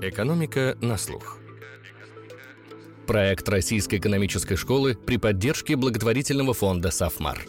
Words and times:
Экономика 0.00 0.78
на 0.80 0.96
слух. 0.96 1.38
Проект 3.06 3.48
Российской 3.48 3.96
экономической 3.96 4.54
школы 4.54 4.94
при 4.94 5.16
поддержке 5.16 5.74
благотворительного 5.74 6.54
фонда 6.54 6.92
«Сафмар». 6.92 7.44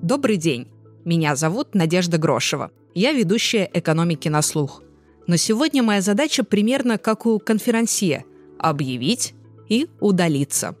Добрый 0.00 0.38
день. 0.38 0.68
Меня 1.04 1.36
зовут 1.36 1.74
Надежда 1.74 2.16
Грошева. 2.16 2.70
Я 2.94 3.12
ведущая 3.12 3.70
экономики 3.74 4.28
на 4.28 4.40
слух. 4.40 4.82
Но 5.26 5.36
сегодня 5.36 5.82
моя 5.82 6.00
задача 6.00 6.44
примерно 6.44 6.96
как 6.96 7.26
у 7.26 7.38
конферансье– 7.38 8.24
объявить 8.58 9.34
и 9.68 9.86
удалиться. 10.00 10.76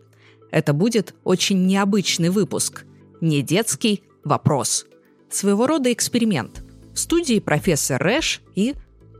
Это 0.50 0.72
будет 0.72 1.14
очень 1.24 1.66
необычный 1.66 2.30
выпуск. 2.30 2.86
Не 3.20 3.42
детский 3.42 4.02
вопрос. 4.24 4.86
Своего 5.28 5.66
рода 5.66 5.92
эксперимент. 5.92 6.64
В 6.94 6.98
студии 6.98 7.38
профессор 7.38 8.02
Рэш 8.02 8.40
и 8.54 8.74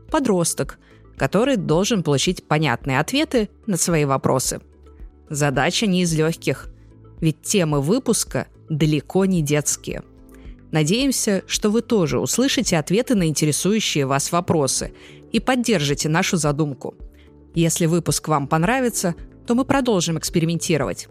подросток, 0.09 0.79
который 1.21 1.55
должен 1.55 2.01
получить 2.01 2.43
понятные 2.43 2.99
ответы 2.99 3.51
на 3.67 3.77
свои 3.77 4.05
вопросы. 4.05 4.59
Задача 5.29 5.85
не 5.85 6.01
из 6.01 6.11
легких, 6.15 6.67
ведь 7.19 7.43
темы 7.43 7.79
выпуска 7.79 8.47
далеко 8.69 9.25
не 9.25 9.43
детские. 9.43 10.01
Надеемся, 10.71 11.43
что 11.45 11.69
вы 11.69 11.83
тоже 11.83 12.19
услышите 12.19 12.75
ответы 12.75 13.13
на 13.13 13.27
интересующие 13.27 14.07
вас 14.07 14.31
вопросы 14.31 14.93
и 15.31 15.39
поддержите 15.39 16.09
нашу 16.09 16.37
задумку. 16.37 16.95
Если 17.53 17.85
выпуск 17.85 18.27
вам 18.27 18.47
понравится, 18.47 19.13
то 19.45 19.53
мы 19.53 19.63
продолжим 19.63 20.17
экспериментировать. 20.17 21.07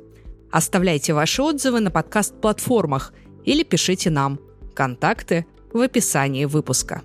Оставляйте 0.51 1.15
ваши 1.15 1.41
отзывы 1.41 1.79
на 1.79 1.92
подкаст-платформах 1.92 3.12
или 3.45 3.62
пишите 3.62 4.11
нам. 4.11 4.41
Контакты 4.75 5.47
в 5.73 5.81
описании 5.81 6.47
выпуска. 6.47 7.03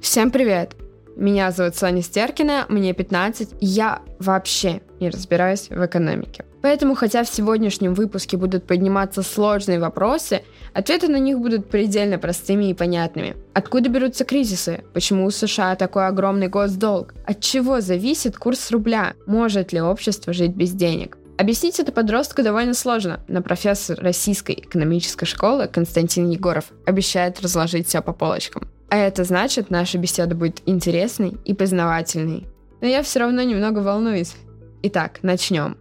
Всем 0.00 0.30
привет! 0.30 0.85
Меня 1.16 1.50
зовут 1.50 1.76
Соня 1.76 2.02
Стеркина, 2.02 2.66
мне 2.68 2.92
15, 2.92 3.54
и 3.60 3.66
я 3.66 4.02
вообще 4.18 4.82
не 5.00 5.08
разбираюсь 5.08 5.70
в 5.70 5.84
экономике. 5.84 6.44
Поэтому, 6.60 6.94
хотя 6.94 7.24
в 7.24 7.28
сегодняшнем 7.28 7.94
выпуске 7.94 8.36
будут 8.36 8.66
подниматься 8.66 9.22
сложные 9.22 9.80
вопросы, 9.80 10.42
ответы 10.74 11.08
на 11.08 11.18
них 11.18 11.38
будут 11.38 11.70
предельно 11.70 12.18
простыми 12.18 12.68
и 12.68 12.74
понятными. 12.74 13.34
Откуда 13.54 13.88
берутся 13.88 14.26
кризисы? 14.26 14.84
Почему 14.92 15.24
у 15.24 15.30
США 15.30 15.74
такой 15.76 16.06
огромный 16.06 16.48
госдолг? 16.48 17.14
От 17.24 17.40
чего 17.40 17.80
зависит 17.80 18.36
курс 18.36 18.70
рубля? 18.70 19.14
Может 19.26 19.72
ли 19.72 19.80
общество 19.80 20.34
жить 20.34 20.54
без 20.54 20.72
денег? 20.72 21.16
Объяснить 21.38 21.80
это 21.80 21.92
подростку 21.92 22.42
довольно 22.42 22.74
сложно, 22.74 23.20
но 23.26 23.40
профессор 23.40 23.98
Российской 24.00 24.52
экономической 24.52 25.24
школы 25.24 25.66
Константин 25.66 26.28
Егоров 26.28 26.72
обещает 26.84 27.40
разложить 27.40 27.88
все 27.88 28.02
по 28.02 28.12
полочкам. 28.12 28.68
А 28.88 28.96
это 28.96 29.24
значит, 29.24 29.70
наша 29.70 29.98
беседа 29.98 30.34
будет 30.34 30.62
интересной 30.66 31.36
и 31.44 31.54
познавательной. 31.54 32.46
Но 32.80 32.86
я 32.86 33.02
все 33.02 33.20
равно 33.20 33.42
немного 33.42 33.80
волнуюсь. 33.80 34.34
Итак, 34.82 35.20
начнем. 35.22 35.76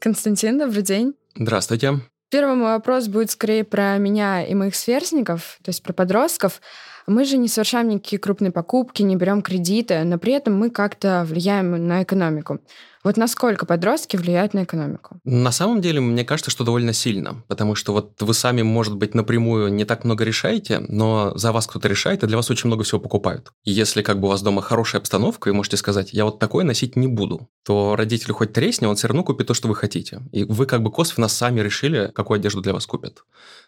Константин, 0.00 0.58
добрый 0.58 0.82
день. 0.82 1.14
Здравствуйте. 1.34 2.00
Первый 2.30 2.56
мой 2.56 2.72
вопрос 2.72 3.08
будет 3.08 3.30
скорее 3.30 3.64
про 3.64 3.98
меня 3.98 4.44
и 4.44 4.54
моих 4.54 4.74
сверстников, 4.74 5.58
то 5.62 5.68
есть 5.68 5.82
про 5.82 5.92
подростков. 5.92 6.60
Мы 7.06 7.24
же 7.24 7.36
не 7.36 7.46
совершаем 7.48 7.88
никакие 7.88 8.18
крупные 8.18 8.50
покупки, 8.50 9.02
не 9.02 9.14
берем 9.14 9.42
кредиты, 9.42 10.02
но 10.04 10.18
при 10.18 10.32
этом 10.32 10.58
мы 10.58 10.70
как-то 10.70 11.24
влияем 11.28 11.86
на 11.86 12.02
экономику. 12.02 12.60
Вот 13.06 13.16
насколько 13.16 13.66
подростки 13.66 14.16
влияют 14.16 14.52
на 14.52 14.64
экономику? 14.64 15.20
На 15.22 15.52
самом 15.52 15.80
деле, 15.80 16.00
мне 16.00 16.24
кажется, 16.24 16.50
что 16.50 16.64
довольно 16.64 16.92
сильно, 16.92 17.44
потому 17.46 17.76
что 17.76 17.92
вот 17.92 18.20
вы 18.20 18.34
сами, 18.34 18.62
может 18.62 18.96
быть, 18.96 19.14
напрямую 19.14 19.72
не 19.72 19.84
так 19.84 20.02
много 20.02 20.24
решаете, 20.24 20.80
но 20.88 21.30
за 21.36 21.52
вас 21.52 21.68
кто-то 21.68 21.86
решает, 21.86 22.24
и 22.24 22.26
для 22.26 22.36
вас 22.36 22.50
очень 22.50 22.66
много 22.66 22.82
всего 22.82 23.00
покупают. 23.00 23.52
Если 23.62 24.02
как 24.02 24.18
бы 24.18 24.26
у 24.26 24.30
вас 24.32 24.42
дома 24.42 24.60
хорошая 24.60 25.00
обстановка, 25.00 25.50
и 25.50 25.52
можете 25.52 25.76
сказать, 25.76 26.12
я 26.14 26.24
вот 26.24 26.40
такое 26.40 26.64
носить 26.64 26.96
не 26.96 27.06
буду, 27.06 27.48
то 27.64 27.94
родитель 27.94 28.32
хоть 28.32 28.52
тресни, 28.52 28.86
он 28.86 28.96
все 28.96 29.06
равно 29.06 29.22
купит 29.22 29.46
то, 29.46 29.54
что 29.54 29.68
вы 29.68 29.76
хотите. 29.76 30.22
И 30.32 30.42
вы 30.42 30.66
как 30.66 30.82
бы 30.82 30.90
косвенно 30.90 31.28
сами 31.28 31.60
решили, 31.60 32.10
какую 32.12 32.38
одежду 32.38 32.60
для 32.60 32.72
вас 32.72 32.86
купят. 32.86 33.22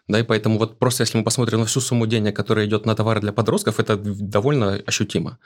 Да, 0.07 0.19
и 0.19 0.23
поэтому 0.23 0.57
вот 0.57 0.79
просто 0.79 1.03
если 1.03 1.17
мы 1.17 1.23
посмотрим 1.23 1.59
на 1.59 1.65
всю 1.65 1.81
сумму 1.81 2.07
денег, 2.07 2.35
которая 2.35 2.65
идет 2.65 2.85
на 2.85 2.95
товары 2.95 3.21
для 3.21 3.31
подростков, 3.31 3.79
это 3.79 3.95
довольно 3.95 4.81
ощутимо. 4.85 5.37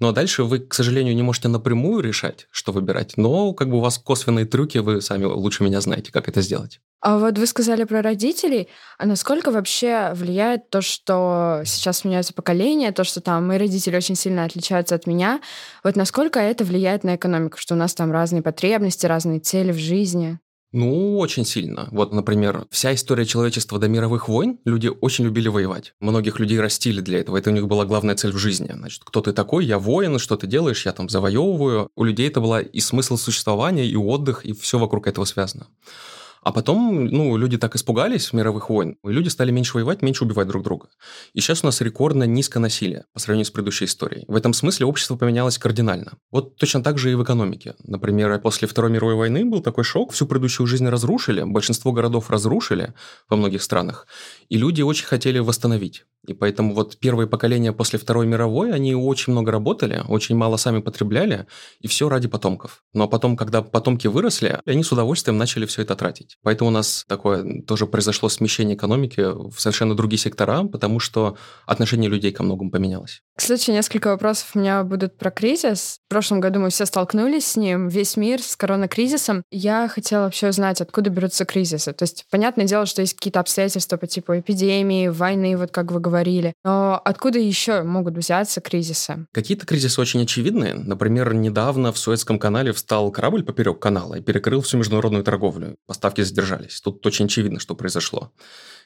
Но 0.00 0.12
дальше 0.12 0.42
вы, 0.42 0.58
к 0.58 0.74
сожалению, 0.74 1.14
не 1.14 1.22
можете 1.22 1.48
напрямую 1.48 2.02
решать, 2.02 2.48
что 2.50 2.72
выбирать, 2.72 3.16
но 3.16 3.52
как 3.52 3.70
бы 3.70 3.76
у 3.76 3.80
вас 3.80 3.98
косвенные 3.98 4.44
трюки, 4.44 4.78
вы 4.78 5.00
сами 5.00 5.24
лучше 5.24 5.62
меня 5.62 5.80
знаете, 5.80 6.10
как 6.10 6.28
это 6.28 6.40
сделать. 6.40 6.80
А 7.00 7.18
вот 7.18 7.38
вы 7.38 7.46
сказали 7.46 7.84
про 7.84 8.02
родителей, 8.02 8.68
а 8.98 9.06
насколько 9.06 9.52
вообще 9.52 10.10
влияет 10.14 10.68
то, 10.68 10.82
что 10.82 11.62
сейчас 11.64 12.04
меняется 12.04 12.34
поколение, 12.34 12.90
то, 12.90 13.04
что 13.04 13.20
там 13.20 13.46
мои 13.46 13.58
родители 13.58 13.96
очень 13.96 14.16
сильно 14.16 14.44
отличаются 14.44 14.96
от 14.96 15.06
меня, 15.06 15.40
вот 15.84 15.94
насколько 15.94 16.40
это 16.40 16.64
влияет 16.64 17.04
на 17.04 17.14
экономику, 17.14 17.58
что 17.58 17.74
у 17.74 17.78
нас 17.78 17.94
там 17.94 18.10
разные 18.10 18.42
потребности, 18.42 19.06
разные 19.06 19.38
цели 19.38 19.70
в 19.70 19.78
жизни? 19.78 20.40
Ну, 20.72 21.18
очень 21.18 21.46
сильно. 21.46 21.88
Вот, 21.92 22.12
например, 22.12 22.66
вся 22.70 22.94
история 22.94 23.24
человечества 23.24 23.78
до 23.78 23.88
мировых 23.88 24.28
войн, 24.28 24.58
люди 24.66 24.90
очень 25.00 25.24
любили 25.24 25.48
воевать. 25.48 25.94
Многих 25.98 26.38
людей 26.40 26.60
растили 26.60 27.00
для 27.00 27.20
этого. 27.20 27.38
Это 27.38 27.48
у 27.48 27.54
них 27.54 27.66
была 27.66 27.86
главная 27.86 28.16
цель 28.16 28.32
в 28.32 28.38
жизни. 28.38 28.70
Значит, 28.70 29.02
кто 29.04 29.22
ты 29.22 29.32
такой? 29.32 29.64
Я 29.64 29.78
воин, 29.78 30.18
что 30.18 30.36
ты 30.36 30.46
делаешь? 30.46 30.84
Я 30.84 30.92
там 30.92 31.08
завоевываю. 31.08 31.88
У 31.96 32.04
людей 32.04 32.28
это 32.28 32.40
была 32.40 32.60
и 32.60 32.80
смысл 32.80 33.16
существования, 33.16 33.86
и 33.86 33.96
отдых, 33.96 34.44
и 34.44 34.52
все 34.52 34.78
вокруг 34.78 35.06
этого 35.06 35.24
связано. 35.24 35.68
А 36.42 36.52
потом, 36.52 37.06
ну, 37.06 37.36
люди 37.36 37.58
так 37.58 37.76
испугались 37.76 38.32
мировых 38.32 38.70
войн, 38.70 38.96
и 39.04 39.08
люди 39.10 39.28
стали 39.28 39.50
меньше 39.50 39.74
воевать, 39.74 40.02
меньше 40.02 40.24
убивать 40.24 40.48
друг 40.48 40.62
друга. 40.62 40.88
И 41.32 41.40
сейчас 41.40 41.62
у 41.62 41.66
нас 41.66 41.80
рекордно 41.80 42.24
низко 42.24 42.58
насилие 42.60 43.04
по 43.12 43.20
сравнению 43.20 43.46
с 43.46 43.50
предыдущей 43.50 43.86
историей. 43.86 44.24
В 44.28 44.36
этом 44.36 44.52
смысле 44.52 44.86
общество 44.86 45.16
поменялось 45.16 45.58
кардинально. 45.58 46.18
Вот 46.30 46.56
точно 46.56 46.82
так 46.82 46.98
же 46.98 47.12
и 47.12 47.14
в 47.14 47.22
экономике. 47.22 47.74
Например, 47.84 48.38
после 48.40 48.68
Второй 48.68 48.90
мировой 48.90 49.14
войны 49.14 49.44
был 49.44 49.60
такой 49.60 49.84
шок, 49.84 50.12
всю 50.12 50.26
предыдущую 50.26 50.66
жизнь 50.66 50.88
разрушили, 50.88 51.42
большинство 51.42 51.92
городов 51.92 52.30
разрушили 52.30 52.94
во 53.28 53.36
многих 53.36 53.62
странах, 53.62 54.06
и 54.48 54.56
люди 54.56 54.82
очень 54.82 55.06
хотели 55.06 55.38
восстановить. 55.38 56.04
И 56.28 56.34
поэтому 56.34 56.74
вот 56.74 56.98
первые 56.98 57.26
поколения 57.26 57.72
после 57.72 57.98
Второй 57.98 58.26
мировой, 58.26 58.72
они 58.72 58.94
очень 58.94 59.32
много 59.32 59.52
работали, 59.52 60.02
очень 60.08 60.36
мало 60.36 60.56
сами 60.56 60.80
потребляли, 60.80 61.46
и 61.80 61.88
все 61.88 62.08
ради 62.08 62.28
потомков. 62.28 62.82
Но 62.92 63.08
потом, 63.08 63.36
когда 63.36 63.62
потомки 63.62 64.06
выросли, 64.06 64.60
они 64.64 64.82
с 64.82 64.92
удовольствием 64.92 65.38
начали 65.38 65.66
все 65.66 65.82
это 65.82 65.94
тратить. 65.96 66.36
Поэтому 66.42 66.68
у 66.68 66.72
нас 66.72 67.04
такое 67.08 67.62
тоже 67.62 67.86
произошло 67.86 68.28
смещение 68.28 68.76
экономики 68.76 69.20
в 69.20 69.58
совершенно 69.58 69.94
другие 69.96 70.18
сектора, 70.18 70.64
потому 70.64 71.00
что 71.00 71.36
отношение 71.66 72.10
людей 72.10 72.32
ко 72.32 72.42
многому 72.42 72.70
поменялось. 72.70 73.22
Кстати, 73.36 73.70
несколько 73.70 74.08
вопросов 74.08 74.50
у 74.54 74.58
меня 74.58 74.82
будут 74.82 75.16
про 75.16 75.30
кризис. 75.30 76.00
В 76.06 76.10
прошлом 76.10 76.40
году 76.40 76.58
мы 76.58 76.70
все 76.70 76.86
столкнулись 76.86 77.46
с 77.46 77.56
ним, 77.56 77.88
весь 77.88 78.16
мир 78.16 78.42
с 78.42 78.56
коронакризисом. 78.56 79.44
Я 79.52 79.86
хотела 79.88 80.24
вообще 80.24 80.48
узнать, 80.48 80.80
откуда 80.80 81.10
берутся 81.10 81.44
кризисы. 81.44 81.92
То 81.92 82.02
есть, 82.02 82.26
понятное 82.30 82.66
дело, 82.66 82.84
что 82.84 83.00
есть 83.00 83.14
какие-то 83.14 83.38
обстоятельства 83.38 83.96
по 83.96 84.08
типу 84.08 84.36
эпидемии, 84.38 85.06
войны, 85.08 85.56
вот 85.56 85.70
как 85.70 85.92
вы 85.92 86.00
говорили. 86.18 86.54
Но 86.64 87.00
откуда 87.04 87.38
еще 87.38 87.82
могут 87.82 88.16
взяться 88.16 88.60
кризисы? 88.60 89.26
Какие-то 89.32 89.66
кризисы 89.66 90.00
очень 90.00 90.22
очевидные. 90.22 90.74
Например, 90.74 91.32
недавно 91.34 91.92
в 91.92 91.98
Суэцком 91.98 92.38
канале 92.38 92.72
встал 92.72 93.10
корабль 93.10 93.44
поперек 93.44 93.78
канала 93.78 94.16
и 94.16 94.20
перекрыл 94.20 94.60
всю 94.60 94.78
международную 94.78 95.24
торговлю. 95.24 95.76
Поставки 95.86 96.22
задержались. 96.22 96.80
Тут 96.80 97.06
очень 97.06 97.26
очевидно, 97.26 97.60
что 97.60 97.74
произошло. 97.74 98.32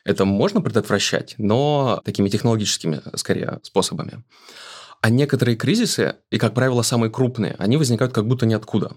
Это 0.04 0.24
можно 0.24 0.60
предотвращать, 0.60 1.34
но 1.38 2.02
такими 2.04 2.28
технологическими, 2.28 3.00
скорее, 3.14 3.60
способами. 3.62 4.24
А 5.00 5.10
некоторые 5.10 5.56
кризисы, 5.56 6.16
и, 6.30 6.38
как 6.38 6.54
правило, 6.54 6.82
самые 6.82 7.10
крупные, 7.10 7.56
они 7.58 7.76
возникают 7.76 8.12
как 8.12 8.26
будто 8.26 8.46
ниоткуда. 8.46 8.92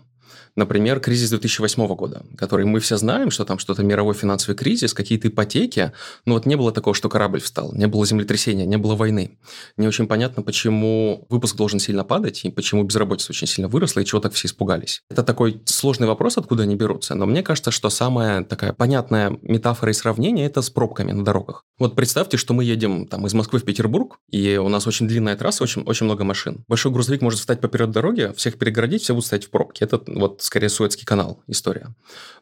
Например, 0.56 1.00
кризис 1.00 1.30
2008 1.30 1.88
года, 1.96 2.24
который 2.38 2.66
мы 2.66 2.80
все 2.80 2.98
знаем, 2.98 3.32
что 3.32 3.46
там 3.46 3.60
что-то 3.60 3.84
мировой 3.84 4.14
финансовый 4.14 4.56
кризис, 4.56 4.94
какие-то 4.94 5.28
ипотеки, 5.28 5.92
но 6.26 6.36
вот 6.36 6.46
не 6.46 6.56
было 6.56 6.72
такого, 6.72 6.96
что 6.96 7.10
корабль 7.10 7.42
встал, 7.42 7.74
не 7.74 7.88
было 7.88 8.06
землетрясения, 8.06 8.66
не 8.66 8.78
было 8.78 8.96
войны. 8.96 9.38
Не 9.78 9.88
очень 9.88 10.08
понятно, 10.08 10.44
почему 10.44 11.26
выпуск 11.30 11.56
должен 11.56 11.80
сильно 11.80 12.04
падать, 12.04 12.46
и 12.46 12.52
почему 12.52 12.84
безработица 12.84 13.32
очень 13.32 13.48
сильно 13.48 13.68
выросла, 13.68 14.02
и 14.02 14.06
чего 14.06 14.22
так 14.22 14.34
все 14.34 14.48
испугались. 14.48 15.02
Это 15.10 15.24
такой 15.24 15.62
сложный 15.66 16.08
вопрос, 16.08 16.38
откуда 16.38 16.64
они 16.64 16.76
берутся, 16.76 17.16
но 17.16 17.26
мне 17.26 17.44
кажется, 17.44 17.72
что 17.72 17.90
самая 17.90 18.44
такая 18.44 18.74
понятная 18.74 19.38
метафора 19.42 19.92
и 19.92 19.94
сравнение– 19.94 20.46
это 20.48 20.62
с 20.62 20.70
пробками 20.70 21.12
на 21.12 21.24
дорогах. 21.26 21.64
Вот 21.78 21.96
представьте, 21.96 22.38
что 22.38 22.54
мы 22.54 22.64
едем 22.64 23.08
там 23.08 23.28
из 23.28 23.34
Москвы 23.34 23.60
в 23.60 23.64
Петербург, 23.64 24.20
и 24.32 24.56
у 24.56 24.70
нас 24.70 24.88
очень 24.88 25.08
длинная 25.08 25.36
трасса, 25.36 25.64
очень, 25.64 25.84
очень 25.84 26.06
много 26.06 26.24
машин. 26.24 26.64
Большой 26.68 26.92
грузовик 26.92 27.22
может 27.22 27.40
встать 27.40 27.60
поперед 27.60 27.92
дороги, 27.92 28.32
всех 28.36 28.58
перегородить, 28.58 29.04
все 29.04 29.14
будут 29.14 29.26
стоять 29.26 29.46
в 29.46 29.50
пробке. 29.50 29.84
Это 29.84 30.02
вот 30.16 30.42
скорее 30.42 30.70
Суэцкий 30.70 31.06
канал 31.06 31.44
история. 31.48 31.94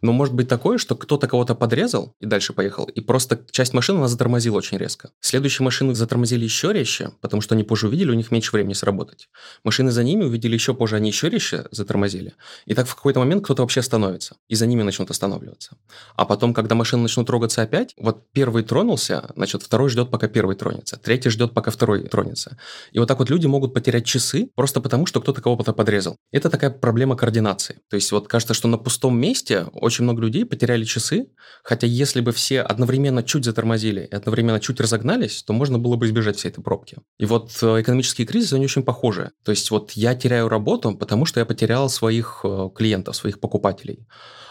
Но 0.01 0.11
может 0.11 0.33
быть 0.33 0.47
такое, 0.47 0.77
что 0.77 0.95
кто-то 0.95 1.27
кого-то 1.27 1.55
подрезал 1.55 2.15
и 2.19 2.25
дальше 2.25 2.53
поехал, 2.53 2.85
и 2.85 3.01
просто 3.01 3.39
часть 3.51 3.73
машины 3.73 3.97
она 3.97 4.07
затормозила 4.07 4.57
очень 4.57 4.77
резко. 4.77 5.09
Следующие 5.19 5.63
машины 5.63 5.95
затормозили 5.95 6.43
еще 6.43 6.73
резче, 6.73 7.11
потому 7.21 7.41
что 7.41 7.55
они 7.55 7.63
позже 7.63 7.87
увидели, 7.87 8.11
у 8.11 8.13
них 8.13 8.31
меньше 8.31 8.51
времени 8.51 8.73
сработать. 8.73 9.29
Машины 9.63 9.91
за 9.91 10.03
ними 10.03 10.23
увидели 10.23 10.53
еще 10.53 10.73
позже, 10.73 10.97
они 10.97 11.09
еще 11.09 11.29
резче 11.29 11.65
затормозили. 11.71 12.33
И 12.65 12.73
так 12.73 12.87
в 12.87 12.95
какой-то 12.95 13.19
момент 13.19 13.43
кто-то 13.43 13.61
вообще 13.63 13.79
остановится, 13.79 14.35
и 14.47 14.55
за 14.55 14.65
ними 14.65 14.83
начнут 14.83 15.09
останавливаться. 15.09 15.77
А 16.15 16.25
потом, 16.25 16.53
когда 16.53 16.75
машины 16.75 17.03
начнут 17.03 17.27
трогаться 17.27 17.61
опять, 17.61 17.93
вот 17.97 18.31
первый 18.31 18.63
тронулся, 18.63 19.31
значит, 19.35 19.63
второй 19.63 19.89
ждет, 19.89 20.11
пока 20.11 20.27
первый 20.27 20.55
тронется, 20.55 20.97
третий 20.97 21.29
ждет, 21.29 21.53
пока 21.53 21.71
второй 21.71 22.03
тронется. 22.07 22.57
И 22.91 22.99
вот 22.99 23.07
так 23.07 23.19
вот 23.19 23.29
люди 23.29 23.47
могут 23.47 23.73
потерять 23.73 24.05
часы 24.05 24.49
просто 24.55 24.81
потому, 24.81 25.05
что 25.05 25.21
кто-то 25.21 25.41
кого-то 25.41 25.73
подрезал. 25.73 26.17
Это 26.31 26.49
такая 26.49 26.69
проблема 26.69 27.15
координации. 27.15 27.62
То 27.89 27.95
есть 27.95 28.11
вот 28.11 28.27
кажется, 28.27 28.53
что 28.53 28.67
на 28.67 28.77
пустом 28.77 29.17
месте 29.17 29.67
очень 29.73 30.03
много 30.03 30.21
людей 30.21 30.45
потеряли 30.45 30.83
часы, 30.83 31.27
хотя 31.63 31.87
если 31.87 32.21
бы 32.21 32.31
все 32.31 32.61
одновременно 32.61 33.23
чуть 33.23 33.45
затормозили 33.45 34.01
и 34.11 34.15
одновременно 34.15 34.59
чуть 34.59 34.79
разогнались, 34.79 35.43
то 35.43 35.53
можно 35.53 35.79
было 35.79 35.95
бы 35.95 36.05
избежать 36.05 36.37
всей 36.37 36.49
этой 36.49 36.63
пробки. 36.63 36.97
И 37.19 37.25
вот 37.25 37.51
э, 37.61 37.81
экономические 37.81 38.27
кризисы, 38.27 38.55
они 38.55 38.65
очень 38.65 38.83
похожи. 38.83 39.31
То 39.43 39.51
есть 39.51 39.71
вот 39.71 39.91
я 39.91 40.15
теряю 40.15 40.49
работу, 40.49 40.95
потому 40.95 41.25
что 41.25 41.39
я 41.39 41.45
потерял 41.45 41.89
своих 41.89 42.41
э, 42.43 42.69
клиентов, 42.75 43.15
своих 43.15 43.39
покупателей. 43.39 44.07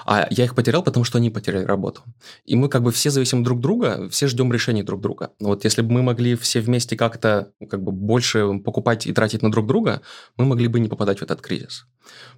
А 0.06 0.26
я 0.31 0.44
их 0.44 0.54
потерял, 0.54 0.82
потому 0.82 1.04
что 1.04 1.19
они 1.19 1.31
потеряли 1.31 1.64
работу. 1.64 2.02
И 2.44 2.56
мы 2.56 2.69
как 2.69 2.82
бы 2.82 2.93
все 2.93 3.10
зависим 3.10 3.43
друг 3.44 3.60
друга, 3.60 4.08
все 4.10 4.26
ждем 4.26 4.52
решений 4.52 4.82
друг 4.82 5.00
друга. 5.00 5.31
Вот 5.40 5.64
если 5.64 5.82
бы 5.82 5.93
мы 5.93 6.02
могли 6.02 6.34
все 6.37 6.60
вместе 6.60 6.96
как-то 6.96 7.52
как 7.70 7.82
бы 7.82 7.93
больше 7.93 8.58
покупать 8.58 9.06
и 9.06 9.12
тратить 9.12 9.43
на 9.43 9.50
друг 9.50 9.66
друга, 9.66 10.02
мы 10.37 10.44
могли 10.44 10.69
бы 10.69 10.81
не 10.81 10.88
попадать 10.88 11.20
в 11.20 11.22
этот 11.22 11.40
кризис. 11.40 11.87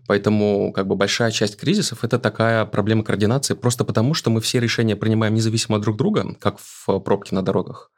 Поэтому 0.07 0.73
как 0.73 0.87
бы 0.87 0.97
большая 0.97 1.31
часть 1.31 1.57
кризисов– 1.57 1.99
это 2.05 2.19
такая 2.19 2.65
проблема 2.67 3.05
координации, 3.05 3.55
просто 3.55 3.85
потому 3.85 4.15
что 4.15 4.31
мы 4.31 4.41
все 4.41 4.61
решения 4.61 4.97
принимаем 4.97 5.35
независимо 5.35 5.79
друг 5.79 5.97
друга, 5.97 6.37
как 6.39 6.59
в 6.59 6.99
пробке 7.01 7.35
на 7.35 7.43
дорогах 7.43 7.91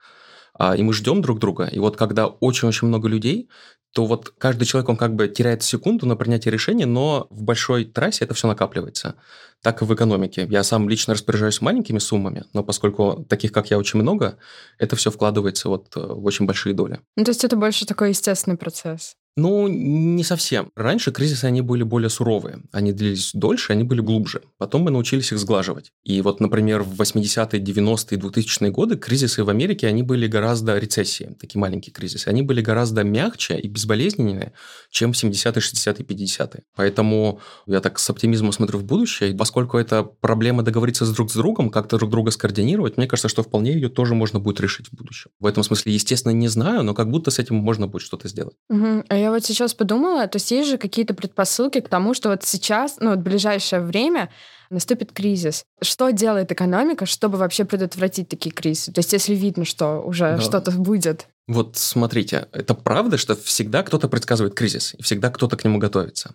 и 0.58 0.82
мы 0.82 0.92
ждем 0.92 1.22
друг 1.22 1.38
друга. 1.38 1.64
И 1.66 1.78
вот 1.78 1.96
когда 1.96 2.26
очень-очень 2.26 2.88
много 2.88 3.08
людей, 3.08 3.48
то 3.96 4.04
вот 4.04 4.34
каждый 4.36 4.66
человек, 4.66 4.90
он 4.90 4.98
как 4.98 5.14
бы 5.14 5.26
теряет 5.26 5.62
секунду 5.62 6.04
на 6.04 6.16
принятие 6.16 6.52
решения, 6.52 6.84
но 6.84 7.26
в 7.30 7.42
большой 7.42 7.86
трассе 7.86 8.26
это 8.26 8.34
все 8.34 8.46
накапливается. 8.46 9.14
Так 9.62 9.80
и 9.80 9.86
в 9.86 9.94
экономике. 9.94 10.46
Я 10.50 10.64
сам 10.64 10.86
лично 10.88 11.14
распоряжаюсь 11.14 11.62
маленькими 11.62 11.98
суммами, 11.98 12.44
но 12.52 12.62
поскольку 12.62 13.24
таких, 13.26 13.52
как 13.52 13.70
я, 13.70 13.78
очень 13.78 13.98
много, 13.98 14.36
это 14.78 14.96
все 14.96 15.10
вкладывается 15.10 15.70
вот 15.70 15.96
э, 15.96 16.00
в 16.00 16.26
очень 16.26 16.44
большие 16.44 16.74
доли. 16.74 17.00
Ну, 17.16 17.24
то 17.24 17.30
есть 17.30 17.42
это 17.44 17.56
больше 17.56 17.86
такой 17.86 18.10
естественный 18.10 18.58
процесс? 18.58 19.16
Ну, 19.38 19.68
не 19.68 20.24
совсем. 20.24 20.70
Раньше 20.74 21.12
кризисы, 21.12 21.44
они 21.44 21.60
были 21.60 21.82
более 21.82 22.08
суровые. 22.08 22.60
Они 22.72 22.92
длились 22.92 23.32
дольше, 23.34 23.72
они 23.72 23.84
были 23.84 24.00
глубже. 24.00 24.40
Потом 24.56 24.82
мы 24.82 24.90
научились 24.90 25.30
их 25.30 25.38
сглаживать. 25.38 25.92
И 26.04 26.22
вот, 26.22 26.40
например, 26.40 26.82
в 26.82 26.98
80-е, 26.98 27.60
90-е, 27.60 28.18
2000-е 28.18 28.70
годы 28.70 28.96
кризисы 28.96 29.44
в 29.44 29.50
Америке, 29.50 29.88
они 29.88 30.02
были 30.02 30.26
гораздо 30.26 30.78
рецессии, 30.78 31.36
такие 31.38 31.60
маленькие 31.60 31.92
кризисы. 31.92 32.28
Они 32.28 32.40
были 32.40 32.62
гораздо 32.62 33.04
мягче 33.04 33.58
и 33.58 33.68
безболезненнее, 33.68 34.52
чем 34.90 35.12
в 35.12 35.16
70-е, 35.16 35.60
60-е, 35.60 36.06
50-е. 36.06 36.62
Поэтому 36.74 37.40
я 37.66 37.80
так 37.80 37.98
с 37.98 38.08
оптимизмом 38.08 38.52
смотрю 38.52 38.78
в 38.78 38.84
будущее. 38.84 39.32
И 39.32 39.36
поскольку 39.36 39.76
это 39.76 40.02
проблема 40.02 40.62
договориться 40.62 41.04
с 41.04 41.12
друг 41.12 41.30
с 41.30 41.34
другом, 41.34 41.68
как-то 41.68 41.98
друг 41.98 42.10
друга 42.10 42.30
скоординировать, 42.30 42.96
мне 42.96 43.06
кажется, 43.06 43.28
что 43.28 43.42
вполне 43.42 43.74
ее 43.74 43.90
тоже 43.90 44.14
можно 44.14 44.40
будет 44.40 44.60
решить 44.60 44.86
в 44.86 44.94
будущем. 44.94 45.30
В 45.40 45.44
этом 45.44 45.62
смысле, 45.62 45.92
естественно, 45.92 46.32
не 46.32 46.48
знаю, 46.48 46.82
но 46.82 46.94
как 46.94 47.10
будто 47.10 47.30
с 47.30 47.38
этим 47.38 47.56
можно 47.56 47.86
будет 47.86 48.02
что-то 48.02 48.28
сделать. 48.28 48.56
Угу. 48.70 49.04
А 49.08 49.25
вот 49.30 49.44
сейчас 49.44 49.74
подумала, 49.74 50.26
то 50.26 50.36
есть 50.36 50.50
есть 50.50 50.68
же 50.68 50.78
какие-то 50.78 51.14
предпосылки 51.14 51.80
к 51.80 51.88
тому, 51.88 52.14
что 52.14 52.30
вот 52.30 52.44
сейчас, 52.44 52.96
ну 53.00 53.10
вот 53.10 53.18
в 53.20 53.22
ближайшее 53.22 53.80
время 53.80 54.30
наступит 54.70 55.12
кризис. 55.12 55.64
Что 55.80 56.10
делает 56.10 56.52
экономика, 56.52 57.06
чтобы 57.06 57.38
вообще 57.38 57.64
предотвратить 57.64 58.28
такие 58.28 58.50
кризисы? 58.50 58.92
То 58.92 58.98
есть 58.98 59.12
если 59.12 59.34
видно, 59.34 59.64
что 59.64 60.00
уже 60.00 60.36
да. 60.36 60.40
что-то 60.40 60.70
будет. 60.72 61.26
Вот 61.46 61.76
смотрите, 61.76 62.48
это 62.52 62.74
правда, 62.74 63.18
что 63.18 63.36
всегда 63.36 63.82
кто-то 63.82 64.08
предсказывает 64.08 64.54
кризис, 64.54 64.94
и 64.98 65.02
всегда 65.02 65.30
кто-то 65.30 65.56
к 65.56 65.64
нему 65.64 65.78
готовится. 65.78 66.34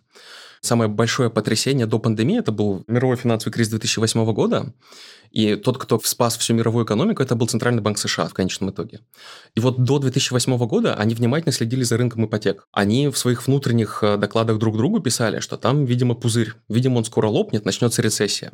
Самое 0.61 0.89
большое 0.89 1.31
потрясение 1.31 1.87
до 1.87 1.97
пандемии 1.97 2.37
это 2.37 2.51
был 2.51 2.83
мировой 2.87 3.17
финансовый 3.17 3.51
кризис 3.51 3.71
2008 3.71 4.31
года. 4.31 4.73
И 5.31 5.55
тот, 5.55 5.79
кто 5.79 5.99
спас 6.03 6.37
всю 6.37 6.53
мировую 6.53 6.85
экономику, 6.85 7.23
это 7.23 7.35
был 7.35 7.47
Центральный 7.47 7.81
банк 7.81 7.97
США 7.97 8.27
в 8.27 8.33
конечном 8.33 8.69
итоге. 8.69 8.99
И 9.55 9.59
вот 9.59 9.83
до 9.83 9.97
2008 9.97 10.57
года 10.67 10.93
они 10.93 11.15
внимательно 11.15 11.51
следили 11.51 11.83
за 11.83 11.97
рынком 11.97 12.25
ипотек. 12.25 12.67
Они 12.71 13.07
в 13.07 13.17
своих 13.17 13.47
внутренних 13.47 14.03
э, 14.03 14.17
докладах 14.17 14.59
друг 14.59 14.77
другу 14.77 14.99
писали, 14.99 15.39
что 15.39 15.57
там, 15.57 15.85
видимо, 15.85 16.13
пузырь. 16.13 16.53
Видимо, 16.69 16.97
он 16.97 17.05
скоро 17.05 17.27
лопнет, 17.27 17.65
начнется 17.65 18.03
рецессия. 18.03 18.51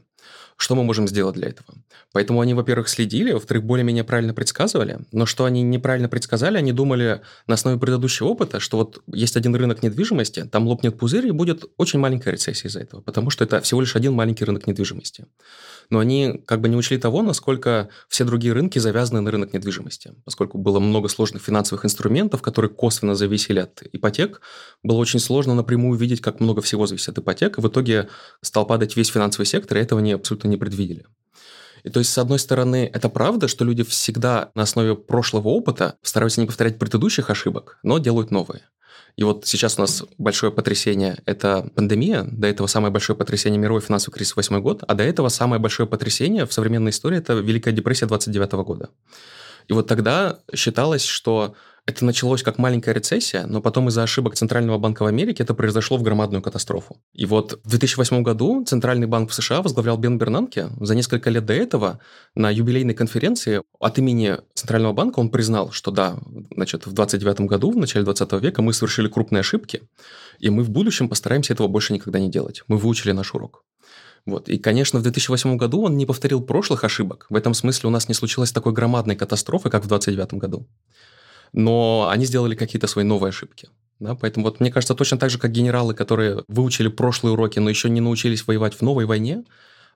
Что 0.58 0.74
мы 0.74 0.84
можем 0.84 1.08
сделать 1.08 1.36
для 1.36 1.50
этого? 1.50 1.78
Поэтому 2.12 2.42
они, 2.42 2.56
во-первых, 2.56 2.90
следили, 2.90 3.32
во-вторых, 3.32 3.64
более-менее 3.64 4.04
правильно 4.04 4.34
предсказывали. 4.34 5.00
Но 5.12 5.28
что 5.28 5.46
они 5.46 5.62
неправильно 5.62 6.10
предсказали, 6.10 6.58
они 6.58 6.72
думали 6.72 7.22
на 7.46 7.54
основе 7.54 7.80
предыдущего 7.80 8.28
опыта, 8.28 8.60
что 8.60 8.78
вот 8.78 9.04
есть 9.14 9.38
один 9.38 9.56
рынок 9.56 9.84
недвижимости, 9.84 10.46
там 10.46 10.68
лопнет 10.68 10.98
пузырь 10.98 11.28
и 11.28 11.32
будет 11.32 11.66
очень 11.78 12.00
маленькая 12.00 12.32
рецессия 12.32 12.70
из-за 12.70 12.80
этого, 12.80 13.02
потому 13.02 13.30
что 13.30 13.44
это 13.44 13.62
всего 13.62 13.82
лишь 13.82 13.96
один 13.96 14.14
маленький 14.14 14.46
рынок 14.46 14.66
недвижимости 14.66 15.28
но 15.90 16.00
они 16.00 16.42
как 16.46 16.62
бы 16.62 16.70
не 16.70 16.76
учли 16.76 16.98
того, 16.98 17.22
насколько 17.22 17.90
все 18.08 18.26
другие 18.26 18.54
рынки 18.54 18.80
завязаны 18.80 19.22
на 19.22 19.32
рынок 19.32 19.54
недвижимости. 19.54 20.14
Поскольку 20.26 20.58
было 20.58 20.80
много 20.80 21.08
сложных 21.08 21.44
финансовых 21.44 21.86
инструментов, 21.86 22.42
которые 22.42 22.72
косвенно 22.72 23.16
зависели 23.16 23.60
от 23.60 23.84
ипотек, 23.92 24.42
было 24.84 24.98
очень 24.98 25.20
сложно 25.20 25.56
напрямую 25.56 25.98
видеть, 25.98 26.22
как 26.22 26.40
много 26.40 26.62
всего 26.62 26.86
зависит 26.88 27.10
от 27.10 27.20
ипотек, 27.20 27.58
и 27.58 27.62
в 27.62 27.68
итоге 27.68 28.10
стал 28.42 28.66
падать 28.66 28.96
весь 28.96 29.08
финансовый 29.08 29.46
сектор, 29.46 29.78
и 29.78 29.82
этого 29.82 30.02
они 30.02 30.14
абсолютно 30.14 30.48
не 30.48 30.58
предвидели. 30.58 31.06
И 31.88 31.90
то 31.90 32.00
есть, 32.00 32.12
с 32.12 32.18
одной 32.18 32.38
стороны, 32.38 32.92
это 32.94 33.08
правда, 33.08 33.48
что 33.48 33.64
люди 33.64 33.82
всегда 33.84 34.52
на 34.56 34.64
основе 34.64 34.94
прошлого 34.94 35.48
опыта 35.48 35.96
стараются 36.02 36.42
не 36.42 36.48
повторять 36.48 36.78
предыдущих 36.78 37.30
ошибок, 37.30 37.80
но 37.82 37.98
делают 37.98 38.30
новые. 38.30 38.64
И 39.16 39.24
вот 39.24 39.46
сейчас 39.46 39.78
у 39.78 39.82
нас 39.82 40.04
большое 40.18 40.52
потрясение– 40.52 41.18
это 41.26 41.72
пандемия, 41.76 42.24
до 42.24 42.46
этого 42.48 42.68
самое 42.68 42.92
большое 42.92 43.18
потрясение– 43.18 43.58
мировой 43.62 43.80
финансовый 43.80 44.14
кризис 44.14 44.36
8 44.36 44.60
год, 44.60 44.84
а 44.86 44.96
до 44.96 45.04
этого 45.04 45.30
самое 45.30 45.62
большое 45.62 45.88
потрясение 45.88 46.46
в 46.46 46.52
современной 46.52 46.92
истории– 46.92 47.18
это 47.20 47.36
Великая 47.36 47.72
депрессия 47.72 48.06
29 48.06 48.52
года. 48.66 48.90
И 49.70 49.74
вот 49.74 49.88
тогда 49.88 50.40
считалось, 50.54 51.06
что 51.06 51.56
это 51.88 52.04
началось 52.04 52.44
как 52.44 52.58
маленькая 52.58 52.92
рецессия, 52.92 53.48
но 53.48 53.62
потом 53.62 53.88
из-за 53.88 54.04
ошибок 54.04 54.36
Центрального 54.36 54.78
банка 54.78 55.04
в 55.04 55.06
Америке 55.06 55.44
это 55.44 55.54
произошло 55.54 55.98
в 55.98 56.04
громадную 56.04 56.42
катастрофу. 56.42 56.98
И 57.14 57.26
вот 57.26 57.62
в 57.64 57.70
2008 57.70 58.24
году 58.24 58.66
Центральный 58.66 59.08
банк 59.08 59.32
в 59.32 59.34
США 59.34 59.62
возглавлял 59.62 59.98
Бен 59.98 60.18
Бернанке. 60.18 60.70
За 60.82 60.96
несколько 60.96 61.30
лет 61.30 61.46
до 61.46 61.54
этого 61.54 62.00
на 62.36 62.52
юбилейной 62.52 62.94
конференции 62.94 63.62
от 63.80 63.98
имени 64.00 64.36
Центрального 64.54 64.92
банка 64.92 65.20
он 65.20 65.30
признал, 65.30 65.72
что 65.72 65.92
да, 65.92 66.18
значит, 66.54 66.86
в 66.86 66.92
29 66.92 67.42
году, 67.42 67.72
в 67.72 67.78
начале 67.78 68.04
20 68.04 68.34
века 68.34 68.62
мы 68.62 68.74
совершили 68.74 69.08
крупные 69.08 69.40
ошибки, 69.40 69.84
и 70.40 70.50
мы 70.50 70.64
в 70.64 70.70
будущем 70.70 71.08
постараемся 71.08 71.54
этого 71.54 71.70
больше 71.70 71.94
никогда 71.94 72.20
не 72.20 72.30
делать. 72.30 72.64
Мы 72.68 72.78
выучили 72.78 73.14
наш 73.14 73.34
урок. 73.34 73.64
Вот. 74.26 74.50
И, 74.50 74.58
конечно, 74.58 75.00
в 75.00 75.04
2008 75.04 75.56
году 75.56 75.84
он 75.84 75.96
не 75.96 76.06
повторил 76.06 76.42
прошлых 76.42 76.84
ошибок. 76.84 77.28
В 77.30 77.36
этом 77.38 77.54
смысле 77.54 77.88
у 77.88 77.92
нас 77.94 78.10
не 78.10 78.14
случилось 78.14 78.52
такой 78.52 78.74
громадной 78.74 79.16
катастрофы, 79.16 79.70
как 79.70 79.86
в 79.86 79.88
2029 79.88 80.34
году 80.34 80.68
но 81.58 82.08
они 82.12 82.26
сделали 82.26 82.54
какие-то 82.54 82.86
свои 82.86 83.04
новые 83.04 83.30
ошибки. 83.30 83.70
Да, 84.00 84.14
поэтому 84.14 84.46
вот 84.46 84.60
мне 84.60 84.72
кажется, 84.72 84.94
точно 84.94 85.18
так 85.18 85.32
же, 85.32 85.40
как 85.40 85.52
генералы, 85.52 85.96
которые 85.96 86.44
выучили 86.48 86.88
прошлые 86.88 87.34
уроки, 87.34 87.58
но 87.58 87.68
еще 87.68 87.90
не 87.90 88.00
научились 88.00 88.46
воевать 88.46 88.76
в 88.76 88.84
новой 88.84 89.06
войне, 89.06 89.44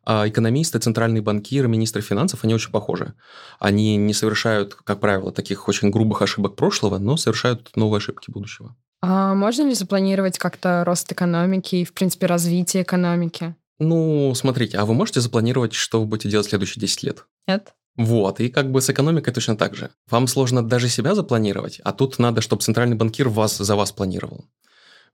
а 0.04 0.28
экономисты, 0.28 0.80
центральные 0.80 1.22
банкиры, 1.22 1.68
министры 1.68 2.02
финансов, 2.02 2.44
они 2.44 2.56
очень 2.56 2.72
похожи. 2.72 3.14
Они 3.60 3.96
не 3.96 4.16
совершают, 4.16 4.74
как 4.74 5.00
правило, 5.00 5.32
таких 5.32 5.68
очень 5.68 5.92
грубых 5.92 6.24
ошибок 6.24 6.56
прошлого, 6.56 6.98
но 6.98 7.16
совершают 7.16 7.70
новые 7.76 8.00
ошибки 8.00 8.32
будущего. 8.32 8.76
А 9.04 9.36
можно 9.36 9.62
ли 9.68 9.76
запланировать 9.76 10.40
как-то 10.40 10.84
рост 10.84 11.12
экономики 11.12 11.76
и, 11.76 11.86
в 11.86 11.94
принципе, 11.94 12.26
развитие 12.26 12.82
экономики? 12.82 13.56
Ну, 13.78 14.34
смотрите, 14.34 14.80
а 14.80 14.86
вы 14.86 14.96
можете 14.96 15.22
запланировать, 15.22 15.74
что 15.74 16.00
вы 16.00 16.08
будете 16.08 16.30
делать 16.30 16.48
в 16.48 16.50
следующие 16.50 16.82
10 16.82 17.04
лет? 17.04 17.26
Нет. 17.48 17.76
Вот, 18.06 18.40
и 18.40 18.50
как 18.50 18.72
бы 18.72 18.82
с 18.82 18.90
экономикой 18.90 19.34
точно 19.34 19.56
так 19.56 19.76
же. 19.76 19.90
Вам 20.10 20.28
сложно 20.28 20.62
даже 20.64 20.90
себя 20.90 21.16
запланировать, 21.16 21.80
а 21.84 21.92
тут 21.92 22.20
надо, 22.20 22.42
чтобы 22.42 22.62
центральный 22.62 22.96
банкир 22.96 23.30
вас 23.30 23.58
за 23.58 23.76
вас 23.76 23.92
планировал. 23.92 24.46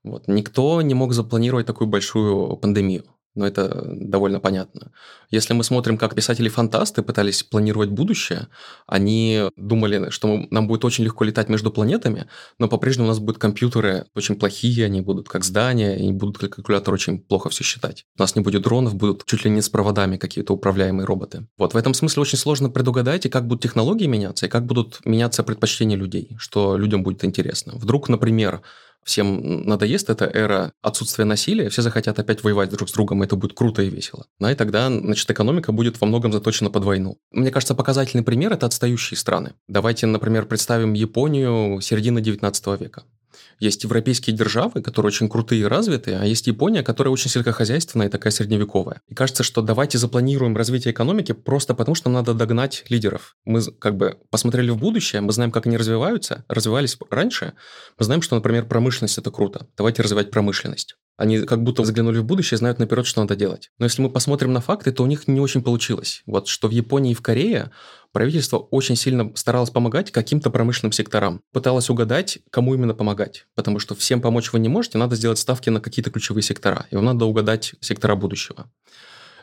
Вот. 0.04 0.28
Никто 0.28 0.80
не 0.82 0.94
мог 0.94 1.12
запланировать 1.12 1.66
такую 1.66 1.88
большую 1.88 2.56
пандемию 2.56 3.04
но 3.38 3.46
это 3.46 3.84
довольно 3.86 4.40
понятно. 4.40 4.92
Если 5.30 5.54
мы 5.54 5.64
смотрим, 5.64 5.96
как 5.96 6.14
писатели-фантасты 6.14 7.02
пытались 7.02 7.42
планировать 7.42 7.90
будущее, 7.90 8.48
они 8.86 9.44
думали, 9.56 10.10
что 10.10 10.46
нам 10.50 10.66
будет 10.66 10.84
очень 10.84 11.04
легко 11.04 11.24
летать 11.24 11.48
между 11.48 11.70
планетами, 11.70 12.26
но 12.58 12.68
по-прежнему 12.68 13.06
у 13.06 13.10
нас 13.10 13.18
будут 13.18 13.38
компьютеры 13.38 14.06
очень 14.14 14.36
плохие, 14.36 14.86
они 14.86 15.00
будут 15.00 15.28
как 15.28 15.44
здания, 15.44 15.96
и 15.96 16.10
будут 16.12 16.38
как 16.38 16.56
калькулятор 16.56 16.92
очень 16.92 17.18
плохо 17.18 17.48
все 17.48 17.64
считать. 17.64 18.04
У 18.18 18.22
нас 18.22 18.34
не 18.34 18.42
будет 18.42 18.62
дронов, 18.62 18.94
будут 18.94 19.24
чуть 19.24 19.44
ли 19.44 19.50
не 19.50 19.62
с 19.62 19.68
проводами 19.68 20.16
какие-то 20.16 20.52
управляемые 20.54 21.06
роботы. 21.06 21.46
Вот 21.56 21.74
в 21.74 21.76
этом 21.76 21.94
смысле 21.94 22.22
очень 22.22 22.38
сложно 22.38 22.70
предугадать, 22.70 23.26
и 23.26 23.28
как 23.28 23.46
будут 23.46 23.62
технологии 23.62 24.06
меняться, 24.06 24.46
и 24.46 24.48
как 24.48 24.66
будут 24.66 25.00
меняться 25.04 25.42
предпочтения 25.42 25.96
людей, 25.96 26.36
что 26.38 26.76
людям 26.76 27.02
будет 27.02 27.24
интересно. 27.24 27.74
Вдруг, 27.76 28.08
например, 28.08 28.62
всем 29.04 29.62
надоест 29.64 30.10
эта 30.10 30.26
эра 30.26 30.72
отсутствия 30.82 31.24
насилия, 31.24 31.68
все 31.68 31.82
захотят 31.82 32.18
опять 32.18 32.42
воевать 32.42 32.70
друг 32.70 32.88
с 32.88 32.92
другом, 32.92 33.22
это 33.22 33.36
будет 33.36 33.54
круто 33.54 33.82
и 33.82 33.90
весело. 33.90 34.26
Да, 34.38 34.52
и 34.52 34.54
тогда, 34.54 34.88
значит, 34.88 35.30
экономика 35.30 35.72
будет 35.72 36.00
во 36.00 36.06
многом 36.06 36.32
заточена 36.32 36.70
под 36.70 36.84
войну. 36.84 37.18
Мне 37.30 37.50
кажется, 37.50 37.74
показательный 37.74 38.24
пример– 38.24 38.52
это 38.54 38.66
отстающие 38.66 39.16
страны. 39.16 39.54
Давайте, 39.66 40.06
например, 40.06 40.46
представим 40.46 40.92
Японию 40.92 41.80
середины 41.80 42.20
19 42.20 42.80
века. 42.80 43.04
Есть 43.58 43.84
европейские 43.84 44.36
державы, 44.36 44.82
которые 44.82 45.08
очень 45.08 45.28
крутые 45.28 45.62
и 45.62 45.64
развитые, 45.64 46.18
а 46.18 46.24
есть 46.24 46.46
Япония, 46.46 46.82
которая 46.82 47.12
очень 47.12 47.30
сельскохозяйственная 47.30 48.06
и 48.06 48.10
такая 48.10 48.32
средневековая. 48.32 49.00
И 49.08 49.14
кажется, 49.14 49.42
что 49.42 49.62
давайте 49.62 49.98
запланируем 49.98 50.56
развитие 50.56 50.92
экономики 50.92 51.32
просто 51.32 51.74
потому, 51.74 51.94
что 51.94 52.10
надо 52.10 52.34
догнать 52.34 52.84
лидеров. 52.88 53.36
Мы 53.44 53.62
как 53.62 53.96
бы 53.96 54.18
посмотрели 54.30 54.70
в 54.70 54.76
будущее, 54.76 55.20
мы 55.20 55.32
знаем, 55.32 55.50
как 55.50 55.66
они 55.66 55.76
развиваются, 55.76 56.44
развивались 56.48 56.96
раньше. 57.10 57.54
Мы 57.98 58.04
знаем, 58.04 58.22
что, 58.22 58.36
например, 58.36 58.66
промышленность– 58.66 59.18
это 59.18 59.30
круто. 59.30 59.66
Давайте 59.76 60.02
развивать 60.02 60.30
промышленность. 60.30 60.96
Они 61.18 61.40
как 61.40 61.64
будто 61.64 61.84
заглянули 61.84 62.18
в 62.18 62.24
будущее, 62.24 62.56
знают 62.58 62.78
наперед, 62.78 63.04
что 63.04 63.20
надо 63.20 63.34
делать. 63.34 63.70
Но 63.78 63.86
если 63.86 64.00
мы 64.00 64.08
посмотрим 64.08 64.52
на 64.52 64.60
факты, 64.60 64.92
то 64.92 65.02
у 65.02 65.06
них 65.06 65.26
не 65.26 65.40
очень 65.40 65.62
получилось. 65.62 66.22
Вот 66.26 66.46
что 66.46 66.68
в 66.68 66.70
Японии 66.70 67.10
и 67.10 67.14
в 67.14 67.22
Корее 67.22 67.72
правительство 68.12 68.58
очень 68.58 68.94
сильно 68.94 69.32
старалось 69.34 69.70
помогать 69.70 70.12
каким-то 70.12 70.50
промышленным 70.50 70.92
секторам. 70.92 71.40
Пыталось 71.52 71.90
угадать, 71.90 72.38
кому 72.50 72.72
именно 72.72 72.94
помогать. 72.94 73.46
Потому 73.56 73.80
что 73.80 73.96
всем 73.96 74.20
помочь 74.20 74.52
вы 74.52 74.60
не 74.60 74.68
можете, 74.68 74.96
надо 74.96 75.16
сделать 75.16 75.40
ставки 75.40 75.70
на 75.70 75.80
какие-то 75.80 76.12
ключевые 76.12 76.44
сектора. 76.44 76.86
И 76.92 76.94
вам 76.94 77.04
надо 77.04 77.24
угадать 77.24 77.74
сектора 77.80 78.14
будущего. 78.14 78.70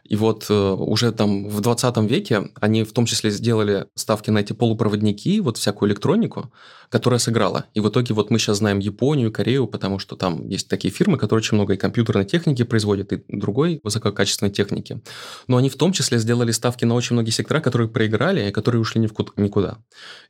И 0.08 0.16
вот 0.16 0.46
э, 0.50 0.54
уже 0.54 1.12
там 1.12 1.50
в 1.50 1.62
20 1.62 1.98
веке 2.10 2.52
они 2.62 2.84
в 2.84 2.94
том 2.94 3.06
числе 3.06 3.32
сделали 3.32 3.88
ставки 3.96 4.30
на 4.30 4.40
эти 4.40 4.54
полупроводники, 4.54 5.40
вот 5.40 5.58
всякую 5.58 5.90
электронику, 5.90 6.54
которая 6.90 7.20
сыграла. 7.20 7.66
И 7.74 7.80
в 7.80 7.90
итоге 7.90 8.14
вот 8.14 8.30
мы 8.30 8.38
сейчас 8.38 8.58
знаем 8.58 8.78
Японию, 8.78 9.32
Корею, 9.32 9.66
потому 9.66 9.98
что 9.98 10.16
там 10.16 10.48
есть 10.48 10.68
такие 10.68 10.94
фирмы, 10.94 11.18
которые 11.18 11.42
очень 11.42 11.56
много 11.56 11.74
и 11.74 11.78
компьютерной 11.78 12.26
техники 12.26 12.64
производят, 12.64 13.14
и 13.14 13.24
другой 13.28 13.80
высококачественной 13.84 14.52
техники. 14.52 15.02
Но 15.48 15.58
они 15.58 15.70
в 15.70 15.76
том 15.76 15.92
числе 15.92 16.20
сделали 16.20 16.52
ставки 16.52 16.86
на 16.86 16.94
очень 16.94 17.16
многие 17.16 17.32
сектора, 17.32 17.60
которые 17.60 17.90
проиграли 17.90 18.48
и 18.48 18.52
которые 18.52 18.82
ушли 18.82 19.02
никуда. 19.02 19.80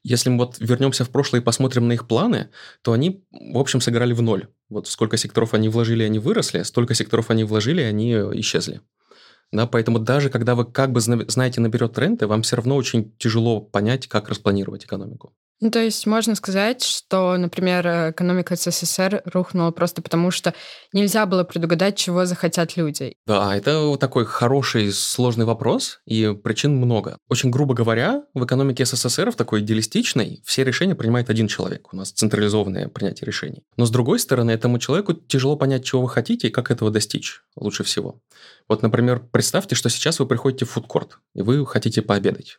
Если 0.03 0.29
мы 0.29 0.37
вот 0.37 0.55
вернемся 0.59 1.03
в 1.03 1.09
прошлое 1.09 1.41
и 1.41 1.43
посмотрим 1.43 1.89
на 1.89 1.93
их 1.93 2.07
планы, 2.07 2.49
то 2.81 2.93
они, 2.93 3.25
в 3.31 3.57
общем, 3.57 3.81
сыграли 3.81 4.13
в 4.13 4.21
ноль. 4.21 4.47
Вот 4.69 4.87
сколько 4.87 5.17
секторов 5.17 5.53
они 5.53 5.67
вложили, 5.67 6.03
они 6.03 6.19
выросли, 6.19 6.63
столько 6.63 6.93
секторов 6.93 7.29
они 7.29 7.43
вложили, 7.43 7.81
они 7.81 8.13
исчезли. 8.13 8.81
Да, 9.51 9.65
поэтому 9.67 9.99
даже 9.99 10.29
когда 10.29 10.53
вы 10.55 10.65
как 10.65 10.91
бы 10.91 10.99
знаете 11.01 11.61
наперед 11.61 11.93
тренды, 11.93 12.27
вам 12.27 12.41
все 12.43 12.57
равно 12.57 12.75
очень 12.75 13.15
тяжело 13.17 13.61
понять, 13.61 14.07
как 14.07 14.29
распланировать 14.29 14.85
экономику. 14.85 15.33
Ну, 15.61 15.71
то 15.71 15.79
есть 15.79 16.05
можно 16.05 16.35
сказать, 16.35 16.83
что, 16.83 17.37
например, 17.37 18.11
экономика 18.11 18.55
СССР 18.55 19.21
рухнула 19.25 19.71
просто 19.71 20.01
потому, 20.01 20.29
что 20.29 20.53
нельзя 20.91 21.25
было 21.25 21.43
предугадать, 21.43 21.97
чего 21.97 22.25
захотят 22.25 22.75
люди. 22.75 23.15
Да, 23.25 23.55
это 23.55 23.95
такой 23.97 24.25
хороший, 24.25 24.91
сложный 24.91 25.45
вопрос, 25.45 26.01
и 26.05 26.35
причин 26.43 26.75
много. 26.75 27.17
Очень 27.29 27.51
грубо 27.51 27.73
говоря, 27.73 28.23
в 28.33 28.43
экономике 28.43 28.85
СССР, 28.85 29.31
в 29.31 29.35
такой 29.35 29.61
идеалистичной, 29.61 30.41
все 30.45 30.63
решения 30.63 30.95
принимает 30.95 31.29
один 31.29 31.47
человек. 31.47 31.93
У 31.93 31.95
нас 31.95 32.11
централизованное 32.11 32.89
принятие 32.89 33.25
решений. 33.25 33.63
Но 33.77 33.85
с 33.85 33.91
другой 33.91 34.19
стороны, 34.19 34.51
этому 34.51 34.77
человеку 34.77 35.13
тяжело 35.13 35.55
понять, 35.55 35.85
чего 35.85 36.01
вы 36.01 36.09
хотите 36.09 36.49
и 36.49 36.51
как 36.51 36.69
этого 36.69 36.91
достичь 36.91 37.41
лучше 37.55 37.83
всего. 37.83 38.19
Вот, 38.67 38.81
например, 38.81 39.21
представьте, 39.31 39.75
что 39.75 39.89
сейчас 39.89 40.19
вы 40.19 40.25
приходите 40.25 40.65
в 40.65 40.71
фудкорт, 40.71 41.19
и 41.33 41.41
вы 41.41 41.65
хотите 41.65 42.01
пообедать. 42.01 42.57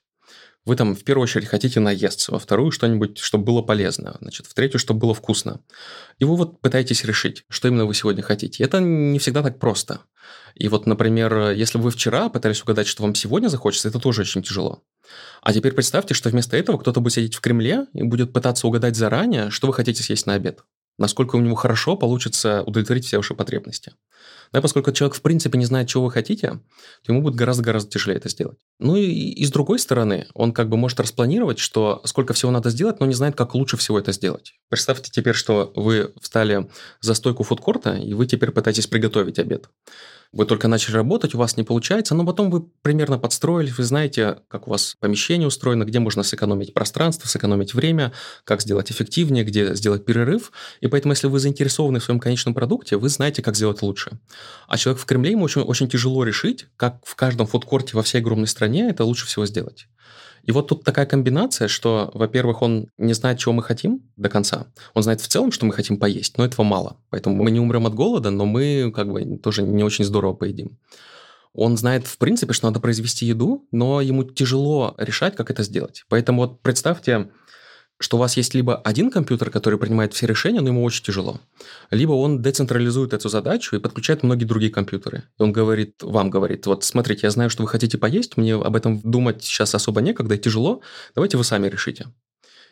Вы 0.66 0.74
там 0.74 0.96
в 0.96 1.04
первую 1.04 1.22
очередь 1.22 1.46
хотите 1.46 1.78
наесться, 1.78 2.32
во 2.32 2.40
вторую 2.40 2.72
что-нибудь, 2.72 3.18
чтобы 3.18 3.44
было 3.44 3.62
полезно, 3.62 4.16
значит, 4.20 4.46
в 4.46 4.54
третью, 4.54 4.80
чтобы 4.80 5.00
было 5.00 5.14
вкусно. 5.14 5.60
И 6.18 6.24
вы 6.24 6.36
вот 6.36 6.60
пытаетесь 6.60 7.04
решить, 7.04 7.44
что 7.48 7.68
именно 7.68 7.86
вы 7.86 7.94
сегодня 7.94 8.22
хотите. 8.22 8.64
Это 8.64 8.80
не 8.80 9.20
всегда 9.20 9.44
так 9.44 9.60
просто. 9.60 10.00
И 10.56 10.66
вот, 10.68 10.86
например, 10.86 11.50
если 11.50 11.78
вы 11.78 11.92
вчера 11.92 12.28
пытались 12.28 12.62
угадать, 12.62 12.88
что 12.88 13.04
вам 13.04 13.14
сегодня 13.14 13.46
захочется, 13.46 13.88
это 13.88 14.00
тоже 14.00 14.22
очень 14.22 14.42
тяжело. 14.42 14.82
А 15.40 15.52
теперь 15.52 15.72
представьте, 15.72 16.14
что 16.14 16.30
вместо 16.30 16.56
этого 16.56 16.78
кто-то 16.78 17.00
будет 17.00 17.14
сидеть 17.14 17.36
в 17.36 17.40
Кремле 17.40 17.86
и 17.92 18.02
будет 18.02 18.32
пытаться 18.32 18.66
угадать 18.66 18.96
заранее, 18.96 19.50
что 19.50 19.68
вы 19.68 19.72
хотите 19.72 20.02
съесть 20.02 20.26
на 20.26 20.34
обед 20.34 20.64
насколько 20.98 21.36
у 21.36 21.40
него 21.40 21.54
хорошо 21.54 21.96
получится 21.96 22.62
удовлетворить 22.62 23.06
все 23.06 23.16
ваши 23.16 23.34
потребности. 23.34 23.92
Да, 24.52 24.60
поскольку 24.60 24.92
человек 24.92 25.16
в 25.16 25.22
принципе 25.22 25.58
не 25.58 25.64
знает, 25.64 25.88
чего 25.88 26.04
вы 26.04 26.10
хотите, 26.10 26.48
то 26.48 27.12
ему 27.12 27.22
будет 27.22 27.34
гораздо-гораздо 27.34 27.90
тяжелее 27.90 28.18
это 28.18 28.28
сделать. 28.28 28.58
Ну 28.78 28.96
и, 28.96 29.04
и 29.04 29.44
с 29.44 29.50
другой 29.50 29.78
стороны, 29.78 30.26
он 30.34 30.52
как 30.52 30.68
бы 30.68 30.76
может 30.76 31.00
распланировать, 31.00 31.58
что 31.58 32.00
сколько 32.04 32.32
всего 32.32 32.50
надо 32.50 32.70
сделать, 32.70 33.00
но 33.00 33.06
не 33.06 33.14
знает, 33.14 33.36
как 33.36 33.54
лучше 33.54 33.76
всего 33.76 33.98
это 33.98 34.12
сделать. 34.12 34.54
Представьте 34.68 35.10
теперь, 35.12 35.34
что 35.34 35.72
вы 35.74 36.12
встали 36.20 36.68
за 37.00 37.14
стойку 37.14 37.42
фудкорта, 37.42 37.94
и 37.94 38.14
вы 38.14 38.26
теперь 38.26 38.50
пытаетесь 38.50 38.86
приготовить 38.86 39.38
обед. 39.38 39.68
Вы 40.32 40.44
только 40.46 40.68
начали 40.68 40.94
работать, 40.96 41.34
у 41.34 41.38
вас 41.38 41.56
не 41.56 41.62
получается, 41.62 42.14
но 42.14 42.26
потом 42.26 42.50
вы 42.50 42.62
примерно 42.82 43.18
подстроились, 43.18 43.76
вы 43.78 43.84
знаете, 43.84 44.38
как 44.48 44.66
у 44.66 44.70
вас 44.70 44.96
помещение 45.00 45.48
устроено, 45.48 45.84
где 45.84 45.98
можно 45.98 46.22
сэкономить 46.22 46.74
пространство, 46.74 47.28
сэкономить 47.28 47.74
время, 47.74 48.12
как 48.44 48.60
сделать 48.62 48.90
эффективнее, 48.90 49.44
где 49.44 49.74
сделать 49.74 50.04
перерыв. 50.04 50.52
И 50.80 50.88
поэтому, 50.88 51.12
если 51.12 51.28
вы 51.28 51.38
заинтересованы 51.38 52.00
в 52.00 52.04
своем 52.04 52.20
конечном 52.20 52.54
продукте, 52.54 52.96
вы 52.96 53.08
знаете, 53.08 53.42
как 53.42 53.56
сделать 53.56 53.82
лучше. 53.82 54.18
А 54.68 54.76
человек 54.76 55.00
в 55.00 55.06
Кремле, 55.06 55.32
ему 55.32 55.44
очень, 55.44 55.62
очень 55.62 55.88
тяжело 55.88 56.24
решить, 56.24 56.66
как 56.76 57.04
в 57.04 57.14
каждом 57.14 57.46
фудкорте 57.46 57.96
во 57.96 58.02
всей 58.02 58.18
огромной 58.18 58.48
стране 58.48 58.88
это 58.90 59.04
лучше 59.04 59.26
всего 59.26 59.46
сделать. 59.46 59.88
И 60.46 60.52
вот 60.52 60.68
тут 60.68 60.84
такая 60.84 61.06
комбинация, 61.06 61.66
что, 61.66 62.10
во-первых, 62.14 62.62
он 62.62 62.88
не 62.98 63.14
знает, 63.14 63.38
чего 63.38 63.52
мы 63.52 63.62
хотим 63.62 64.02
до 64.16 64.28
конца. 64.28 64.68
Он 64.94 65.02
знает 65.02 65.20
в 65.20 65.26
целом, 65.26 65.50
что 65.50 65.66
мы 65.66 65.72
хотим 65.72 65.98
поесть, 65.98 66.38
но 66.38 66.44
этого 66.44 66.64
мало. 66.64 66.96
Поэтому 67.10 67.42
мы 67.42 67.50
не 67.50 67.58
умрем 67.58 67.86
от 67.86 67.94
голода, 67.94 68.30
но 68.30 68.46
мы 68.46 68.92
как 68.94 69.12
бы 69.12 69.38
тоже 69.38 69.62
не 69.62 69.82
очень 69.82 70.04
здорово 70.04 70.34
поедим. 70.34 70.78
Он 71.52 71.76
знает, 71.76 72.06
в 72.06 72.18
принципе, 72.18 72.52
что 72.52 72.66
надо 72.66 72.80
произвести 72.80 73.26
еду, 73.26 73.66
но 73.72 74.00
ему 74.00 74.22
тяжело 74.22 74.94
решать, 74.98 75.34
как 75.34 75.50
это 75.50 75.62
сделать. 75.64 76.04
Поэтому 76.08 76.42
вот 76.42 76.60
представьте, 76.60 77.30
что 77.98 78.16
у 78.16 78.20
вас 78.20 78.36
есть 78.36 78.54
либо 78.54 78.76
один 78.76 79.10
компьютер, 79.10 79.50
который 79.50 79.78
принимает 79.78 80.12
все 80.12 80.26
решения, 80.26 80.60
но 80.60 80.68
ему 80.68 80.84
очень 80.84 81.04
тяжело, 81.04 81.40
либо 81.90 82.12
он 82.12 82.42
децентрализует 82.42 83.12
эту 83.12 83.28
задачу 83.28 83.76
и 83.76 83.80
подключает 83.80 84.22
многие 84.22 84.44
другие 84.44 84.70
компьютеры. 84.70 85.24
И 85.38 85.42
он 85.42 85.52
говорит, 85.52 86.02
вам 86.02 86.30
говорит, 86.30 86.66
вот 86.66 86.84
смотрите, 86.84 87.20
я 87.24 87.30
знаю, 87.30 87.50
что 87.50 87.62
вы 87.62 87.68
хотите 87.68 87.98
поесть, 87.98 88.36
мне 88.36 88.54
об 88.54 88.76
этом 88.76 89.00
думать 89.00 89.42
сейчас 89.42 89.74
особо 89.74 90.00
некогда 90.00 90.34
и 90.34 90.38
тяжело, 90.38 90.82
давайте 91.14 91.36
вы 91.36 91.44
сами 91.44 91.68
решите. 91.68 92.06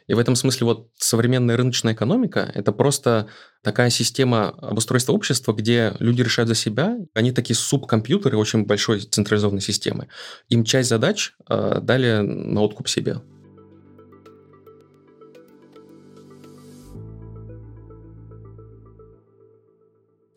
И 0.07 0.15
в 0.15 0.19
этом 0.19 0.35
смысле 0.37 0.67
вот 0.67 0.91
современная 0.99 1.57
рыночная 1.57 1.95
экономика– 1.95 2.51
это 2.55 2.73
просто 2.73 3.29
такая 3.63 3.89
система 3.89 4.51
обустройства 4.51 5.15
общества, 5.15 5.55
где 5.55 5.97
люди 5.99 6.21
решают 6.21 6.49
за 6.49 6.55
себя. 6.55 6.97
Они 7.15 7.33
такие 7.33 7.57
субкомпьютеры 7.57 8.37
очень 8.37 8.67
большой 8.67 9.01
централизованной 9.01 9.63
системы. 9.63 10.09
Им 10.51 10.65
часть 10.65 10.91
задач 10.91 11.33
э, 11.49 11.79
дали 11.81 12.19
на 12.19 12.61
откуп 12.61 12.89
себе. 12.89 13.23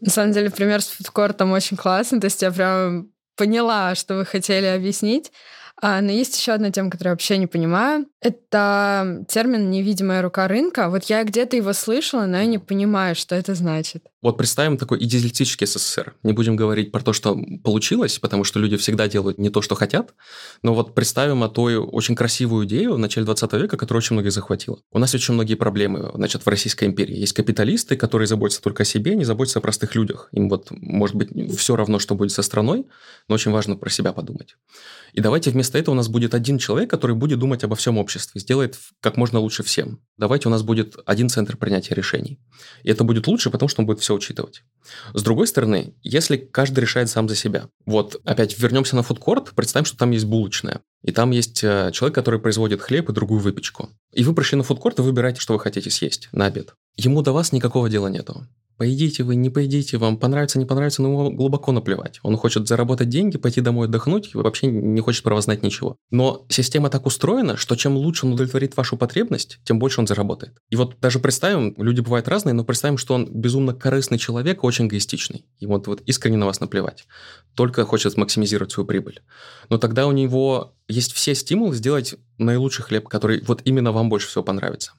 На 0.01 0.09
самом 0.09 0.31
деле, 0.31 0.49
пример 0.49 0.81
с 0.81 0.87
фудкортом 0.87 1.51
очень 1.51 1.77
классный. 1.77 2.19
То 2.19 2.25
есть 2.25 2.41
я 2.41 2.51
прям 2.51 3.11
поняла, 3.35 3.95
что 3.95 4.15
вы 4.15 4.25
хотели 4.25 4.65
объяснить. 4.65 5.31
А, 5.79 6.01
но 6.01 6.11
есть 6.11 6.37
еще 6.37 6.53
одна 6.53 6.71
тема, 6.71 6.89
которую 6.89 7.11
я 7.11 7.13
вообще 7.13 7.37
не 7.37 7.45
понимаю. 7.45 8.07
Это 8.19 9.23
термин 9.27 9.69
«невидимая 9.69 10.23
рука 10.23 10.47
рынка». 10.47 10.89
Вот 10.89 11.03
я 11.05 11.23
где-то 11.23 11.55
его 11.55 11.71
слышала, 11.73 12.25
но 12.25 12.37
я 12.37 12.45
не 12.47 12.57
понимаю, 12.57 13.15
что 13.15 13.35
это 13.35 13.53
значит. 13.53 14.03
Вот 14.27 14.35
представим 14.35 14.75
такой 14.75 15.01
идеалистический 15.05 15.65
СССР. 15.65 16.13
Не 16.23 16.33
будем 16.33 16.57
говорить 16.57 16.91
про 16.91 16.99
то, 16.99 17.13
что 17.13 17.39
получилось, 17.63 18.19
потому 18.19 18.43
что 18.43 18.59
люди 18.59 18.75
всегда 18.75 19.07
делают 19.07 19.37
не 19.37 19.49
то, 19.49 19.61
что 19.61 19.73
хотят. 19.73 20.15
Но 20.63 20.73
вот 20.73 20.93
представим 20.93 21.43
о 21.43 21.47
той 21.47 21.77
очень 21.77 22.13
красивую 22.13 22.65
идею 22.65 22.95
в 22.95 22.97
начале 22.97 23.25
20 23.25 23.53
века, 23.53 23.77
которая 23.77 23.99
очень 23.99 24.15
многих 24.15 24.33
захватила. 24.33 24.79
У 24.91 24.99
нас 24.99 25.15
очень 25.15 25.33
многие 25.33 25.55
проблемы, 25.55 26.11
значит, 26.13 26.45
в 26.45 26.49
Российской 26.49 26.89
империи. 26.89 27.15
Есть 27.15 27.31
капиталисты, 27.31 27.95
которые 27.95 28.27
заботятся 28.27 28.61
только 28.61 28.83
о 28.83 28.85
себе, 28.85 29.15
не 29.15 29.23
заботятся 29.23 29.59
о 29.59 29.61
простых 29.61 29.95
людях. 29.95 30.27
Им 30.33 30.49
вот, 30.49 30.71
может 30.71 31.15
быть, 31.15 31.29
все 31.57 31.77
равно, 31.77 31.97
что 31.97 32.13
будет 32.13 32.33
со 32.33 32.41
страной, 32.41 32.85
но 33.29 33.35
очень 33.35 33.51
важно 33.51 33.77
про 33.77 33.89
себя 33.89 34.11
подумать. 34.11 34.57
И 35.13 35.21
давайте 35.21 35.51
вместо 35.51 35.77
этого 35.77 35.93
у 35.93 35.97
нас 35.97 36.09
будет 36.09 36.33
один 36.33 36.57
человек, 36.57 36.89
который 36.89 37.15
будет 37.15 37.39
думать 37.39 37.63
обо 37.63 37.77
всем 37.77 37.97
обществе, 37.97 38.41
сделает 38.41 38.77
как 38.99 39.15
можно 39.15 39.39
лучше 39.39 39.63
всем. 39.63 40.01
Давайте 40.17 40.49
у 40.49 40.51
нас 40.51 40.63
будет 40.63 40.97
один 41.05 41.29
центр 41.29 41.55
принятия 41.55 41.95
решений. 41.95 42.39
И 42.83 42.89
это 42.89 43.05
будет 43.05 43.25
лучше, 43.27 43.49
потому 43.49 43.69
что 43.69 43.81
он 43.81 43.87
будет 43.87 44.01
все 44.01 44.16
учитывать. 44.17 44.63
С 45.13 45.23
другой 45.23 45.47
стороны, 45.47 45.93
если 46.03 46.37
каждый 46.37 46.79
решает 46.81 47.09
сам 47.09 47.27
за 47.27 47.35
себя, 47.35 47.69
вот 47.85 48.19
опять 48.23 48.57
вернемся 48.57 48.95
на 48.95 49.03
фудкорт, 49.03 49.51
представим, 49.55 49.85
что 49.85 49.97
там 49.97 50.11
есть 50.11 50.25
булочная, 50.25 50.81
и 51.03 51.11
там 51.11 51.31
есть 51.31 51.63
э, 51.63 51.91
человек, 51.93 52.15
который 52.15 52.39
производит 52.39 52.81
хлеб 52.81 53.09
и 53.09 53.13
другую 53.13 53.41
выпечку. 53.41 53.89
И 54.13 54.23
вы 54.23 54.33
пришли 54.33 54.57
на 54.57 54.63
фудкорт 54.63 54.99
и 54.99 55.01
выбираете, 55.01 55.41
что 55.41 55.53
вы 55.53 55.59
хотите 55.59 55.89
съесть 55.89 56.29
на 56.31 56.45
обед. 56.45 56.73
Ему 56.95 57.21
до 57.21 57.31
вас 57.31 57.51
никакого 57.51 57.89
дела 57.89 58.07
нету. 58.07 58.47
Поедите 58.77 59.23
вы, 59.23 59.35
не 59.35 59.49
поедите, 59.49 59.97
вам 59.97 60.17
понравится, 60.17 60.59
не 60.59 60.65
понравится, 60.65 61.01
но 61.01 61.09
ему 61.09 61.31
глубоко 61.31 61.71
наплевать. 61.71 62.19
Он 62.21 62.37
хочет 62.37 62.67
заработать 62.67 63.09
деньги, 63.09 63.37
пойти 63.37 63.59
домой 63.59 63.87
отдохнуть 63.87 64.31
и 64.33 64.37
вообще 64.37 64.67
не 64.67 65.01
хочет 65.01 65.23
про 65.23 65.33
вас 65.33 65.45
знать 65.45 65.63
ничего. 65.63 65.97
Но 66.11 66.45
система 66.49 66.89
так 66.89 67.07
устроена, 67.07 67.57
что 67.57 67.75
чем 67.75 67.97
лучше 67.97 68.27
он 68.27 68.33
удовлетворит 68.33 68.77
вашу 68.77 68.95
потребность, 68.95 69.59
тем 69.63 69.79
больше 69.79 69.99
он 69.99 70.05
заработает. 70.05 70.53
И 70.69 70.75
вот 70.75 70.99
даже 71.01 71.19
представим, 71.19 71.73
люди 71.77 72.01
бывают 72.01 72.27
разные, 72.27 72.53
но 72.53 72.63
представим, 72.63 72.99
что 72.99 73.15
он 73.15 73.27
безумно 73.31 73.73
корыстный 73.73 74.19
человек, 74.19 74.63
очень 74.63 74.85
эгоистичный. 74.85 75.45
И 75.59 75.65
вот, 75.65 75.87
вот 75.87 76.01
искренне 76.01 76.37
на 76.37 76.45
вас 76.45 76.59
наплевать. 76.59 77.07
Только 77.55 77.83
хочет 77.83 78.15
максимизировать 78.15 78.71
свою 78.71 78.85
прибыль. 78.85 79.21
Но 79.69 79.79
тогда 79.79 80.05
у 80.05 80.11
него 80.11 80.75
есть 80.87 81.13
все 81.13 81.33
стимулы 81.33 81.75
сделать 81.75 82.15
наилучший 82.37 82.83
хлеб, 82.83 83.07
который 83.07 83.43
вот 83.47 83.61
именно 83.65 83.91
вам 83.91 84.09
больше 84.09 84.27
всего 84.27 84.43
понравится 84.43 84.93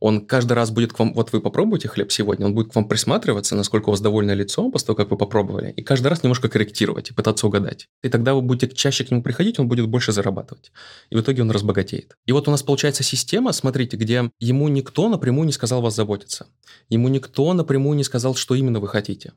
он 0.00 0.26
каждый 0.26 0.54
раз 0.54 0.70
будет 0.70 0.92
к 0.92 0.98
вам, 0.98 1.12
вот 1.12 1.32
вы 1.32 1.40
попробуете 1.40 1.88
хлеб 1.88 2.10
сегодня, 2.10 2.46
он 2.46 2.54
будет 2.54 2.72
к 2.72 2.74
вам 2.74 2.88
присматриваться, 2.88 3.54
насколько 3.54 3.90
у 3.90 3.92
вас 3.92 4.00
довольное 4.00 4.34
лицо 4.34 4.70
после 4.70 4.86
того, 4.86 4.96
как 4.96 5.10
вы 5.10 5.16
попробовали, 5.16 5.72
и 5.76 5.82
каждый 5.82 6.08
раз 6.08 6.22
немножко 6.22 6.48
корректировать 6.48 7.10
и 7.10 7.14
пытаться 7.14 7.46
угадать. 7.46 7.88
И 8.02 8.08
тогда 8.08 8.34
вы 8.34 8.40
будете 8.40 8.74
чаще 8.74 9.04
к 9.04 9.10
нему 9.10 9.22
приходить, 9.22 9.58
он 9.58 9.68
будет 9.68 9.86
больше 9.86 10.12
зарабатывать. 10.12 10.72
И 11.10 11.16
в 11.16 11.20
итоге 11.20 11.42
он 11.42 11.50
разбогатеет. 11.50 12.16
И 12.26 12.32
вот 12.32 12.48
у 12.48 12.50
нас 12.50 12.62
получается 12.62 13.02
система, 13.02 13.52
смотрите, 13.52 13.96
где 13.96 14.30
ему 14.40 14.68
никто 14.68 15.08
напрямую 15.08 15.46
не 15.46 15.52
сказал 15.52 15.82
вас 15.82 15.94
заботиться. 15.94 16.46
Ему 16.88 17.08
никто 17.08 17.52
напрямую 17.52 17.96
не 17.96 18.04
сказал, 18.04 18.34
что 18.34 18.54
именно 18.54 18.80
вы 18.80 18.88
хотите. 18.88 19.32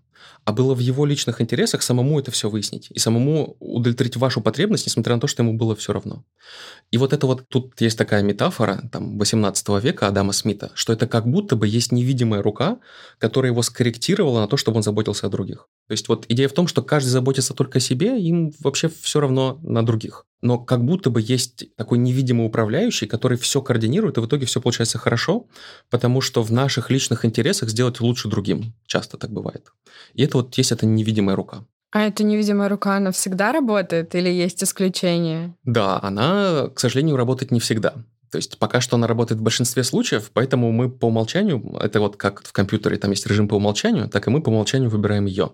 А 0.45 0.53
было 0.53 0.73
в 0.73 0.79
его 0.79 1.05
личных 1.05 1.41
интересах 1.41 1.81
самому 1.81 2.19
это 2.19 2.31
все 2.31 2.49
выяснить 2.49 2.87
и 2.91 2.99
самому 2.99 3.55
удовлетворить 3.59 4.17
вашу 4.17 4.41
потребность, 4.41 4.85
несмотря 4.85 5.15
на 5.15 5.21
то, 5.21 5.27
что 5.27 5.43
ему 5.43 5.53
было 5.53 5.75
все 5.75 5.93
равно. 5.93 6.23
И 6.91 6.97
вот 6.97 7.13
это 7.13 7.27
вот, 7.27 7.47
тут 7.47 7.79
есть 7.81 7.97
такая 7.97 8.23
метафора, 8.23 8.89
там, 8.91 9.17
18 9.17 9.83
века 9.83 10.07
Адама 10.07 10.33
Смита, 10.33 10.52
Смита, 10.53 10.71
что 10.75 10.93
это 10.93 11.07
как 11.07 11.27
будто 11.27 11.55
бы 11.55 11.67
есть 11.67 11.91
невидимая 11.91 12.41
рука, 12.41 12.77
которая 13.17 13.51
его 13.51 13.61
скорректировала 13.61 14.41
на 14.41 14.47
то, 14.47 14.57
чтобы 14.57 14.77
он 14.77 14.83
заботился 14.83 15.27
о 15.27 15.29
других. 15.29 15.67
То 15.87 15.93
есть 15.93 16.07
вот 16.07 16.25
идея 16.29 16.47
в 16.47 16.53
том, 16.53 16.67
что 16.67 16.81
каждый 16.81 17.09
заботится 17.09 17.53
только 17.53 17.79
о 17.79 17.81
себе, 17.81 18.19
им 18.19 18.51
вообще 18.59 18.89
все 19.01 19.19
равно 19.19 19.59
на 19.63 19.85
других. 19.85 20.25
Но 20.41 20.59
как 20.59 20.83
будто 20.83 21.09
бы 21.09 21.21
есть 21.21 21.75
такой 21.75 21.97
невидимый 21.97 22.45
управляющий, 22.45 23.07
который 23.07 23.37
все 23.37 23.61
координирует, 23.61 24.17
и 24.17 24.21
в 24.21 24.25
итоге 24.25 24.45
все 24.45 24.61
получается 24.61 24.97
хорошо, 24.97 25.47
потому 25.89 26.21
что 26.21 26.43
в 26.43 26.51
наших 26.51 26.91
личных 26.91 27.25
интересах 27.25 27.69
сделать 27.69 28.01
лучше 28.01 28.27
другим. 28.27 28.73
Часто 28.85 29.17
так 29.17 29.31
бывает. 29.31 29.71
И 30.13 30.23
это 30.23 30.37
вот 30.37 30.57
есть 30.57 30.71
эта 30.71 30.85
невидимая 30.85 31.35
рука. 31.35 31.65
А 31.91 32.01
эта 32.01 32.23
невидимая 32.23 32.69
рука, 32.69 32.97
она 32.97 33.11
всегда 33.11 33.51
работает 33.51 34.15
или 34.15 34.29
есть 34.29 34.63
исключения? 34.63 35.55
Да, 35.63 35.99
она, 36.01 36.69
к 36.73 36.79
сожалению, 36.79 37.17
работает 37.17 37.51
не 37.51 37.59
всегда. 37.59 37.93
То 38.33 38.37
есть 38.37 38.57
пока 38.57 38.81
что 38.81 38.95
она 38.95 39.05
работает 39.05 39.39
в 39.39 39.43
большинстве 39.43 39.83
случаев, 39.83 40.31
поэтому 40.33 40.71
мы 40.71 40.89
по 40.89 41.05
умолчанию, 41.05 41.77
это 41.79 41.99
вот 41.99 42.17
как 42.17 42.41
в 42.43 42.51
компьютере, 42.51 42.97
там 42.97 43.11
есть 43.11 43.27
режим 43.27 43.47
по 43.47 43.53
умолчанию, 43.53 44.09
так 44.09 44.25
и 44.25 44.31
мы 44.31 44.41
по 44.41 44.49
умолчанию 44.49 44.89
выбираем 44.89 45.25
ее. 45.25 45.51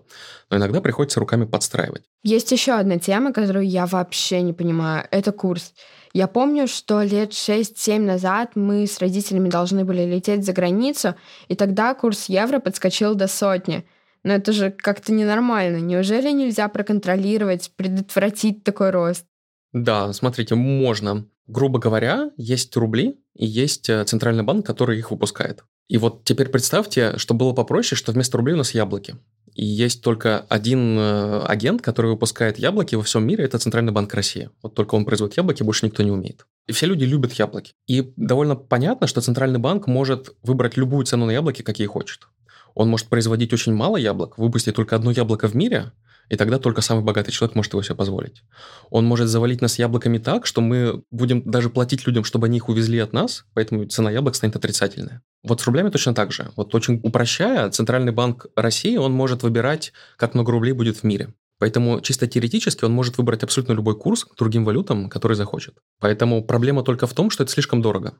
Но 0.48 0.56
иногда 0.56 0.80
приходится 0.80 1.20
руками 1.20 1.44
подстраивать. 1.44 2.04
Есть 2.22 2.52
еще 2.52 2.72
одна 2.72 2.98
тема, 2.98 3.34
которую 3.34 3.68
я 3.68 3.84
вообще 3.84 4.40
не 4.40 4.54
понимаю. 4.54 5.06
Это 5.10 5.30
курс. 5.30 5.74
Я 6.14 6.26
помню, 6.26 6.66
что 6.68 7.02
лет 7.02 7.32
6-7 7.32 7.98
назад 7.98 8.52
мы 8.54 8.86
с 8.86 8.98
родителями 8.98 9.50
должны 9.50 9.84
были 9.84 10.06
лететь 10.06 10.46
за 10.46 10.54
границу, 10.54 11.16
и 11.48 11.56
тогда 11.56 11.92
курс 11.92 12.30
евро 12.30 12.60
подскочил 12.60 13.14
до 13.14 13.28
сотни. 13.28 13.84
Но 14.24 14.32
это 14.32 14.52
же 14.52 14.70
как-то 14.70 15.12
ненормально. 15.12 15.80
Неужели 15.80 16.30
нельзя 16.30 16.66
проконтролировать, 16.68 17.72
предотвратить 17.76 18.64
такой 18.64 18.88
рост? 18.88 19.26
Да, 19.74 20.10
смотрите, 20.14 20.54
можно 20.54 21.26
грубо 21.50 21.78
говоря, 21.78 22.30
есть 22.36 22.76
рубли 22.76 23.18
и 23.34 23.46
есть 23.46 23.88
э, 23.88 24.04
центральный 24.04 24.44
банк, 24.44 24.64
который 24.66 24.98
их 24.98 25.10
выпускает. 25.10 25.64
И 25.88 25.98
вот 25.98 26.24
теперь 26.24 26.48
представьте, 26.48 27.18
что 27.18 27.34
было 27.34 27.52
попроще, 27.52 27.98
что 27.98 28.12
вместо 28.12 28.36
рублей 28.38 28.54
у 28.54 28.58
нас 28.58 28.74
яблоки. 28.74 29.16
И 29.54 29.64
есть 29.64 30.02
только 30.02 30.46
один 30.48 30.96
э, 30.98 31.40
агент, 31.40 31.82
который 31.82 32.12
выпускает 32.12 32.58
яблоки 32.58 32.94
во 32.94 33.02
всем 33.02 33.26
мире, 33.26 33.44
это 33.44 33.58
Центральный 33.58 33.92
банк 33.92 34.14
России. 34.14 34.50
Вот 34.62 34.74
только 34.74 34.94
он 34.94 35.04
производит 35.04 35.36
яблоки, 35.36 35.64
больше 35.64 35.86
никто 35.86 36.02
не 36.02 36.12
умеет. 36.12 36.46
И 36.68 36.72
все 36.72 36.86
люди 36.86 37.04
любят 37.04 37.32
яблоки. 37.32 37.72
И 37.88 38.12
довольно 38.16 38.54
понятно, 38.54 39.08
что 39.08 39.20
Центральный 39.20 39.58
банк 39.58 39.88
может 39.88 40.36
выбрать 40.42 40.76
любую 40.76 41.04
цену 41.04 41.26
на 41.26 41.32
яблоки, 41.32 41.62
какие 41.62 41.88
хочет. 41.88 42.28
Он 42.74 42.88
может 42.88 43.08
производить 43.08 43.52
очень 43.52 43.74
мало 43.74 43.96
яблок, 43.96 44.38
выпустить 44.38 44.74
только 44.74 44.96
одно 44.96 45.10
яблоко 45.10 45.48
в 45.48 45.54
мире, 45.54 45.92
и 46.30 46.36
тогда 46.36 46.58
только 46.58 46.80
самый 46.80 47.02
богатый 47.04 47.32
человек 47.32 47.56
может 47.56 47.72
его 47.72 47.82
себе 47.82 47.96
позволить. 47.96 48.44
Он 48.88 49.04
может 49.04 49.28
завалить 49.28 49.60
нас 49.60 49.78
яблоками 49.78 50.18
так, 50.18 50.46
что 50.46 50.60
мы 50.60 51.02
будем 51.10 51.42
даже 51.42 51.70
платить 51.70 52.06
людям, 52.06 52.22
чтобы 52.22 52.46
они 52.46 52.58
их 52.58 52.68
увезли 52.68 53.00
от 53.00 53.12
нас, 53.12 53.44
поэтому 53.52 53.84
цена 53.86 54.10
яблок 54.12 54.36
станет 54.36 54.54
отрицательная. 54.54 55.22
Вот 55.42 55.60
с 55.60 55.66
рублями 55.66 55.90
точно 55.90 56.14
так 56.14 56.32
же. 56.32 56.52
Вот 56.56 56.74
очень 56.74 57.00
упрощая, 57.02 57.68
Центральный 57.70 58.12
банк 58.12 58.46
России, 58.54 58.96
он 58.96 59.12
может 59.12 59.42
выбирать, 59.42 59.92
как 60.16 60.34
много 60.34 60.52
рублей 60.52 60.72
будет 60.72 60.98
в 60.98 61.04
мире. 61.04 61.34
Поэтому 61.58 62.00
чисто 62.00 62.26
теоретически 62.26 62.84
он 62.84 62.92
может 62.92 63.18
выбрать 63.18 63.42
абсолютно 63.42 63.72
любой 63.72 63.98
курс 63.98 64.24
к 64.24 64.36
другим 64.36 64.64
валютам, 64.64 65.10
который 65.10 65.36
захочет. 65.36 65.74
Поэтому 65.98 66.44
проблема 66.44 66.84
только 66.84 67.06
в 67.06 67.12
том, 67.12 67.30
что 67.30 67.42
это 67.42 67.52
слишком 67.52 67.82
дорого 67.82 68.14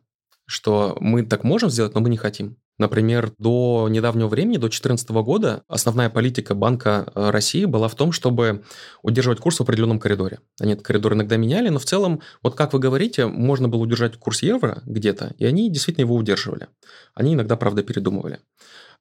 что 0.51 0.97
мы 1.01 1.25
так 1.25 1.45
можем 1.45 1.71
сделать, 1.71 1.95
но 1.95 2.01
мы 2.01 2.09
не 2.09 2.17
хотим. 2.17 2.57
Например, 2.77 3.33
до 3.39 3.89
недавнего 3.91 4.27
времени, 4.27 4.55
до 4.55 4.63
2014 4.63 5.11
года, 5.11 5.63
основная 5.69 6.11
политика 6.11 6.55
Банка 6.55 7.13
э, 7.15 7.31
России 7.31 7.67
была 7.67 7.89
в 7.89 7.95
том, 7.95 8.11
чтобы 8.11 8.65
удерживать 9.03 9.39
курс 9.39 9.59
в 9.59 9.63
определенном 9.63 10.01
коридоре. 10.01 10.41
Они 10.59 10.73
этот 10.73 10.85
коридор 10.85 11.13
иногда 11.13 11.37
меняли, 11.37 11.69
но 11.69 11.79
в 11.79 11.85
целом, 11.85 12.21
вот 12.43 12.57
как 12.57 12.73
вы 12.73 12.79
говорите, 12.79 13.27
можно 13.27 13.69
было 13.69 13.83
удержать 13.83 14.17
курс 14.17 14.43
евро 14.43 14.83
где-то, 14.87 15.35
и 15.39 15.45
они 15.45 15.71
действительно 15.71 16.05
его 16.05 16.17
удерживали. 16.17 16.69
Они 17.15 17.35
иногда, 17.35 17.55
правда, 17.57 17.83
передумывали. 17.83 18.41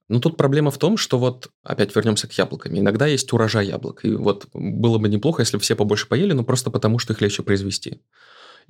Но 0.10 0.20
тут 0.20 0.38
проблема 0.38 0.72
в 0.72 0.78
том, 0.78 0.98
что 0.98 1.18
вот, 1.18 1.50
опять 1.64 1.96
вернемся 1.96 2.28
к 2.28 2.34
яблокам. 2.34 2.78
Иногда 2.78 3.08
есть 3.08 3.32
урожай 3.32 3.68
яблок. 3.68 4.04
И 4.04 4.12
вот 4.12 4.48
было 4.54 4.98
бы 4.98 5.08
неплохо, 5.08 5.42
если 5.42 5.58
все 5.58 5.76
побольше 5.76 6.08
поели, 6.08 6.34
но 6.34 6.44
просто 6.44 6.70
потому, 6.70 7.00
что 7.00 7.14
их 7.14 7.22
легче 7.22 7.44
произвести. 7.44 8.02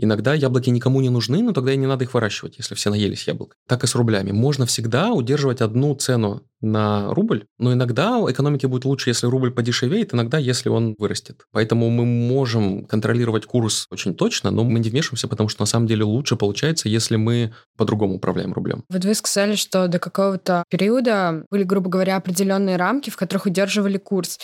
Иногда 0.02 0.34
яблоки 0.34 0.70
никому 0.70 1.02
не 1.02 1.10
нужны, 1.10 1.44
но 1.44 1.52
тогда 1.52 1.74
и 1.74 1.78
не 1.78 1.86
надо 1.86 2.06
их 2.06 2.14
выращивать, 2.14 2.58
если 2.58 2.74
все 2.74 2.90
наелись 2.90 3.28
яблок. 3.28 3.58
Так 3.68 3.84
и 3.84 3.88
с 3.88 3.96
рублями. 3.96 4.32
Можно 4.32 4.66
всегда 4.66 5.12
удерживать 5.12 5.60
одну 5.60 5.94
цену 5.94 6.42
на 6.62 7.14
рубль, 7.14 7.46
но 7.58 7.74
иногда 7.74 8.18
экономике 8.30 8.68
будет 8.68 8.86
лучше, 8.86 9.10
если 9.10 9.28
рубль 9.28 9.52
подешевеет, 9.52 10.14
иногда, 10.14 10.38
если 10.38 10.70
он 10.70 10.96
вырастет. 10.98 11.46
Поэтому 11.52 11.90
мы 11.90 12.06
можем 12.06 12.86
контролировать 12.86 13.46
курс 13.46 13.88
очень 13.92 14.16
точно, 14.16 14.52
но 14.52 14.64
мы 14.64 14.80
не 14.80 14.90
вмешиваемся, 14.90 15.28
потому 15.28 15.50
что 15.50 15.62
на 15.62 15.66
самом 15.66 15.88
деле 15.88 16.06
лучше 16.06 16.38
получается, 16.38 16.88
если 16.88 17.18
мы 17.18 17.54
по-другому 17.78 18.16
управляем 18.16 18.54
рублем. 18.54 18.86
Вот 18.90 19.04
вы 19.04 19.14
сказали, 19.14 19.56
что 19.56 19.90
до 19.90 20.00
какого-то 20.00 20.64
периода 20.70 21.44
были, 21.52 21.64
грубо 21.64 21.90
говоря, 21.90 22.16
определенные 22.16 22.78
рамки, 22.78 23.10
в 23.10 23.18
которых 23.18 23.46
удерживали 23.48 23.98
курс. 23.98 24.40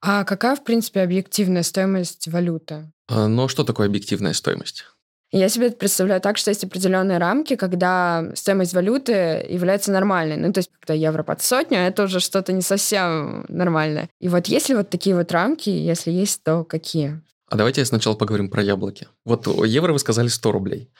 А 0.00 0.24
какая, 0.24 0.56
в 0.56 0.64
принципе, 0.64 1.00
объективная 1.00 1.62
стоимость 1.62 2.28
валюты? 2.28 2.92
А, 3.08 3.26
но 3.26 3.48
что 3.48 3.64
такое 3.64 3.86
объективная 3.86 4.32
стоимость? 4.34 4.84
Я 5.36 5.48
себе 5.48 5.66
это 5.66 5.76
представляю 5.76 6.20
так, 6.20 6.36
что 6.36 6.50
есть 6.50 6.62
определенные 6.62 7.18
рамки, 7.18 7.56
когда 7.56 8.30
стоимость 8.36 8.72
валюты 8.72 9.44
является 9.48 9.90
нормальной. 9.90 10.36
Ну, 10.36 10.52
то 10.52 10.58
есть, 10.58 10.70
когда 10.78 10.94
евро 10.94 11.24
под 11.24 11.42
сотню, 11.42 11.78
это 11.78 12.04
уже 12.04 12.20
что-то 12.20 12.52
не 12.52 12.62
совсем 12.62 13.44
нормальное. 13.48 14.08
И 14.20 14.28
вот 14.28 14.46
есть 14.46 14.68
ли 14.68 14.76
вот 14.76 14.90
такие 14.90 15.16
вот 15.16 15.32
рамки? 15.32 15.70
Если 15.70 16.12
есть, 16.12 16.44
то 16.44 16.62
какие? 16.62 17.20
А 17.48 17.56
давайте 17.56 17.84
сначала 17.84 18.14
поговорим 18.14 18.48
про 18.48 18.62
яблоки. 18.62 19.08
Вот 19.24 19.48
евро 19.66 19.92
вы 19.92 19.98
сказали 19.98 20.28
100 20.28 20.52
рублей. 20.52 20.92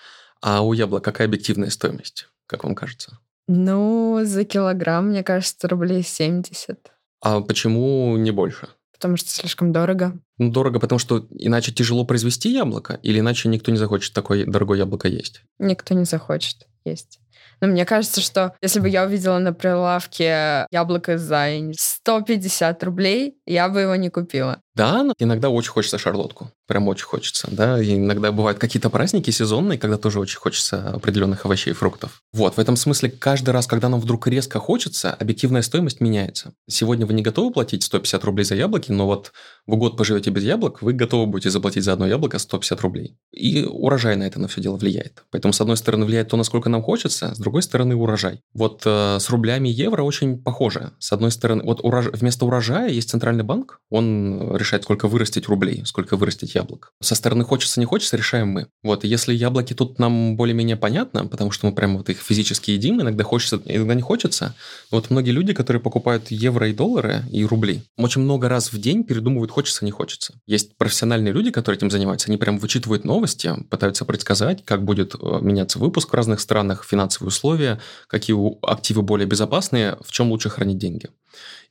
А 0.43 0.63
у 0.63 0.73
яблок 0.73 1.05
какая 1.05 1.29
объективная 1.29 1.71
стоимость, 1.71 2.27
как 2.49 2.65
вам 2.65 2.75
кажется? 2.75 3.21
Ну, 3.47 4.19
за 4.25 4.45
килограмм, 4.45 5.11
мне 5.11 5.23
кажется, 5.23 5.69
рублей 5.69 6.03
70. 6.03 6.91
А 7.21 7.41
почему 7.41 8.17
не 8.17 8.33
больше? 8.33 8.67
Потому 8.93 9.17
что 9.17 9.31
слишком 9.31 9.71
дорого. 9.71 10.19
Ну, 10.39 10.51
дорого, 10.51 10.81
потому 10.81 10.99
что 10.99 11.27
иначе 11.31 11.73
тяжело 11.73 12.05
произвести 12.05 12.51
яблоко, 12.51 12.99
или 13.03 13.21
иначе 13.21 13.49
никто 13.49 13.71
не 13.71 13.77
захочет 13.77 14.13
такое 14.13 14.45
дорогое 14.47 14.79
яблоко 14.79 15.09
есть? 15.09 15.43
Никто 15.59 15.95
не 15.95 16.05
захочет 16.05 16.67
есть. 16.85 17.21
Но 17.61 17.69
мне 17.69 17.85
кажется, 17.85 18.21
что 18.21 18.55
если 18.61 18.81
бы 18.81 18.89
я 18.89 19.05
увидела 19.05 19.39
на 19.39 19.53
прилавке 19.53 20.67
яблоко 20.71 21.19
за 21.19 21.49
150 21.77 22.83
рублей, 22.83 23.39
я 23.47 23.69
бы 23.69 23.83
его 23.83 23.95
не 23.95 24.11
купила. 24.11 24.61
Да, 24.75 25.07
иногда 25.19 25.51
очень 25.51 25.71
хочется 25.71 25.99
шарлотку. 25.99 26.51
Прям 26.67 26.89
очень 26.89 27.05
хочется, 27.05 27.49
да. 27.51 27.81
И 27.81 27.95
иногда 27.95 28.33
бывают 28.33 28.59
какие-то 28.59 28.91
праздники 28.91 29.31
сезонные, 29.31 29.79
когда 29.79 29.99
тоже 29.99 30.19
очень 30.19 30.39
хочется 30.39 30.91
определенных 30.91 31.45
овощей 31.45 31.71
и 31.71 31.75
фруктов. 31.75 32.23
Вот, 32.33 32.57
в 32.57 32.59
этом 32.59 32.77
смысле 32.77 33.11
каждый 33.11 33.51
раз, 33.51 33.67
когда 33.67 33.89
нам 33.89 34.01
вдруг 34.01 34.27
резко 34.27 34.59
хочется, 34.59 35.13
объективная 35.13 35.63
стоимость 35.63 36.01
меняется. 36.01 36.55
Сегодня 36.69 37.07
вы 37.07 37.15
не 37.15 37.23
готовы 37.23 37.53
платить 37.53 37.85
150 37.85 38.25
рублей 38.25 38.45
за 38.45 38.57
яблоки, 38.57 38.91
но 38.91 39.07
вот 39.07 39.33
вы 39.67 39.77
год 39.77 39.97
поживете 39.97 40.31
без 40.31 40.43
яблок, 40.43 40.83
вы 40.83 40.93
готовы 40.93 41.27
будете 41.27 41.51
заплатить 41.51 41.85
за 41.85 41.93
одно 41.93 42.07
яблоко 42.07 42.39
150 42.39 42.81
рублей. 42.81 43.17
И 43.33 43.65
урожай 43.65 44.17
на 44.17 44.25
это 44.25 44.41
на 44.41 44.49
все 44.49 44.61
дело 44.61 44.77
влияет. 44.77 45.23
Поэтому, 45.31 45.53
с 45.53 45.61
одной 45.61 45.77
стороны, 45.77 46.05
влияет 46.05 46.29
то, 46.29 46.37
насколько 46.37 46.69
нам 46.69 46.83
хочется, 46.83 47.35
с 47.35 47.39
другой 47.39 47.63
стороны, 47.63 47.95
урожай. 47.95 48.41
Вот 48.53 48.83
э, 48.85 49.19
с 49.21 49.31
рублями 49.31 49.69
евро 49.69 50.03
очень 50.03 50.43
похоже. 50.43 50.93
С 50.99 51.13
одной 51.13 51.31
стороны, 51.31 51.63
вот 51.63 51.81
урож... 51.85 52.07
вместо 52.13 52.45
урожая 52.45 52.89
есть 52.89 53.11
центральный 53.11 53.45
банк, 53.45 53.81
он 53.91 54.57
решает, 54.65 54.83
сколько 54.83 55.07
вырастить 55.09 55.47
рублей, 55.49 55.83
сколько 55.85 56.17
вырастить 56.17 56.55
яблок. 56.55 56.93
Со 57.01 57.15
стороны 57.15 57.45
хочется, 57.45 57.79
не 57.81 57.87
хочется, 57.87 58.17
решаем 58.17 58.49
мы. 58.49 58.67
Вот, 58.83 59.05
если 59.05 59.33
яблоки 59.35 59.75
тут 59.75 59.99
нам 59.99 60.37
более-менее 60.37 60.77
понятно, 60.77 61.27
потому 61.27 61.51
что 61.51 61.67
мы 61.67 61.75
прямо 61.75 61.99
вот 61.99 62.11
их 62.11 62.19
физически 62.19 62.73
едим, 62.73 63.01
иногда 63.01 63.23
хочется, 63.25 63.61
иногда 63.65 63.95
не 63.95 64.03
хочется. 64.03 64.55
Вот 64.91 65.11
многие 65.11 65.31
люди, 65.31 65.53
которые 65.53 65.83
покупают 65.83 66.31
евро 66.31 66.69
и 66.69 66.73
доллары 66.73 67.25
и 67.31 67.45
рубли, 67.45 67.83
очень 67.97 68.23
много 68.23 68.49
раз 68.49 68.73
в 68.73 68.81
день 68.81 69.05
передумывают, 69.05 69.51
хочется, 69.51 69.85
не 69.85 69.91
хочется. 69.91 70.35
Есть 70.47 70.77
профессиональные 70.77 71.33
люди, 71.33 71.51
которые 71.51 71.77
этим 71.77 71.91
занимаются, 71.91 72.29
они 72.29 72.37
прям 72.37 72.59
вычитывают 72.59 73.05
новости, 73.05 73.53
пытаются 73.71 74.05
предсказать, 74.05 74.65
как 74.65 74.85
будет 74.85 75.15
э, 75.15 75.39
меняться 75.41 75.79
выпуск 75.79 76.11
в 76.11 76.15
разных 76.15 76.41
странах, 76.41 76.85
финансовые 76.85 77.29
условия, 77.29 77.81
какие 78.09 78.37
активы 78.67 79.03
более 79.03 79.27
безопасные, 79.27 79.99
в 80.05 80.11
чем 80.11 80.31
лучше 80.31 80.49
хранить 80.49 80.79
деньги. 80.79 81.11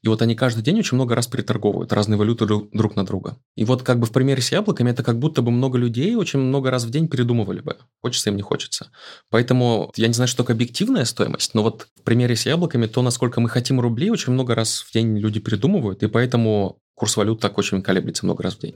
И 0.02 0.08
вот 0.08 0.21
они 0.21 0.36
каждый 0.36 0.63
день 0.63 0.80
очень 0.80 0.95
много 0.95 1.15
раз 1.15 1.28
переторговывают 1.28 1.93
разные 1.93 2.17
валюты 2.17 2.45
друг 2.45 2.95
на 2.95 3.06
друга. 3.06 3.38
И 3.56 3.63
вот 3.63 3.84
как 3.84 3.99
бы 3.99 4.06
в 4.06 4.12
примере 4.12 4.41
с 4.41 4.52
яблоками 4.52 4.91
это 4.91 5.04
как 5.04 5.17
будто 5.17 5.41
бы 5.41 5.52
много 5.52 5.78
людей 5.78 6.15
очень 6.15 6.39
много 6.39 6.71
раз 6.71 6.84
в 6.84 6.89
день 6.89 7.08
передумывали 7.08 7.62
бы. 7.62 7.78
Хочется 8.02 8.30
им, 8.30 8.36
не 8.36 8.41
хочется. 8.41 8.91
Поэтому 9.30 9.91
я 9.95 10.08
не 10.08 10.13
знаю, 10.13 10.28
что 10.28 10.43
такое 10.43 10.56
объективная 10.56 11.06
стоимость, 11.06 11.54
но 11.54 11.63
вот 11.63 11.88
в 11.95 12.02
примере 12.04 12.36
с 12.36 12.45
яблоками 12.45 12.86
то, 12.86 13.02
насколько 13.02 13.39
мы 13.39 13.49
хотим 13.49 13.80
рублей, 13.80 14.10
очень 14.10 14.34
много 14.34 14.56
раз 14.56 14.82
в 14.82 14.91
день 14.91 15.17
люди 15.17 15.39
передумывают, 15.39 16.04
и 16.04 16.08
поэтому 16.08 16.80
курс 16.95 17.15
валют 17.15 17.39
так 17.39 17.58
очень 17.58 17.82
колеблется 17.82 18.26
много 18.26 18.43
раз 18.43 18.56
в 18.56 18.60
день. 18.60 18.76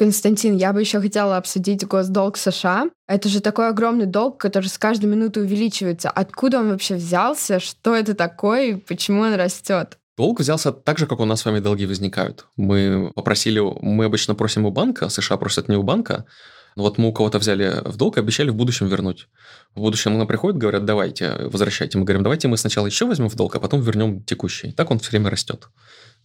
Константин, 0.00 0.56
я 0.56 0.72
бы 0.72 0.80
еще 0.80 0.98
хотела 0.98 1.36
обсудить 1.36 1.86
госдолг 1.86 2.38
США. 2.38 2.88
Это 3.06 3.28
же 3.28 3.40
такой 3.40 3.68
огромный 3.68 4.06
долг, 4.06 4.40
который 4.40 4.68
с 4.68 4.78
каждой 4.78 5.04
минутой 5.04 5.42
увеличивается. 5.42 6.08
Откуда 6.08 6.60
он 6.60 6.70
вообще 6.70 6.94
взялся? 6.94 7.60
Что 7.60 7.94
это 7.94 8.14
такое 8.14 8.70
и 8.70 8.74
почему 8.76 9.20
он 9.20 9.34
растет? 9.34 9.98
Долг 10.16 10.40
взялся 10.40 10.72
так 10.72 10.96
же, 10.96 11.06
как 11.06 11.20
у 11.20 11.26
нас 11.26 11.42
с 11.42 11.44
вами 11.44 11.58
долги 11.58 11.84
возникают. 11.84 12.46
Мы 12.56 13.12
попросили, 13.14 13.60
мы 13.60 14.06
обычно 14.06 14.34
просим 14.34 14.64
у 14.64 14.70
банка, 14.70 15.10
США 15.10 15.36
просят 15.36 15.68
не 15.68 15.76
у 15.76 15.82
банка, 15.82 16.24
но 16.76 16.84
вот 16.84 16.96
мы 16.96 17.08
у 17.08 17.12
кого-то 17.12 17.38
взяли 17.38 17.82
в 17.84 17.98
долг 17.98 18.16
и 18.16 18.20
обещали 18.20 18.48
в 18.48 18.54
будущем 18.54 18.86
вернуть. 18.86 19.28
В 19.74 19.80
будущем 19.80 20.16
нам 20.16 20.26
приходят, 20.26 20.56
говорят, 20.56 20.86
давайте, 20.86 21.34
возвращайте. 21.52 21.98
Мы 21.98 22.04
говорим, 22.04 22.22
давайте 22.22 22.48
мы 22.48 22.56
сначала 22.56 22.86
еще 22.86 23.04
возьмем 23.04 23.28
в 23.28 23.36
долг, 23.36 23.54
а 23.54 23.60
потом 23.60 23.82
вернем 23.82 24.22
текущий. 24.22 24.72
Так 24.72 24.90
он 24.90 24.98
все 24.98 25.10
время 25.10 25.28
растет. 25.28 25.68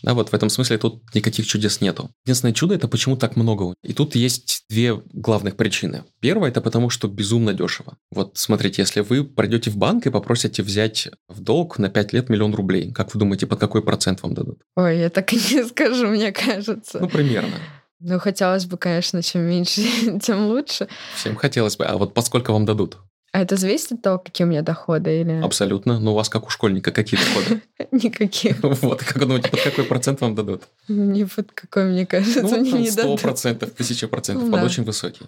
Да, 0.03 0.13
вот 0.13 0.29
в 0.29 0.33
этом 0.33 0.49
смысле 0.49 0.77
тут 0.77 1.03
никаких 1.13 1.47
чудес 1.47 1.81
нету. 1.81 2.11
Единственное 2.25 2.53
чудо– 2.53 2.75
это 2.75 2.87
почему 2.87 3.17
так 3.17 3.35
много. 3.35 3.73
И 3.83 3.93
тут 3.93 4.15
есть 4.15 4.63
две 4.69 5.01
главных 5.13 5.55
причины. 5.55 6.03
Первое– 6.19 6.49
это 6.51 6.61
потому, 6.61 6.89
что 6.89 7.07
безумно 7.07 7.53
дешево. 7.53 7.97
Вот 8.11 8.37
смотрите, 8.37 8.81
если 8.81 9.01
вы 9.01 9.23
пройдете 9.23 9.71
в 9.71 9.77
банк 9.77 10.05
и 10.05 10.11
попросите 10.11 10.63
взять 10.63 11.09
в 11.27 11.41
долг 11.41 11.79
на 11.79 11.89
5 11.89 12.13
лет 12.13 12.29
миллион 12.29 12.53
рублей, 12.53 12.91
как 12.91 13.13
вы 13.13 13.19
думаете, 13.19 13.47
под 13.47 13.59
какой 13.59 13.81
процент 13.81 14.21
вам 14.21 14.33
дадут? 14.33 14.59
Ой, 14.75 14.99
я 14.99 15.09
так 15.09 15.33
и 15.33 15.37
не 15.37 15.63
скажу, 15.67 16.07
мне 16.07 16.31
кажется. 16.31 16.99
Ну, 16.99 17.07
примерно. 17.07 17.55
Ну, 17.99 18.19
хотелось 18.19 18.65
бы, 18.65 18.77
конечно, 18.77 19.23
чем 19.23 19.41
меньше, 19.43 19.81
тем 20.21 20.47
лучше. 20.47 20.87
Всем 21.15 21.35
хотелось 21.35 21.77
бы. 21.77 21.85
А 21.85 21.97
вот 21.97 22.13
поскольку 22.13 22.51
вам 22.51 22.65
дадут? 22.65 22.97
А 23.35 23.41
это 23.41 23.57
зависит 23.57 23.91
от 23.91 24.01
того, 24.01 24.19
какие 24.19 24.47
у 24.47 24.49
меня 24.49 24.61
доходы 24.61 25.19
или... 25.19 25.41
Абсолютно. 25.41 25.99
Но 25.99 26.13
у 26.13 26.15
вас, 26.15 26.29
как 26.29 26.47
у 26.47 26.49
школьника, 26.49 26.93
какие 26.93 27.19
доходы? 27.19 27.61
Никакие. 27.91 28.55
Вот, 28.61 29.03
как 29.03 29.17
вы 29.17 29.25
думаете, 29.25 29.49
под 29.49 29.61
какой 29.61 29.83
процент 29.83 30.21
вам 30.21 30.35
дадут? 30.35 30.69
Не 30.87 31.25
под 31.25 31.51
какой, 31.51 31.83
мне 31.83 32.05
кажется, 32.05 32.43
ну, 32.43 32.57
мне 32.61 32.71
не 32.71 32.91
дадут. 32.91 33.21
Процентов, 33.21 33.71
тысяча 33.71 34.07
процентов, 34.07 34.49
под 34.49 34.63
очень 34.63 34.85
высокий. 34.85 35.25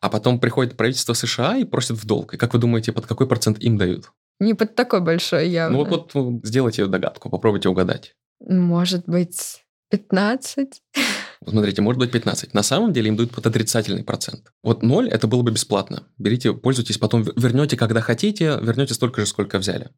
А 0.00 0.08
потом 0.08 0.40
приходит 0.40 0.78
правительство 0.78 1.12
США 1.12 1.58
и 1.58 1.64
просит 1.64 1.98
в 1.98 2.06
долг. 2.06 2.32
И 2.32 2.38
как 2.38 2.54
вы 2.54 2.58
думаете, 2.58 2.90
под 2.90 3.04
какой 3.04 3.28
процент 3.28 3.58
им 3.58 3.76
дают? 3.76 4.12
Не 4.40 4.54
под 4.54 4.74
такой 4.74 5.02
большой 5.02 5.50
явно. 5.50 5.76
Ну 5.76 5.84
вот, 5.84 6.14
вот 6.14 6.46
сделайте 6.46 6.86
догадку, 6.86 7.28
попробуйте 7.28 7.68
угадать. 7.68 8.14
Может 8.40 9.04
быть, 9.04 9.62
15? 9.90 10.82
Смотрите, 11.48 11.82
может 11.82 11.98
быть 11.98 12.10
15. 12.10 12.54
На 12.54 12.62
самом 12.62 12.92
деле 12.92 13.08
им 13.08 13.16
дают 13.16 13.32
под 13.32 13.46
отрицательный 13.46 14.04
процент. 14.04 14.52
Вот 14.62 14.82
0 14.82 15.08
это 15.08 15.26
было 15.26 15.42
бы 15.42 15.50
бесплатно. 15.50 16.04
Берите, 16.18 16.52
пользуйтесь, 16.52 16.98
потом 16.98 17.22
вернете, 17.36 17.76
когда 17.76 18.00
хотите, 18.00 18.58
вернете 18.60 18.94
столько 18.94 19.20
же, 19.20 19.26
сколько 19.26 19.58
взяли. 19.58 19.90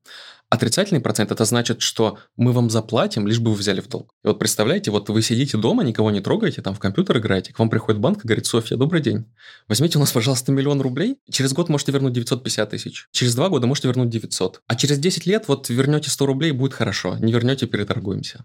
Отрицательный 0.51 1.01
процент 1.01 1.33
это 1.33 1.45
значит, 1.45 1.81
что 1.81 2.19
мы 2.37 2.53
вам 2.53 2.71
заплатим, 2.71 3.27
лишь 3.27 3.41
бы 3.41 3.51
вы 3.51 3.57
взяли 3.57 3.81
в 3.81 3.89
долг. 3.89 4.15
И 4.23 4.29
вот 4.29 4.39
представляете, 4.39 4.91
вот 4.91 5.09
вы 5.09 5.23
сидите 5.23 5.57
дома, 5.57 5.83
никого 5.83 6.11
не 6.11 6.21
трогаете, 6.21 6.63
там 6.63 6.75
в 6.75 6.79
компьютер 6.79 7.19
играете, 7.19 7.53
к 7.53 7.59
вам 7.59 7.71
приходит 7.71 8.01
банк 8.01 8.25
и 8.25 8.29
говорит, 8.29 8.47
Софья, 8.47 8.77
добрый 8.77 9.01
день. 9.01 9.25
Возьмите 9.69 9.99
у 9.99 10.01
нас, 10.01 10.13
пожалуйста, 10.13 10.53
миллион 10.53 10.81
рублей, 10.81 11.17
через 11.31 11.53
год 11.53 11.69
можете 11.69 11.93
вернуть 11.93 12.13
950 12.13 12.71
тысяч, 12.71 13.09
через 13.11 13.35
два 13.35 13.49
года 13.49 13.67
можете 13.67 13.89
вернуть 13.89 14.11
900, 14.11 14.63
а 14.67 14.77
через 14.77 14.99
10 14.99 15.27
лет 15.27 15.49
вот 15.49 15.69
вернете 15.71 16.11
100 16.11 16.27
рублей, 16.27 16.53
будет 16.53 16.75
хорошо, 16.75 17.17
не 17.19 17.33
вернете, 17.33 17.67
переторгуемся. 17.67 18.45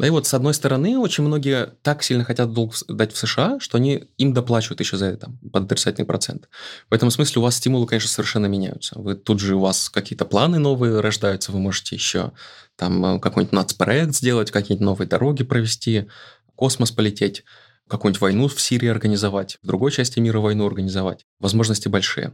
Да 0.00 0.06
и 0.06 0.10
вот 0.10 0.26
с 0.26 0.32
одной 0.32 0.54
стороны, 0.54 0.98
очень 0.98 1.24
многие 1.24 1.74
так 1.82 2.02
сильно 2.02 2.24
хотят 2.24 2.54
долг 2.54 2.72
дать 2.88 3.12
в 3.12 3.18
США, 3.18 3.60
что 3.60 3.76
они 3.76 4.04
им 4.16 4.32
доплачивают 4.32 4.80
еще 4.80 4.96
за 4.96 5.04
это 5.04 5.30
под 5.52 5.64
отрицательный 5.64 6.06
процент. 6.06 6.48
В 6.88 6.94
этом 6.94 7.10
смысле 7.10 7.40
у 7.40 7.42
вас 7.42 7.56
стимулы, 7.56 7.86
конечно, 7.86 8.08
совершенно 8.08 8.46
меняются. 8.46 8.98
Вы 8.98 9.14
тут 9.14 9.40
же 9.40 9.56
у 9.56 9.60
вас 9.60 9.90
какие-то 9.90 10.24
планы 10.24 10.58
новые 10.58 11.00
рождаются, 11.00 11.52
вы 11.52 11.58
можете 11.58 11.96
еще 11.96 12.32
там 12.76 13.04
э, 13.04 13.20
какой-нибудь 13.20 13.52
нацпроект 13.52 14.14
сделать, 14.14 14.50
какие-нибудь 14.50 14.86
новые 14.86 15.06
дороги 15.06 15.44
провести, 15.44 16.08
космос 16.56 16.92
полететь 16.92 17.44
какую-нибудь 17.90 18.20
войну 18.20 18.48
в 18.48 18.60
Сирии 18.60 18.88
организовать, 18.88 19.58
в 19.62 19.66
другой 19.66 19.90
части 19.90 20.20
мира 20.20 20.40
войну 20.40 20.66
организовать. 20.66 21.26
Возможности 21.38 21.88
большие. 21.88 22.32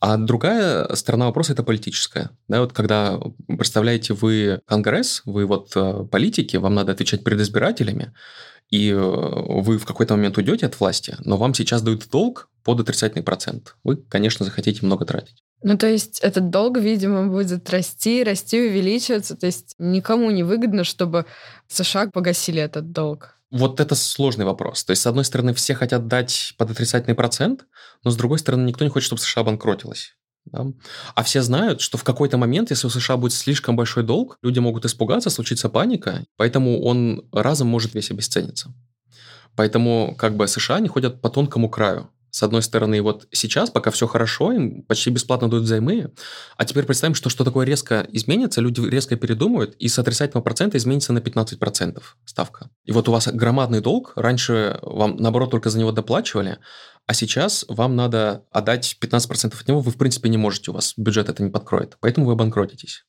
А 0.00 0.16
другая 0.16 0.94
сторона 0.94 1.26
вопроса– 1.26 1.52
это 1.54 1.62
политическая. 1.62 2.30
Да, 2.48 2.60
вот 2.60 2.72
когда 2.72 3.18
представляете 3.46 4.14
вы 4.14 4.60
Конгресс, 4.66 5.22
вы 5.24 5.46
вот 5.46 5.72
э, 5.74 6.06
политики, 6.10 6.56
вам 6.56 6.74
надо 6.74 6.92
отвечать 6.92 7.24
перед 7.24 7.40
избирателями, 7.40 8.12
и 8.70 8.90
э, 8.90 8.96
вы 8.96 9.78
в 9.78 9.84
какой-то 9.84 10.16
момент 10.16 10.38
уйдете 10.38 10.66
от 10.66 10.78
власти, 10.78 11.16
но 11.24 11.36
вам 11.36 11.54
сейчас 11.54 11.82
дают 11.82 12.08
долг 12.10 12.48
под 12.62 12.80
отрицательный 12.80 13.24
процент. 13.24 13.76
Вы, 13.84 13.96
конечно, 13.96 14.44
захотите 14.44 14.86
много 14.86 15.04
тратить. 15.04 15.42
Ну, 15.62 15.76
то 15.76 15.86
есть 15.86 16.20
этот 16.20 16.50
долг, 16.50 16.78
видимо, 16.78 17.26
будет 17.26 17.68
расти, 17.68 18.24
расти, 18.24 18.58
увеличиваться. 18.58 19.36
То 19.36 19.46
есть 19.46 19.74
никому 19.78 20.30
не 20.30 20.42
выгодно, 20.42 20.84
чтобы 20.84 21.26
США 21.68 22.08
погасили 22.10 22.62
этот 22.62 22.92
долг. 22.92 23.36
Вот 23.50 23.80
это 23.80 23.94
сложный 23.94 24.44
вопрос. 24.44 24.84
То 24.84 24.92
есть, 24.92 25.02
с 25.02 25.06
одной 25.06 25.24
стороны, 25.24 25.54
все 25.54 25.74
хотят 25.74 26.06
дать 26.06 26.54
под 26.56 26.70
отрицательный 26.70 27.16
процент, 27.16 27.66
но 28.04 28.10
с 28.10 28.16
другой 28.16 28.38
стороны, 28.38 28.66
никто 28.66 28.84
не 28.84 28.90
хочет, 28.90 29.06
чтобы 29.06 29.20
США 29.20 29.42
банкротилась. 29.42 30.14
Да? 30.44 30.66
А 31.14 31.22
все 31.22 31.42
знают, 31.42 31.80
что 31.80 31.98
в 31.98 32.04
какой-то 32.04 32.36
момент, 32.36 32.70
если 32.70 32.86
у 32.86 32.90
США 32.90 33.16
будет 33.16 33.32
слишком 33.32 33.76
большой 33.76 34.04
долг, 34.04 34.38
люди 34.42 34.58
могут 34.58 34.84
испугаться, 34.84 35.30
случится 35.30 35.68
паника, 35.68 36.24
поэтому 36.36 36.82
он 36.82 37.28
разом 37.32 37.68
может 37.68 37.94
весь 37.94 38.10
обесцениться. 38.10 38.72
Поэтому 39.56 40.14
как 40.16 40.36
бы 40.36 40.46
США 40.46 40.80
не 40.80 40.88
ходят 40.88 41.20
по 41.20 41.28
тонкому 41.28 41.68
краю. 41.68 42.10
С 42.30 42.42
одной 42.42 42.62
стороны, 42.62 43.02
вот 43.02 43.26
сейчас, 43.32 43.70
пока 43.70 43.90
все 43.90 44.06
хорошо, 44.06 44.52
им 44.52 44.82
почти 44.82 45.10
бесплатно 45.10 45.48
дают 45.48 45.64
взаймы, 45.64 46.12
а 46.56 46.64
теперь 46.64 46.84
представим, 46.84 47.14
что 47.14 47.28
что 47.28 47.44
такое 47.44 47.66
резко 47.66 48.06
изменится, 48.12 48.60
люди 48.60 48.80
резко 48.80 49.16
передумают, 49.16 49.74
и 49.78 49.88
с 49.88 49.98
отрицательного 49.98 50.42
процента 50.42 50.78
изменится 50.78 51.12
на 51.12 51.18
15% 51.18 52.02
ставка. 52.24 52.70
И 52.84 52.92
вот 52.92 53.08
у 53.08 53.12
вас 53.12 53.28
громадный 53.28 53.80
долг, 53.80 54.12
раньше 54.16 54.78
вам, 54.82 55.16
наоборот, 55.16 55.50
только 55.50 55.70
за 55.70 55.78
него 55.78 55.92
доплачивали, 55.92 56.58
а 57.06 57.14
сейчас 57.14 57.64
вам 57.68 57.96
надо 57.96 58.44
отдать 58.52 58.96
15% 59.00 59.54
от 59.60 59.68
него, 59.68 59.80
вы, 59.80 59.90
в 59.90 59.96
принципе, 59.96 60.28
не 60.28 60.38
можете, 60.38 60.70
у 60.70 60.74
вас 60.74 60.94
бюджет 60.96 61.28
это 61.28 61.42
не 61.42 61.50
подкроет, 61.50 61.96
поэтому 62.00 62.26
вы 62.26 62.32
обанкротитесь. 62.32 63.04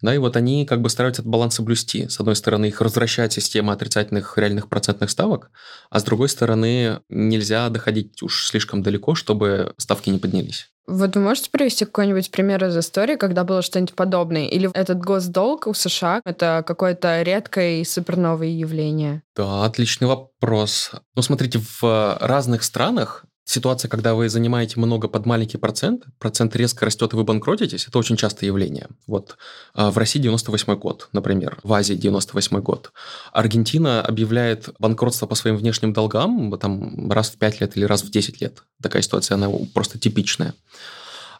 Да, 0.00 0.14
и 0.14 0.18
вот 0.18 0.36
они 0.36 0.64
как 0.64 0.80
бы 0.80 0.90
стараются 0.90 1.22
этот 1.22 1.30
баланс 1.30 1.56
соблюсти. 1.56 2.08
С 2.08 2.20
одной 2.20 2.36
стороны, 2.36 2.66
их 2.66 2.80
развращает 2.80 3.32
система 3.32 3.72
отрицательных 3.72 4.38
реальных 4.38 4.68
процентных 4.68 5.10
ставок, 5.10 5.50
а 5.90 5.98
с 5.98 6.04
другой 6.04 6.28
стороны, 6.28 7.00
нельзя 7.08 7.68
доходить 7.68 8.22
уж 8.22 8.46
слишком 8.48 8.82
далеко, 8.82 9.14
чтобы 9.14 9.74
ставки 9.76 10.10
не 10.10 10.18
поднялись. 10.18 10.70
Вот 10.86 11.16
вы 11.16 11.20
можете 11.20 11.50
привести 11.50 11.84
какой-нибудь 11.84 12.30
пример 12.30 12.64
из 12.64 12.76
истории, 12.78 13.16
когда 13.16 13.44
было 13.44 13.60
что-нибудь 13.60 13.94
подобное? 13.94 14.46
Или 14.46 14.70
этот 14.72 14.98
госдолг 14.98 15.66
у 15.66 15.74
США— 15.74 16.22
это 16.24 16.64
какое-то 16.66 17.20
редкое 17.20 17.82
и 17.82 17.84
суперновое 17.84 18.48
явление? 18.48 19.22
Да, 19.36 19.66
отличный 19.66 20.08
вопрос. 20.08 20.92
Ну, 21.14 21.20
смотрите, 21.20 21.60
в 21.80 22.16
разных 22.22 22.62
странах 22.62 23.26
ситуация, 23.48 23.88
когда 23.88 24.14
вы 24.14 24.28
занимаете 24.28 24.78
много 24.78 25.08
под 25.08 25.24
маленький 25.26 25.56
процент, 25.56 26.04
процент 26.18 26.54
резко 26.54 26.84
растет, 26.84 27.12
и 27.12 27.16
вы 27.16 27.24
банкротитесь, 27.24 27.88
это 27.88 27.98
очень 27.98 28.16
частое 28.16 28.48
явление. 28.48 28.88
Вот 29.06 29.38
а, 29.74 29.90
в 29.90 29.96
России 29.96 30.20
98 30.20 30.74
год, 30.74 31.08
например, 31.12 31.58
в 31.62 31.72
Азии 31.72 31.94
98 31.94 32.60
год. 32.60 32.92
Аргентина 33.32 34.02
объявляет 34.02 34.68
банкротство 34.78 35.26
по 35.26 35.34
своим 35.34 35.56
внешним 35.56 35.92
долгам 35.92 36.56
там 36.58 37.10
раз 37.10 37.30
в 37.30 37.38
5 37.38 37.60
лет 37.60 37.76
или 37.76 37.84
раз 37.84 38.02
в 38.02 38.10
10 38.10 38.40
лет. 38.42 38.62
Такая 38.82 39.02
ситуация, 39.02 39.36
она 39.36 39.50
просто 39.72 39.98
типичная. 39.98 40.54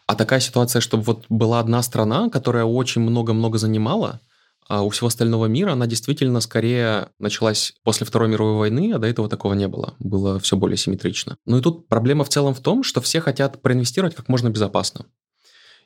А 0.06 0.14
такая 0.14 0.40
ситуация, 0.40 0.80
чтобы 0.80 1.02
вот 1.02 1.26
была 1.28 1.60
одна 1.60 1.82
страна, 1.82 2.30
которая 2.30 2.64
очень 2.64 3.02
много-много 3.02 3.58
занимала, 3.58 4.20
а 4.68 4.82
у 4.82 4.90
всего 4.90 5.08
остального 5.08 5.46
мира 5.46 5.72
она 5.72 5.86
действительно 5.86 6.40
скорее 6.40 7.08
началась 7.18 7.72
после 7.84 8.06
Второй 8.06 8.28
мировой 8.28 8.54
войны, 8.54 8.92
а 8.94 8.98
до 8.98 9.06
этого 9.06 9.28
такого 9.28 9.54
не 9.54 9.66
было. 9.66 9.94
Было 9.98 10.38
все 10.38 10.56
более 10.56 10.76
симметрично. 10.76 11.38
Ну 11.46 11.58
и 11.58 11.62
тут 11.62 11.88
проблема 11.88 12.24
в 12.24 12.28
целом 12.28 12.54
в 12.54 12.60
том, 12.60 12.82
что 12.82 13.00
все 13.00 13.20
хотят 13.20 13.62
проинвестировать 13.62 14.14
как 14.14 14.28
можно 14.28 14.50
безопасно. 14.50 15.06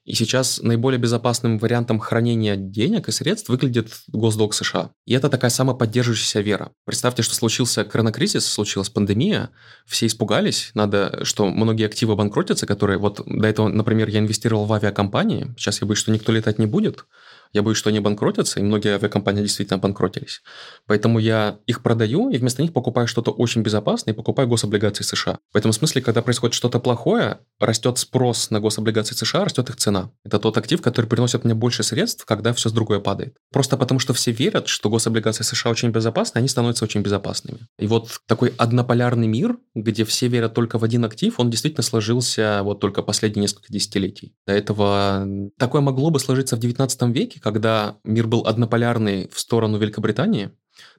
И 0.05 0.15
сейчас 0.15 0.61
наиболее 0.61 0.99
безопасным 0.99 1.59
вариантом 1.59 2.01
хранения 2.01 2.57
денег 2.57 3.09
и 3.09 3.13
средств 3.13 3.49
выглядит 3.49 4.01
госдолг 4.09 4.53
США. 4.53 4.91
И 5.07 5.15
это 5.15 5.29
такая 5.29 5.51
самоподдерживающаяся 5.51 6.41
вера. 6.41 6.73
Представьте, 6.85 7.23
что 7.23 7.37
случился 7.37 7.85
коронакризис, 7.85 8.45
случилась 8.45 8.91
пандемия, 8.91 9.51
все 9.87 10.07
испугались, 10.07 10.73
надо, 10.75 11.25
что 11.25 11.47
многие 11.47 11.87
активы 11.87 12.17
банкротятся, 12.17 12.67
которые 12.67 12.99
вот 12.99 13.23
до 13.27 13.47
этого, 13.47 13.69
например, 13.69 14.09
я 14.09 14.19
инвестировал 14.19 14.65
в 14.65 14.73
авиакомпании, 14.73 15.55
сейчас 15.57 15.81
я 15.81 15.87
боюсь, 15.87 16.01
что 16.01 16.11
никто 16.11 16.33
летать 16.33 16.59
не 16.59 16.67
будет, 16.67 17.05
я 17.53 17.63
боюсь, 17.63 17.79
что 17.79 17.91
они 17.91 18.01
банкротятся, 18.01 18.61
и 18.61 18.63
многие 18.63 18.95
авиакомпании 18.95 19.43
действительно 19.43 19.79
банкротились. 19.79 20.43
Поэтому 20.87 21.19
я 21.19 21.59
их 21.67 21.83
продаю, 21.83 22.31
и 22.31 22.39
вместо 22.39 22.63
них 22.63 22.73
покупаю 22.73 23.07
что-то 23.07 23.31
очень 23.31 23.63
безопасное, 23.63 24.15
и 24.15 24.17
покупаю 24.17 24.49
гособлигации 24.49 25.05
США. 25.05 25.39
В 25.53 25.57
этом 25.57 25.73
смысле, 25.73 26.01
когда 26.01 26.23
происходит 26.23 26.55
что-то 26.55 26.81
плохое, 26.81 27.41
растет 27.61 27.99
спрос 27.99 28.51
на 28.51 28.61
гособлигации 28.61 29.15
США, 29.15 29.45
растет 29.45 29.69
их 29.69 29.77
цена. 29.77 30.11
Это 30.25 30.39
тот 30.39 30.57
актив, 30.57 30.81
который 30.81 31.07
приносит 31.07 31.45
мне 31.45 31.55
больше 31.55 31.83
средств, 31.83 32.25
когда 32.25 32.53
все 32.55 32.71
с 32.71 32.73
другое 32.73 33.01
падает. 33.01 33.37
Просто 33.53 33.77
потому, 33.77 34.01
что 34.01 34.15
все 34.15 34.33
верят, 34.33 34.69
что 34.69 34.89
гособлигации 34.89 35.45
США 35.45 35.71
очень 35.71 35.91
безопасны, 35.91 36.39
они 36.39 36.49
становятся 36.49 36.85
очень 36.85 37.03
безопасными. 37.03 37.67
И 37.79 37.87
вот 37.87 38.21
такой 38.27 38.55
однополярный 38.57 39.27
мир, 39.27 39.59
где 39.75 40.05
все 40.05 40.29
верят 40.29 40.55
только 40.55 40.79
в 40.79 40.85
один 40.85 41.05
актив, 41.05 41.39
он 41.39 41.51
действительно 41.51 41.83
сложился 41.83 42.61
вот 42.63 42.81
только 42.81 43.03
последние 43.03 43.43
несколько 43.43 43.73
десятилетий. 43.73 44.35
До 44.47 44.55
этого 44.55 45.27
такое 45.59 45.83
могло 45.83 46.11
бы 46.11 46.19
сложиться 46.19 46.57
в 46.57 46.61
19 46.61 47.03
веке, 47.15 47.41
когда 47.43 47.97
мир 48.05 48.27
был 48.27 48.47
однополярный 48.47 49.29
в 49.33 49.39
сторону 49.39 49.79
Великобритании, 49.79 50.51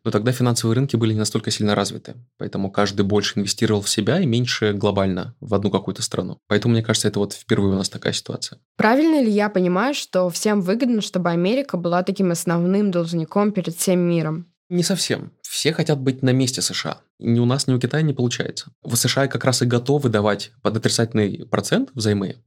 но 0.04 0.12
тогда 0.12 0.32
финансовые 0.32 0.76
рынки 0.76 0.96
были 0.96 1.14
не 1.14 1.20
настолько 1.20 1.52
сильно 1.52 1.76
развиты. 1.76 2.16
Поэтому 2.38 2.72
каждый 2.72 3.04
больше 3.04 3.40
инвестировал 3.40 3.82
в 3.82 3.90
себя 3.90 4.20
и 4.20 4.26
меньше 4.26 4.74
глобально 4.74 5.36
в 5.40 5.54
одну 5.54 5.72
какую-то 5.72 6.02
страну. 6.02 6.38
Поэтому, 6.48 6.74
мне 6.74 6.84
кажется, 6.84 7.08
это 7.08 7.20
вот 7.20 7.34
впервые 7.34 7.74
у 7.74 7.78
нас 7.78 7.90
такая 7.90 8.14
ситуация. 8.14 8.60
Правильно 8.78 9.22
ли 9.22 9.32
я 9.32 9.50
понимаю, 9.50 9.94
что 9.94 10.30
всем 10.30 10.62
выгодно, 10.62 11.02
чтобы 11.02 11.32
Америка 11.32 11.78
была 11.78 12.04
таким 12.04 12.32
основным 12.32 12.92
должником 12.92 13.52
перед 13.52 13.76
всем 13.76 14.00
миром? 14.00 14.48
Не 14.70 14.84
совсем. 14.84 15.32
Все 15.42 15.72
хотят 15.72 16.00
быть 16.00 16.24
на 16.24 16.32
месте 16.32 16.62
США. 16.62 16.98
Ни 17.20 17.40
у 17.40 17.46
нас, 17.46 17.68
ни 17.68 17.74
у 17.74 17.80
Китая 17.80 18.02
не 18.02 18.14
получается. 18.14 18.72
В 18.82 18.96
США 18.96 19.28
как 19.28 19.46
раз 19.46 19.62
и 19.62 19.66
готовы 19.66 20.10
давать 20.10 20.52
под 20.62 20.78
отрицательный 20.78 21.46
процент 21.46 21.90
взаймы, 21.94 22.38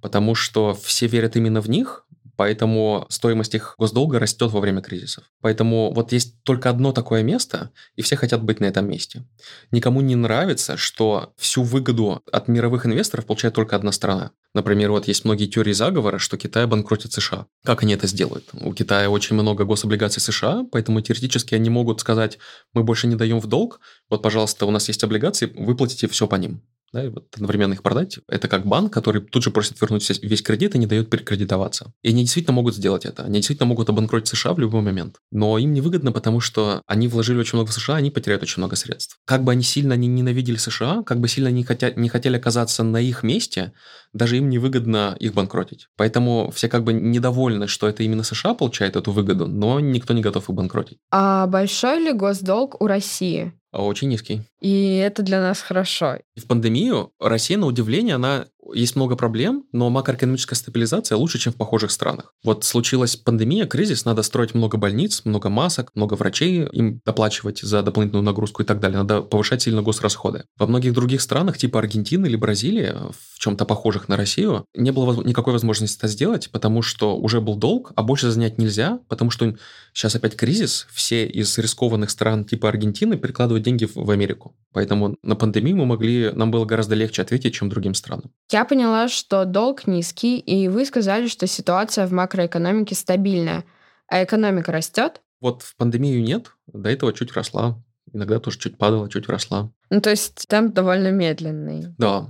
потому 0.00 0.34
что 0.34 0.74
все 0.74 1.06
верят 1.06 1.36
именно 1.36 1.60
в 1.60 1.68
них, 1.68 2.06
Поэтому 2.36 3.06
стоимость 3.08 3.54
их 3.54 3.74
госдолга 3.78 4.18
растет 4.18 4.50
во 4.50 4.60
время 4.60 4.82
кризисов. 4.82 5.24
Поэтому 5.40 5.92
вот 5.92 6.12
есть 6.12 6.42
только 6.42 6.70
одно 6.70 6.92
такое 6.92 7.22
место, 7.22 7.70
и 7.96 8.02
все 8.02 8.16
хотят 8.16 8.42
быть 8.42 8.60
на 8.60 8.66
этом 8.66 8.88
месте. 8.88 9.24
Никому 9.70 10.00
не 10.00 10.16
нравится, 10.16 10.76
что 10.76 11.32
всю 11.36 11.62
выгоду 11.62 12.22
от 12.32 12.48
мировых 12.48 12.86
инвесторов 12.86 13.26
получает 13.26 13.54
только 13.54 13.76
одна 13.76 13.92
страна. 13.92 14.32
Например, 14.54 14.90
вот 14.90 15.08
есть 15.08 15.24
многие 15.24 15.46
теории 15.46 15.72
заговора, 15.72 16.18
что 16.18 16.36
Китай 16.36 16.66
банкротит 16.66 17.12
США. 17.12 17.46
Как 17.64 17.82
они 17.82 17.94
это 17.94 18.06
сделают? 18.06 18.48
У 18.52 18.72
Китая 18.72 19.10
очень 19.10 19.34
много 19.34 19.64
гособлигаций 19.64 20.22
США, 20.22 20.64
поэтому 20.70 21.00
теоретически 21.00 21.54
они 21.54 21.70
могут 21.70 22.00
сказать, 22.00 22.38
мы 22.72 22.84
больше 22.84 23.06
не 23.06 23.16
даем 23.16 23.40
в 23.40 23.46
долг, 23.46 23.80
вот, 24.10 24.22
пожалуйста, 24.22 24.66
у 24.66 24.70
нас 24.70 24.88
есть 24.88 25.02
облигации, 25.02 25.52
выплатите 25.56 26.06
все 26.08 26.26
по 26.26 26.36
ним 26.36 26.62
да, 26.94 27.10
вот 27.10 27.26
одновременно 27.34 27.72
их 27.72 27.82
продать, 27.82 28.20
это 28.28 28.46
как 28.48 28.66
банк, 28.66 28.92
который 28.92 29.20
тут 29.20 29.42
же 29.42 29.50
просит 29.50 29.80
вернуть 29.80 30.08
весь 30.22 30.42
кредит 30.42 30.74
и 30.74 30.78
не 30.78 30.86
дает 30.86 31.10
перекредитоваться. 31.10 31.92
И 32.02 32.10
они 32.10 32.22
действительно 32.22 32.54
могут 32.54 32.76
сделать 32.76 33.04
это. 33.04 33.24
Они 33.24 33.34
действительно 33.34 33.66
могут 33.66 33.88
обанкротить 33.88 34.28
США 34.28 34.54
в 34.54 34.60
любой 34.60 34.80
момент. 34.80 35.16
Но 35.32 35.58
им 35.58 35.72
невыгодно, 35.72 36.12
потому 36.12 36.40
что 36.40 36.82
они 36.86 37.08
вложили 37.08 37.38
очень 37.38 37.58
много 37.58 37.70
в 37.70 37.74
США, 37.74 37.96
они 37.96 38.10
потеряют 38.10 38.44
очень 38.44 38.60
много 38.60 38.76
средств. 38.76 39.18
Как 39.26 39.42
бы 39.42 39.52
они 39.52 39.64
сильно 39.64 39.94
не 39.94 40.06
ненавидели 40.06 40.56
США, 40.56 41.02
как 41.02 41.18
бы 41.18 41.28
сильно 41.28 41.48
не, 41.48 41.64
хотя, 41.64 41.90
не 41.90 42.08
хотели 42.08 42.36
оказаться 42.36 42.84
на 42.84 42.98
их 42.98 43.24
месте, 43.24 43.72
даже 44.12 44.36
им 44.36 44.48
невыгодно 44.48 45.16
их 45.18 45.34
банкротить. 45.34 45.88
Поэтому 45.96 46.52
все 46.54 46.68
как 46.68 46.84
бы 46.84 46.92
недовольны, 46.92 47.66
что 47.66 47.88
это 47.88 48.04
именно 48.04 48.22
США 48.22 48.54
получает 48.54 48.94
эту 48.94 49.10
выгоду, 49.10 49.48
но 49.48 49.80
никто 49.80 50.14
не 50.14 50.22
готов 50.22 50.48
их 50.48 50.54
банкротить. 50.54 50.98
А 51.10 51.48
большой 51.48 51.98
ли 51.98 52.12
госдолг 52.12 52.80
у 52.80 52.86
России? 52.86 53.52
Очень 53.74 54.08
низкий. 54.08 54.42
И 54.60 54.96
это 54.96 55.22
для 55.22 55.40
нас 55.40 55.60
хорошо. 55.60 56.18
И 56.36 56.40
в 56.40 56.46
пандемию 56.46 57.12
Россия, 57.18 57.58
на 57.58 57.66
удивление, 57.66 58.14
она 58.14 58.46
есть 58.72 58.96
много 58.96 59.16
проблем, 59.16 59.64
но 59.72 59.90
макроэкономическая 59.90 60.56
стабилизация 60.56 61.16
лучше, 61.16 61.38
чем 61.38 61.52
в 61.52 61.56
похожих 61.56 61.90
странах. 61.90 62.32
Вот 62.42 62.64
случилась 62.64 63.16
пандемия, 63.16 63.66
кризис, 63.66 64.04
надо 64.04 64.22
строить 64.22 64.54
много 64.54 64.78
больниц, 64.78 65.22
много 65.24 65.48
масок, 65.48 65.90
много 65.94 66.14
врачей, 66.14 66.66
им 66.72 67.00
доплачивать 67.04 67.60
за 67.60 67.82
дополнительную 67.82 68.24
нагрузку 68.24 68.62
и 68.62 68.64
так 68.66 68.80
далее. 68.80 68.98
Надо 68.98 69.20
повышать 69.22 69.62
сильно 69.62 69.82
госрасходы. 69.82 70.44
Во 70.58 70.66
многих 70.66 70.92
других 70.92 71.20
странах, 71.20 71.58
типа 71.58 71.78
Аргентины 71.78 72.26
или 72.26 72.36
Бразилии, 72.36 72.92
в 73.10 73.38
чем-то 73.38 73.64
похожих 73.64 74.08
на 74.08 74.16
Россию, 74.16 74.64
не 74.74 74.90
было 74.90 75.22
никакой 75.22 75.52
возможности 75.52 75.98
это 75.98 76.08
сделать, 76.08 76.50
потому 76.50 76.82
что 76.82 77.16
уже 77.16 77.40
был 77.40 77.56
долг, 77.56 77.92
а 77.96 78.02
больше 78.02 78.30
занять 78.30 78.58
нельзя, 78.58 79.00
потому 79.08 79.30
что 79.30 79.54
сейчас 79.92 80.14
опять 80.14 80.36
кризис, 80.36 80.86
все 80.92 81.26
из 81.26 81.56
рискованных 81.58 82.10
стран 82.10 82.44
типа 82.44 82.68
Аргентины 82.68 83.16
перекладывают 83.16 83.64
деньги 83.64 83.88
в 83.92 84.10
Америку. 84.10 84.56
Поэтому 84.72 85.16
на 85.22 85.36
пандемию 85.36 85.76
мы 85.76 85.86
могли, 85.86 86.30
нам 86.32 86.50
было 86.50 86.64
гораздо 86.64 86.94
легче 86.94 87.22
ответить, 87.22 87.54
чем 87.54 87.68
другим 87.68 87.94
странам. 87.94 88.30
Я 88.54 88.64
поняла, 88.64 89.08
что 89.08 89.46
долг 89.46 89.88
низкий, 89.88 90.38
и 90.38 90.68
вы 90.68 90.86
сказали, 90.86 91.26
что 91.26 91.48
ситуация 91.48 92.06
в 92.06 92.12
макроэкономике 92.12 92.94
стабильная. 92.94 93.64
А 94.06 94.22
экономика 94.22 94.70
растет? 94.70 95.22
Вот 95.40 95.62
в 95.62 95.74
пандемию 95.74 96.22
нет, 96.22 96.52
до 96.68 96.88
этого 96.88 97.12
чуть 97.12 97.32
росла. 97.32 97.82
Иногда 98.12 98.38
тоже 98.38 98.60
чуть 98.60 98.78
падала, 98.78 99.10
чуть 99.10 99.28
росла. 99.28 99.72
Ну, 99.90 100.00
то 100.00 100.10
есть 100.10 100.46
темп 100.46 100.72
довольно 100.72 101.10
медленный. 101.10 101.96
Да. 101.98 102.28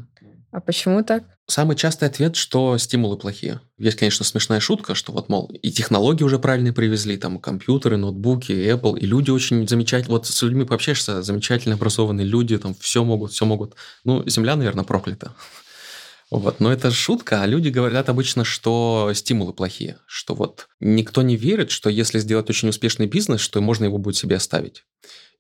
А 0.51 0.61
почему 0.61 1.05
так? 1.05 1.25
Самый 1.47 1.77
частый 1.77 2.09
ответ, 2.09 2.37
что 2.37 2.79
стимулы 2.79 3.19
плохие. 3.19 3.61
Есть, 3.77 3.99
конечно, 3.99 4.25
смешная 4.25 4.61
шутка, 4.61 4.95
что 4.95 5.13
вот, 5.13 5.29
мол, 5.29 5.49
и 5.49 5.71
технологии 5.73 6.25
уже 6.25 6.39
правильные 6.39 6.73
привезли, 6.73 7.19
там, 7.19 7.39
компьютеры, 7.39 7.99
ноутбуки, 7.99 8.53
Apple, 8.53 8.99
и 8.99 9.05
люди 9.05 9.31
очень 9.31 9.69
замечательные, 9.69 10.17
вот 10.17 10.27
с 10.27 10.41
людьми 10.41 10.65
пообщаешься, 10.65 11.21
замечательно 11.21 11.75
образованные 11.75 12.27
люди, 12.27 12.57
там, 12.57 12.75
все 12.75 13.05
могут, 13.05 13.33
все 13.33 13.45
могут. 13.45 13.75
Ну, 14.05 14.27
Земля, 14.27 14.57
наверное, 14.57 14.85
проклята. 14.85 15.35
Вот, 16.31 16.61
но 16.61 16.73
это 16.73 16.91
шутка, 16.91 17.43
а 17.43 17.47
люди 17.47 17.69
говорят 17.69 18.09
обычно, 18.09 18.45
что 18.45 19.13
стимулы 19.15 19.53
плохие, 19.53 19.99
что 20.07 20.35
вот 20.35 20.69
никто 20.81 21.23
не 21.23 21.37
верит, 21.37 21.71
что 21.71 21.91
если 21.91 22.19
сделать 22.19 22.51
очень 22.51 22.69
успешный 22.69 23.07
бизнес, 23.07 23.41
что 23.41 23.61
можно 23.61 23.85
его 23.85 23.99
будет 23.99 24.17
себе 24.17 24.37
оставить 24.37 24.85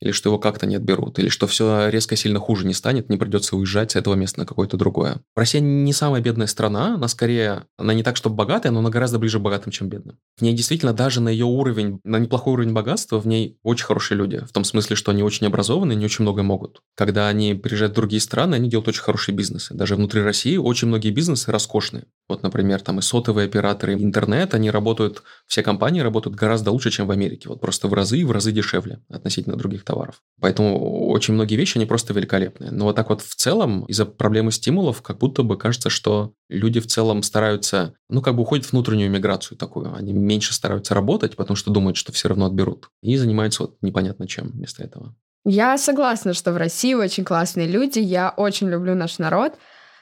или 0.00 0.12
что 0.12 0.28
его 0.28 0.38
как-то 0.38 0.66
не 0.66 0.76
отберут, 0.76 1.18
или 1.18 1.28
что 1.28 1.46
все 1.46 1.88
резко 1.88 2.16
сильно 2.16 2.38
хуже 2.38 2.66
не 2.66 2.74
станет, 2.74 3.08
не 3.08 3.16
придется 3.16 3.56
уезжать 3.56 3.92
с 3.92 3.96
этого 3.96 4.14
места 4.14 4.40
на 4.40 4.46
какое-то 4.46 4.76
другое. 4.76 5.20
Россия 5.36 5.60
не 5.60 5.92
самая 5.92 6.20
бедная 6.20 6.46
страна, 6.46 6.94
она 6.94 7.08
скорее, 7.08 7.64
она 7.78 7.94
не 7.94 8.02
так, 8.02 8.16
чтобы 8.16 8.36
богатая, 8.36 8.70
но 8.70 8.80
она 8.80 8.90
гораздо 8.90 9.18
ближе 9.18 9.38
богатым, 9.38 9.72
чем 9.72 9.88
бедным. 9.88 10.18
В 10.38 10.42
ней 10.42 10.54
действительно 10.54 10.92
даже 10.92 11.20
на 11.20 11.28
ее 11.28 11.46
уровень, 11.46 12.00
на 12.04 12.18
неплохой 12.18 12.54
уровень 12.54 12.72
богатства, 12.72 13.20
в 13.20 13.26
ней 13.26 13.58
очень 13.62 13.86
хорошие 13.86 14.18
люди, 14.18 14.38
в 14.38 14.52
том 14.52 14.64
смысле, 14.64 14.96
что 14.96 15.12
они 15.12 15.22
очень 15.22 15.46
образованы, 15.46 15.94
не 15.94 16.04
очень 16.04 16.22
много 16.22 16.42
могут. 16.42 16.80
Когда 16.96 17.28
они 17.28 17.54
приезжают 17.54 17.92
в 17.92 17.96
другие 17.96 18.20
страны, 18.20 18.56
они 18.56 18.68
делают 18.68 18.88
очень 18.88 19.02
хорошие 19.02 19.34
бизнесы. 19.34 19.74
Даже 19.74 19.96
внутри 19.96 20.22
России 20.22 20.56
очень 20.56 20.88
многие 20.88 21.10
бизнесы 21.10 21.50
роскошные. 21.50 22.04
Вот, 22.28 22.42
например, 22.42 22.80
там 22.80 22.98
и 22.98 23.02
сотовые 23.02 23.46
операторы, 23.46 23.94
и 23.94 24.02
интернет, 24.02 24.54
они 24.54 24.70
работают, 24.70 25.22
все 25.46 25.62
компании 25.62 26.00
работают 26.00 26.36
гораздо 26.36 26.70
лучше, 26.70 26.90
чем 26.90 27.06
в 27.06 27.10
Америке. 27.10 27.48
Вот 27.48 27.60
просто 27.60 27.88
в 27.88 27.94
разы 27.94 28.18
и 28.18 28.24
в 28.24 28.30
разы 28.30 28.52
дешевле 28.52 29.00
относительно 29.08 29.56
других 29.56 29.83
товаров. 29.84 30.22
Поэтому 30.40 31.08
очень 31.08 31.34
многие 31.34 31.54
вещи, 31.56 31.78
они 31.78 31.86
просто 31.86 32.12
великолепные. 32.12 32.70
Но 32.70 32.84
вот 32.84 32.96
так 32.96 33.08
вот 33.08 33.22
в 33.22 33.34
целом, 33.34 33.84
из-за 33.84 34.04
проблемы 34.04 34.52
стимулов, 34.52 35.00
как 35.00 35.18
будто 35.18 35.42
бы 35.42 35.56
кажется, 35.56 35.90
что 35.90 36.32
люди 36.48 36.80
в 36.80 36.86
целом 36.86 37.22
стараются, 37.22 37.94
ну, 38.08 38.20
как 38.20 38.34
бы 38.34 38.42
уходят 38.42 38.66
в 38.66 38.72
внутреннюю 38.72 39.10
миграцию 39.10 39.56
такую. 39.56 39.94
Они 39.94 40.12
меньше 40.12 40.52
стараются 40.52 40.94
работать, 40.94 41.36
потому 41.36 41.56
что 41.56 41.70
думают, 41.70 41.96
что 41.96 42.12
все 42.12 42.28
равно 42.28 42.46
отберут. 42.46 42.90
И 43.02 43.16
занимаются 43.16 43.62
вот 43.62 43.76
непонятно 43.80 44.26
чем 44.26 44.48
вместо 44.48 44.82
этого. 44.82 45.14
Я 45.44 45.76
согласна, 45.78 46.32
что 46.32 46.52
в 46.52 46.56
России 46.56 46.94
очень 46.94 47.24
классные 47.24 47.66
люди. 47.66 47.98
Я 47.98 48.30
очень 48.36 48.68
люблю 48.68 48.94
наш 48.94 49.18
народ. 49.18 49.54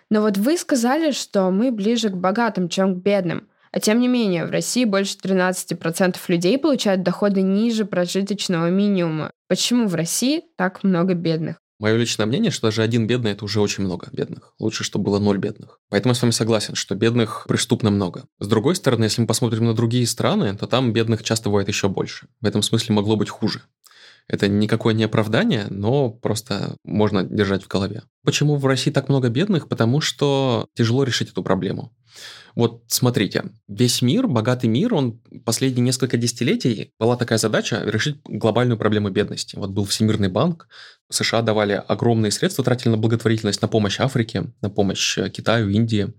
Но 0.09 0.21
вот 0.21 0.37
вы 0.37 0.57
сказали, 0.57 1.11
что 1.11 1.51
мы 1.51 1.73
ближе 1.73 2.11
к 2.11 2.17
богатым, 2.17 2.69
чем 2.69 2.95
к 2.95 3.03
бедным. 3.03 3.49
А 3.73 3.81
тем 3.81 4.01
не 4.01 4.09
менее, 4.09 4.45
в 4.45 4.51
России 4.51 4.85
больше 4.85 5.17
13% 5.17 6.17
людей 6.29 6.59
получают 6.59 7.03
доходы 7.03 7.41
ниже 7.41 7.87
прожиточного 7.87 8.69
минимума. 8.69 9.31
Почему 9.49 9.89
в 9.89 9.95
России 9.95 10.43
так 10.57 10.85
много 10.85 11.15
бедных? 11.15 11.57
Мое 11.79 11.97
личное 11.97 12.27
мнение, 12.27 12.53
что 12.53 12.69
даже 12.69 12.83
один 12.83 13.07
бедный– 13.07 13.31
это 13.33 13.45
уже 13.45 13.61
очень 13.61 13.83
много 13.83 14.09
бедных. 14.13 14.55
Лучше, 14.61 14.85
чтобы 14.85 15.07
было 15.07 15.19
ноль 15.19 15.39
бедных. 15.39 15.81
Поэтому 15.89 16.13
я 16.13 16.15
с 16.15 16.23
вами 16.23 16.31
согласен, 16.31 16.77
что 16.77 16.95
бедных 16.95 17.45
преступно 17.49 17.91
много. 17.91 18.25
С 18.39 18.47
другой 18.47 18.77
стороны, 18.77 19.05
если 19.05 19.23
мы 19.23 19.27
посмотрим 19.27 19.65
на 19.65 19.75
другие 19.75 20.07
страны, 20.07 20.55
то 20.57 20.67
там 20.67 20.93
бедных 20.93 21.25
часто 21.25 21.49
бывает 21.49 21.67
еще 21.67 21.89
больше. 21.89 22.29
В 22.41 22.47
этом 22.47 22.63
смысле 22.63 22.95
могло 22.95 23.17
быть 23.17 23.31
хуже. 23.31 23.63
Это 24.29 24.49
никакое 24.49 24.95
не 24.95 25.05
оправдание, 25.05 25.67
но 25.71 26.11
просто 26.11 26.77
можно 26.85 27.25
держать 27.25 27.65
в 27.65 27.69
голове. 27.69 28.03
Почему 28.25 28.57
в 28.57 28.67
России 28.67 28.93
так 28.93 29.09
много 29.09 29.29
бедных? 29.29 29.69
Потому 29.69 30.01
что 30.01 30.69
тяжело 30.75 31.03
решить 31.05 31.31
эту 31.31 31.43
проблему. 31.43 31.93
Вот 32.55 32.83
смотрите, 32.89 33.45
весь 33.69 34.03
мир, 34.03 34.27
богатый 34.27 34.67
мир, 34.67 34.95
он 34.95 35.21
последние 35.45 35.85
несколько 35.85 36.17
десятилетий 36.17 36.93
была 36.99 37.17
такая 37.17 37.39
задача 37.39 37.83
решить 37.85 38.19
глобальную 38.25 38.79
проблему 38.79 39.11
бедности. 39.11 39.57
Вот 39.57 39.71
был 39.71 39.85
Всемирный 39.85 40.29
банк, 40.29 40.69
США 41.11 41.43
давали 41.43 41.83
огромные 41.87 42.31
средства, 42.31 42.65
тратили 42.65 42.91
на 42.91 42.97
благотворительность, 42.97 43.63
на 43.63 43.69
помощь 43.69 44.01
Африке, 44.01 44.53
на 44.61 44.71
помощь 44.71 45.19
Китаю, 45.33 45.69
Индии. 45.69 46.13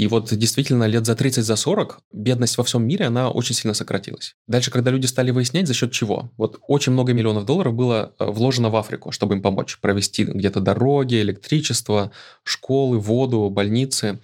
И 0.00 0.06
вот 0.06 0.32
действительно 0.32 0.84
лет 0.84 1.04
за 1.04 1.14
30, 1.14 1.44
за 1.44 1.56
40 1.56 2.00
бедность 2.12 2.56
во 2.56 2.64
всем 2.64 2.86
мире, 2.86 3.06
она 3.06 3.30
очень 3.30 3.54
сильно 3.54 3.74
сократилась. 3.74 4.34
Дальше, 4.46 4.70
когда 4.70 4.90
люди 4.90 5.04
стали 5.04 5.30
выяснять, 5.30 5.66
за 5.66 5.74
счет 5.74 5.92
чего. 5.92 6.32
Вот 6.38 6.58
очень 6.68 6.92
много 6.92 7.12
миллионов 7.12 7.44
долларов 7.44 7.74
было 7.74 8.14
э, 8.18 8.24
вложено 8.24 8.70
в 8.70 8.76
Африку, 8.76 9.10
чтобы 9.10 9.34
им 9.34 9.42
помочь 9.42 9.78
провести 9.78 10.24
где-то 10.24 10.60
дороги, 10.60 11.20
электричество, 11.20 12.12
школы, 12.44 12.98
воду, 12.98 13.50
больницы. 13.50 14.20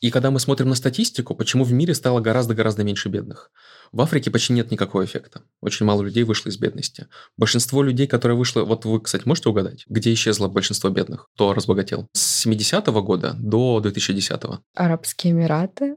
И 0.00 0.10
когда 0.10 0.30
мы 0.30 0.40
смотрим 0.40 0.68
на 0.68 0.74
статистику, 0.74 1.34
почему 1.34 1.64
в 1.64 1.72
мире 1.72 1.94
стало 1.94 2.20
гораздо-гораздо 2.20 2.84
меньше 2.84 3.08
бедных? 3.08 3.50
В 3.92 4.00
Африке 4.02 4.30
почти 4.30 4.52
нет 4.52 4.70
никакого 4.70 5.04
эффекта. 5.04 5.42
Очень 5.62 5.86
мало 5.86 6.02
людей 6.02 6.24
вышло 6.24 6.50
из 6.50 6.58
бедности. 6.58 7.06
Большинство 7.38 7.82
людей, 7.82 8.06
которые 8.06 8.36
вышло... 8.36 8.64
Вот 8.64 8.84
вы, 8.84 9.00
кстати, 9.00 9.22
можете 9.26 9.48
угадать, 9.48 9.84
где 9.88 10.12
исчезло 10.12 10.48
большинство 10.48 10.90
бедных? 10.90 11.28
Кто 11.34 11.54
разбогател? 11.54 12.08
С 12.12 12.46
70-го 12.46 13.02
года 13.02 13.34
до 13.38 13.80
2010-го. 13.82 14.60
Арабские 14.74 15.32
Эмираты? 15.32 15.96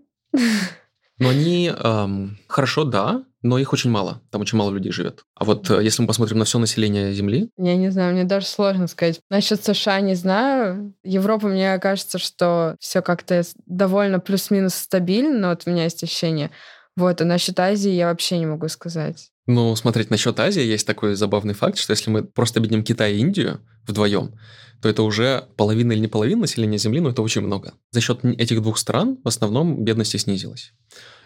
Но 1.17 1.29
они... 1.29 1.67
Эм, 1.67 2.39
хорошо, 2.47 2.85
да, 2.85 3.25
но 3.41 3.57
их 3.57 3.73
очень 3.73 3.89
мало. 3.89 4.21
Там 4.31 4.41
очень 4.41 4.57
мало 4.57 4.71
людей 4.71 4.91
живет. 4.91 5.23
А 5.35 5.45
вот 5.45 5.69
э, 5.69 5.83
если 5.83 6.01
мы 6.01 6.07
посмотрим 6.07 6.39
на 6.39 6.45
все 6.45 6.59
население 6.59 7.13
Земли... 7.13 7.49
Я 7.57 7.75
не 7.75 7.89
знаю, 7.89 8.13
мне 8.13 8.23
даже 8.23 8.45
сложно 8.45 8.87
сказать. 8.87 9.19
Насчет 9.29 9.63
США 9.63 10.01
не 10.01 10.15
знаю. 10.15 10.93
Европа, 11.03 11.47
мне 11.47 11.77
кажется, 11.79 12.17
что 12.17 12.75
все 12.79 13.01
как-то 13.01 13.43
довольно 13.65 14.19
плюс-минус 14.19 14.75
стабильно, 14.75 15.39
но 15.39 15.49
вот 15.49 15.63
у 15.65 15.69
меня 15.69 15.83
есть 15.83 16.03
ощущение. 16.03 16.51
Вот, 16.95 17.21
а 17.21 17.25
насчет 17.25 17.59
Азии 17.59 17.91
я 17.91 18.07
вообще 18.07 18.37
не 18.39 18.45
могу 18.45 18.67
сказать. 18.67 19.29
Ну, 19.47 19.75
смотреть, 19.75 20.09
насчет 20.09 20.39
Азии 20.39 20.61
есть 20.61 20.85
такой 20.85 21.15
забавный 21.15 21.53
факт, 21.53 21.77
что 21.77 21.91
если 21.91 22.11
мы 22.11 22.23
просто 22.23 22.59
объединим 22.59 22.83
Китай 22.83 23.13
и 23.13 23.19
Индию 23.19 23.61
вдвоем, 23.87 24.35
то 24.81 24.89
это 24.89 25.03
уже 25.03 25.45
половина 25.55 25.93
или 25.93 25.99
не 25.99 26.07
половина 26.07 26.41
населения 26.41 26.77
Земли, 26.77 26.99
но 26.99 27.09
это 27.09 27.21
очень 27.21 27.41
много. 27.41 27.73
За 27.91 28.01
счет 28.01 28.23
этих 28.23 28.61
двух 28.61 28.77
стран 28.77 29.17
в 29.23 29.27
основном 29.27 29.83
бедность 29.83 30.19
снизилась. 30.19 30.73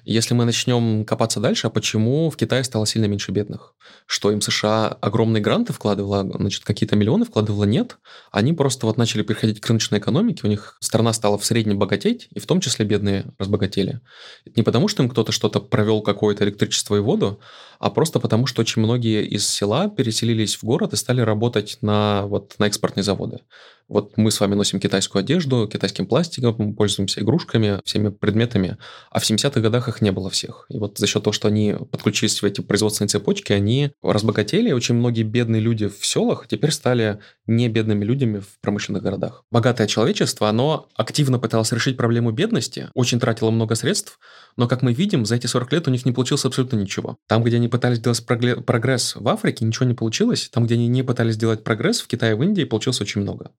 Если 0.06 0.34
мы 0.34 0.44
начнем 0.44 1.06
копаться 1.06 1.40
дальше, 1.40 1.68
а 1.68 1.70
почему 1.70 2.30
в 2.30 2.36
Китае 2.36 2.64
стало 2.64 2.86
сильно 2.86 3.06
меньше 3.06 3.32
бедных? 3.32 3.74
Что 4.06 4.32
им 4.32 4.42
США 4.42 4.88
огромные 5.00 5.42
гранты 5.42 5.72
вкладывала, 5.72 6.30
значит, 6.38 6.66
какие-то 6.66 6.98
миллионы 6.98 7.24
вкладывала? 7.24 7.64
Нет. 7.64 7.98
Они 8.32 8.52
просто 8.52 8.86
вот 8.86 8.98
начали 8.98 9.24
переходить 9.24 9.62
к 9.62 9.68
рыночной 9.68 10.00
экономике, 10.00 10.42
у 10.44 10.48
них 10.48 10.76
страна 10.82 11.14
стала 11.14 11.38
в 11.38 11.46
среднем 11.46 11.80
богатеть, 11.80 12.28
и 12.32 12.40
в 12.40 12.46
том 12.46 12.60
числе 12.60 12.86
бедные 12.86 13.26
разбогатели. 13.38 14.02
Это 14.46 14.54
не 14.58 14.64
потому, 14.64 14.90
что 14.90 15.04
им 15.04 15.10
кто-то 15.10 15.32
что-то 15.32 15.62
провел 15.62 16.02
какое-то 16.02 16.44
электричество 16.44 16.98
и 16.98 17.00
воду, 17.00 17.40
а 17.84 17.90
просто 17.90 18.22
потому, 18.22 18.46
что 18.46 18.62
очень 18.62 18.82
многие 18.82 19.26
из 19.26 19.46
села 19.46 19.90
переселились 19.90 20.56
в 20.56 20.64
город 20.64 20.94
и 20.94 20.96
стали 20.96 21.20
работать 21.20 21.80
на, 21.82 22.26
вот, 22.28 22.56
на 22.58 22.68
экспортные 22.68 23.04
заводы. 23.04 23.42
Вот 23.90 24.14
мы 24.16 24.32
с 24.32 24.40
вами 24.40 24.56
носим 24.56 24.80
китайскую 24.80 25.20
одежду, 25.20 25.68
китайским 25.68 26.08
пластиком, 26.08 26.76
пользуемся 26.76 27.20
игрушками, 27.20 27.82
всеми 27.84 28.08
предметами, 28.08 28.78
а 29.12 29.20
в 29.20 29.30
70-х 29.30 29.60
годах 29.60 29.90
их 29.90 30.02
не 30.02 30.14
было 30.14 30.30
всех. 30.30 30.66
И 30.70 30.78
вот 30.78 30.98
за 30.98 31.08
счет 31.08 31.24
того, 31.24 31.34
что 31.34 31.50
они 31.50 31.76
подключились 31.92 32.42
в 32.42 32.46
эти 32.46 32.62
производственные 32.62 33.10
цепочки, 33.10 33.52
они 33.52 33.92
разбогатели, 34.02 34.72
очень 34.72 34.96
многие 34.96 35.24
бедные 35.24 35.62
люди 35.62 35.90
в 35.90 36.06
селах 36.06 36.48
теперь 36.48 36.72
стали 36.72 37.20
не 37.46 37.68
бедными 37.68 38.06
людьми 38.06 38.40
в 38.40 38.62
промышленных 38.62 39.04
городах. 39.04 39.44
Богатое 39.52 39.88
человечество, 39.88 40.48
оно 40.48 40.88
активно 40.96 41.38
пыталось 41.38 41.74
решить 41.74 41.98
проблему 41.98 42.32
бедности, 42.32 42.90
очень 42.94 43.20
тратило 43.20 43.52
много 43.52 43.76
средств, 43.76 44.20
но, 44.58 44.68
как 44.68 44.82
мы 44.82 44.94
видим, 44.94 45.26
за 45.26 45.36
эти 45.36 45.48
40 45.48 45.72
лет 45.74 45.88
у 45.88 45.92
них 45.92 46.06
не 46.06 46.12
получилось 46.12 46.46
абсолютно 46.46 46.78
ничего. 46.78 47.18
Там, 47.28 47.44
где 47.44 47.58
они 47.58 47.68
пытались 47.68 48.00
делать 48.00 48.26
прогресс 48.26 49.16
в 49.16 49.28
Африке, 49.28 49.66
ничего 49.66 49.86
не 49.86 49.94
получилось. 49.94 50.50
Там, 50.52 50.66
где 50.66 50.76
они 50.76 50.88
не 50.88 51.04
пытались 51.04 51.38
делать 51.38 51.64
прогресс, 51.64 52.02
в 52.02 52.08
Китае 52.08 52.34
и 52.34 52.36
в 52.36 52.44
Индии 52.44 52.64
получилось 52.64 53.02
очень 53.02 53.22
много 53.22 53.52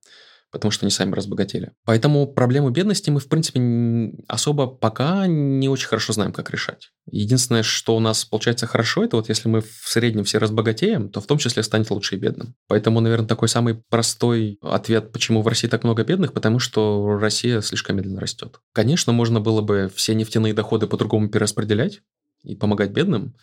потому 0.55 0.71
что 0.71 0.87
они 0.87 0.91
сами 0.91 1.13
разбогатели. 1.13 1.73
Поэтому 1.85 2.27
проблему 2.29 2.71
бедности 2.71 3.11
мы, 3.11 3.19
в 3.19 3.29
принципе, 3.29 3.61
особо 4.29 4.69
пока 4.69 5.27
не 5.27 5.69
очень 5.69 5.89
хорошо 5.89 6.13
знаем, 6.13 6.33
как 6.33 6.51
решать. 6.51 6.93
Единственное, 7.11 7.65
что 7.65 7.97
у 7.97 8.01
нас 8.01 8.25
получается 8.25 8.67
хорошо, 8.67 9.05
это 9.05 9.17
вот 9.17 9.29
если 9.29 9.49
мы 9.49 9.61
в 9.61 9.85
среднем 9.85 10.23
все 10.23 10.39
разбогатеем, 10.39 11.11
то 11.11 11.21
в 11.21 11.27
том 11.27 11.39
числе 11.39 11.65
станет 11.65 11.91
лучше 11.91 12.15
и 12.15 12.19
бедным. 12.19 12.55
Поэтому, 12.69 13.01
наверное, 13.01 13.27
такой 13.27 13.49
самый 13.49 13.83
простой 13.91 14.59
ответ, 14.63 15.11
почему 15.11 15.43
в 15.43 15.49
России 15.49 15.67
так 15.67 15.83
много 15.83 16.05
бедных, 16.05 16.33
потому 16.33 16.61
что 16.61 17.19
Россия 17.19 17.61
слишком 17.61 17.97
медленно 17.97 18.21
растет. 18.21 18.61
Конечно, 18.73 19.13
можно 19.13 19.41
было 19.41 19.61
бы 19.61 19.91
все 19.95 20.15
нефтяные 20.15 20.55
доходы 20.55 20.87
по-другому 20.87 21.29
перераспределять 21.29 22.01
и 22.45 22.55
помогать 22.55 22.93
бедным, 22.93 23.35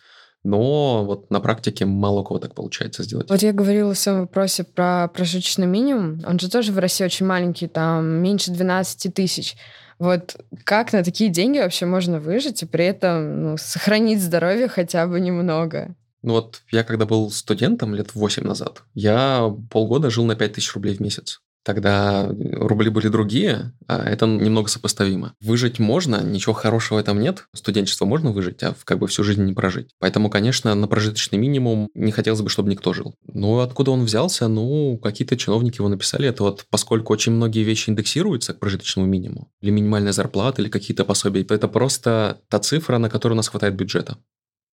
но 0.44 1.04
вот 1.04 1.30
на 1.30 1.40
практике 1.40 1.84
мало 1.84 2.20
у 2.20 2.24
кого 2.24 2.40
так 2.40 2.54
получается 2.54 3.04
сделать. 3.04 3.30
Вот 3.30 3.42
я 3.42 3.52
говорила 3.52 3.94
в 3.94 3.98
своем 3.98 4.20
вопросе 4.22 4.64
про 4.64 5.08
прожиточный 5.08 5.66
минимум. 5.66 6.20
Он 6.26 6.38
же 6.38 6.50
тоже 6.50 6.72
в 6.72 6.78
России 6.78 7.04
очень 7.04 7.26
маленький, 7.26 7.68
там 7.68 8.04
меньше 8.06 8.50
12 8.50 9.14
тысяч. 9.14 9.56
Вот 9.98 10.36
как 10.64 10.92
на 10.92 11.04
такие 11.04 11.30
деньги 11.30 11.58
вообще 11.58 11.86
можно 11.86 12.18
выжить 12.18 12.62
и 12.62 12.66
при 12.66 12.86
этом 12.86 13.42
ну, 13.42 13.56
сохранить 13.56 14.20
здоровье 14.20 14.66
хотя 14.66 15.06
бы 15.06 15.20
немного? 15.20 15.94
Ну 16.22 16.34
вот 16.34 16.62
я 16.72 16.82
когда 16.82 17.06
был 17.06 17.30
студентом 17.30 17.94
лет 17.94 18.14
8 18.14 18.42
назад, 18.42 18.82
я 18.94 19.48
полгода 19.70 20.10
жил 20.10 20.24
на 20.24 20.34
5 20.34 20.54
тысяч 20.54 20.74
рублей 20.74 20.96
в 20.96 21.00
месяц. 21.00 21.40
Тогда 21.64 22.28
рубли 22.28 22.90
были 22.90 23.08
другие, 23.08 23.72
а 23.86 24.02
это 24.02 24.26
немного 24.26 24.68
сопоставимо. 24.68 25.34
Выжить 25.40 25.78
можно, 25.78 26.22
ничего 26.22 26.52
хорошего 26.52 26.98
этом 26.98 27.20
нет. 27.20 27.46
Студенчество 27.54 28.04
можно 28.04 28.32
выжить, 28.32 28.62
а 28.62 28.74
как 28.84 28.98
бы 28.98 29.06
всю 29.06 29.22
жизнь 29.22 29.44
не 29.44 29.52
прожить. 29.52 29.90
Поэтому, 30.00 30.30
конечно, 30.30 30.74
на 30.74 30.88
прожиточный 30.88 31.38
минимум 31.38 31.88
не 31.94 32.10
хотелось 32.10 32.40
бы, 32.40 32.48
чтобы 32.48 32.70
никто 32.70 32.92
жил. 32.92 33.14
Ну, 33.26 33.60
откуда 33.60 33.92
он 33.92 34.04
взялся? 34.04 34.48
Ну, 34.48 34.98
какие-то 34.98 35.36
чиновники 35.36 35.78
его 35.78 35.88
написали. 35.88 36.28
Это 36.28 36.42
вот 36.42 36.66
поскольку 36.70 37.12
очень 37.12 37.32
многие 37.32 37.62
вещи 37.62 37.90
индексируются 37.90 38.54
к 38.54 38.58
прожиточному 38.58 39.06
минимуму, 39.06 39.48
или 39.60 39.70
минимальная 39.70 40.12
зарплата, 40.12 40.62
или 40.62 40.68
какие-то 40.68 41.04
пособия, 41.04 41.42
это 41.42 41.68
просто 41.68 42.40
та 42.48 42.58
цифра, 42.58 42.98
на 42.98 43.08
которую 43.08 43.36
у 43.36 43.38
нас 43.38 43.48
хватает 43.48 43.74
бюджета. 43.74 44.18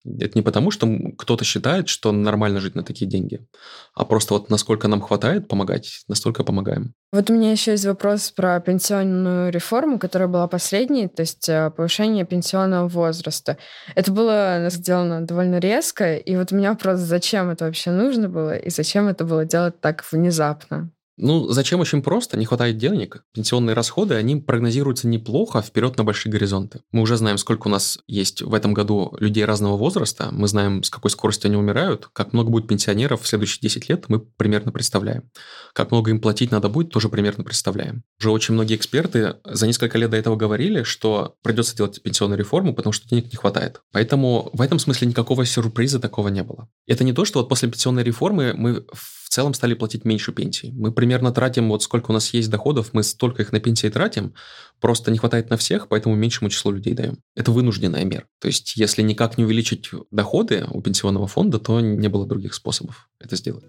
Это 0.06 0.32
не 0.36 0.42
потому, 0.42 0.72
что 0.72 0.88
кто-то 1.18 1.44
считает, 1.44 1.90
что 1.90 2.12
нормально 2.12 2.60
жить 2.60 2.76
на 2.76 2.84
такие 2.84 3.10
деньги, 3.10 3.46
а 3.94 4.06
просто 4.06 4.34
вот 4.34 4.50
насколько 4.50 4.88
нам 4.88 5.02
хватает 5.02 5.48
помогать, 5.48 6.04
настолько 6.08 6.44
помогаем. 6.44 6.94
Вот 7.12 7.30
у 7.30 7.34
меня 7.34 7.52
еще 7.52 7.72
есть 7.72 7.86
вопрос 7.86 8.32
про 8.32 8.60
пенсионную 8.60 9.52
реформу, 9.52 10.00
которая 10.00 10.28
была 10.28 10.48
последней, 10.48 11.08
то 11.08 11.22
есть 11.22 11.50
э, 11.50 11.72
повышение 11.76 12.26
пенсионного 12.26 12.88
возраста. 12.88 13.58
Это 13.96 14.12
было 14.12 14.68
сделано 14.70 15.26
довольно 15.26 15.60
резко, 15.60 16.16
и 16.16 16.36
вот 16.36 16.52
у 16.52 16.56
меня 16.56 16.72
вопрос, 16.72 17.00
зачем 17.00 17.50
это 17.50 17.66
вообще 17.66 17.92
нужно 17.92 18.30
было, 18.30 18.56
и 18.56 18.70
зачем 18.70 19.08
это 19.08 19.26
было 19.26 19.44
делать 19.44 19.82
так 19.82 20.06
внезапно? 20.12 20.92
Ну, 21.22 21.50
зачем 21.50 21.82
очень 21.82 22.02
просто? 22.02 22.38
Не 22.38 22.46
хватает 22.46 22.78
денег. 22.78 23.24
Пенсионные 23.34 23.74
расходы, 23.74 24.16
они 24.16 24.38
прогнозируются 24.38 25.06
неплохо 25.08 25.62
вперед 25.62 25.98
на 25.98 26.06
большие 26.06 26.32
горизонты. 26.32 26.80
Мы 26.94 27.02
уже 27.02 27.18
знаем, 27.18 27.38
сколько 27.38 27.68
у 27.68 27.70
нас 27.70 28.00
есть 28.08 28.42
в 28.42 28.54
этом 28.54 28.74
году 28.74 29.16
людей 29.20 29.44
разного 29.44 29.76
возраста. 29.76 30.30
Мы 30.32 30.48
знаем, 30.48 30.82
с 30.82 30.90
какой 30.90 31.12
скоростью 31.12 31.50
они 31.50 31.58
умирают. 31.58 32.10
Как 32.14 32.32
много 32.32 32.50
будет 32.50 32.68
пенсионеров 32.68 33.22
в 33.24 33.28
следующие 33.28 33.60
10 33.62 33.90
лет, 33.90 34.06
мы 34.08 34.20
примерно 34.20 34.72
представляем. 34.72 35.30
Как 35.74 35.92
много 35.92 36.10
им 36.10 36.22
платить 36.22 36.52
надо 36.52 36.70
будет, 36.70 36.92
тоже 36.92 37.10
примерно 37.10 37.44
представляем. 37.44 38.04
Уже 38.20 38.32
очень 38.32 38.54
многие 38.54 38.78
эксперты 38.78 39.36
за 39.44 39.68
несколько 39.68 39.98
лет 39.98 40.12
до 40.12 40.18
этого 40.18 40.38
говорили, 40.38 40.84
что 40.84 41.36
придется 41.44 41.76
делать 41.76 42.02
пенсионную 42.02 42.40
реформу, 42.40 42.74
потому 42.74 42.94
что 42.94 43.10
денег 43.10 43.26
не 43.26 43.36
хватает. 43.36 43.82
Поэтому 43.92 44.50
в 44.54 44.62
этом 44.62 44.80
смысле 44.80 45.10
никакого 45.10 45.46
сюрприза 45.46 46.00
такого 46.00 46.30
не 46.30 46.44
было. 46.44 46.70
Это 46.88 47.04
не 47.04 47.12
то, 47.12 47.26
что 47.26 47.40
вот 47.40 47.50
после 47.50 47.70
пенсионной 47.70 48.04
реформы 48.04 48.54
мы 48.56 48.86
целом 49.30 49.54
стали 49.54 49.76
платить 49.76 50.06
меньше 50.06 50.32
пенсий. 50.32 50.72
Мы 50.74 50.92
примерно 50.92 51.32
тратим, 51.32 51.70
вот 51.70 51.84
сколько 51.84 52.12
у 52.12 52.14
нас 52.14 52.34
есть 52.34 52.50
доходов, 52.50 52.90
мы 52.94 53.04
столько 53.04 53.44
их 53.44 53.52
на 53.52 53.60
пенсии 53.60 53.88
тратим, 53.88 54.34
просто 54.80 55.12
не 55.12 55.18
хватает 55.18 55.50
на 55.50 55.58
всех, 55.58 55.88
поэтому 55.88 56.16
меньшему 56.16 56.50
числу 56.50 56.72
людей 56.72 56.94
даем. 56.94 57.20
Это 57.36 57.52
вынужденная 57.52 58.04
мера. 58.06 58.26
То 58.40 58.48
есть, 58.48 58.76
если 58.76 59.02
никак 59.02 59.38
не 59.38 59.46
увеличить 59.46 59.92
доходы 60.12 60.66
у 60.72 60.82
пенсионного 60.82 61.28
фонда, 61.28 61.60
то 61.60 61.80
не 61.80 62.08
было 62.08 62.26
других 62.26 62.54
способов 62.54 63.10
это 63.20 63.36
сделать. 63.36 63.66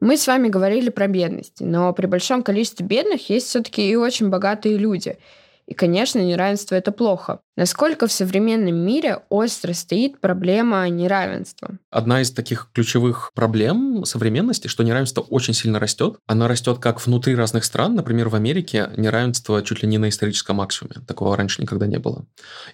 Мы 0.00 0.16
с 0.16 0.26
вами 0.26 0.48
говорили 0.48 0.88
про 0.88 1.06
бедность, 1.08 1.60
но 1.60 1.92
при 1.92 2.06
большом 2.06 2.42
количестве 2.42 2.86
бедных 2.86 3.28
есть 3.28 3.48
все-таки 3.48 3.88
и 3.88 3.96
очень 3.96 4.28
богатые 4.28 4.76
люди– 4.76 5.18
и, 5.70 5.74
конечно, 5.74 6.18
неравенство— 6.18 6.74
это 6.76 6.90
плохо. 6.90 7.38
Насколько 7.56 8.08
в 8.08 8.12
современном 8.12 8.74
мире 8.74 9.20
остро 9.28 9.72
стоит 9.72 10.20
проблема 10.20 10.88
неравенства? 10.88 11.78
Одна 11.90 12.22
из 12.22 12.32
таких 12.32 12.70
ключевых 12.72 13.30
проблем 13.34 14.04
современности, 14.04 14.66
что 14.66 14.82
неравенство 14.82 15.20
очень 15.20 15.54
сильно 15.54 15.78
растет. 15.78 16.16
Оно 16.26 16.48
растет 16.48 16.78
как 16.78 17.04
внутри 17.06 17.36
разных 17.36 17.64
стран. 17.64 17.94
Например, 17.94 18.30
в 18.30 18.34
Америке 18.34 18.90
неравенство 18.96 19.62
чуть 19.62 19.82
ли 19.82 19.88
не 19.88 19.98
на 19.98 20.08
историческом 20.08 20.56
максимуме. 20.56 21.06
Такого 21.06 21.36
раньше 21.36 21.62
никогда 21.62 21.86
не 21.86 21.98
было. 21.98 22.24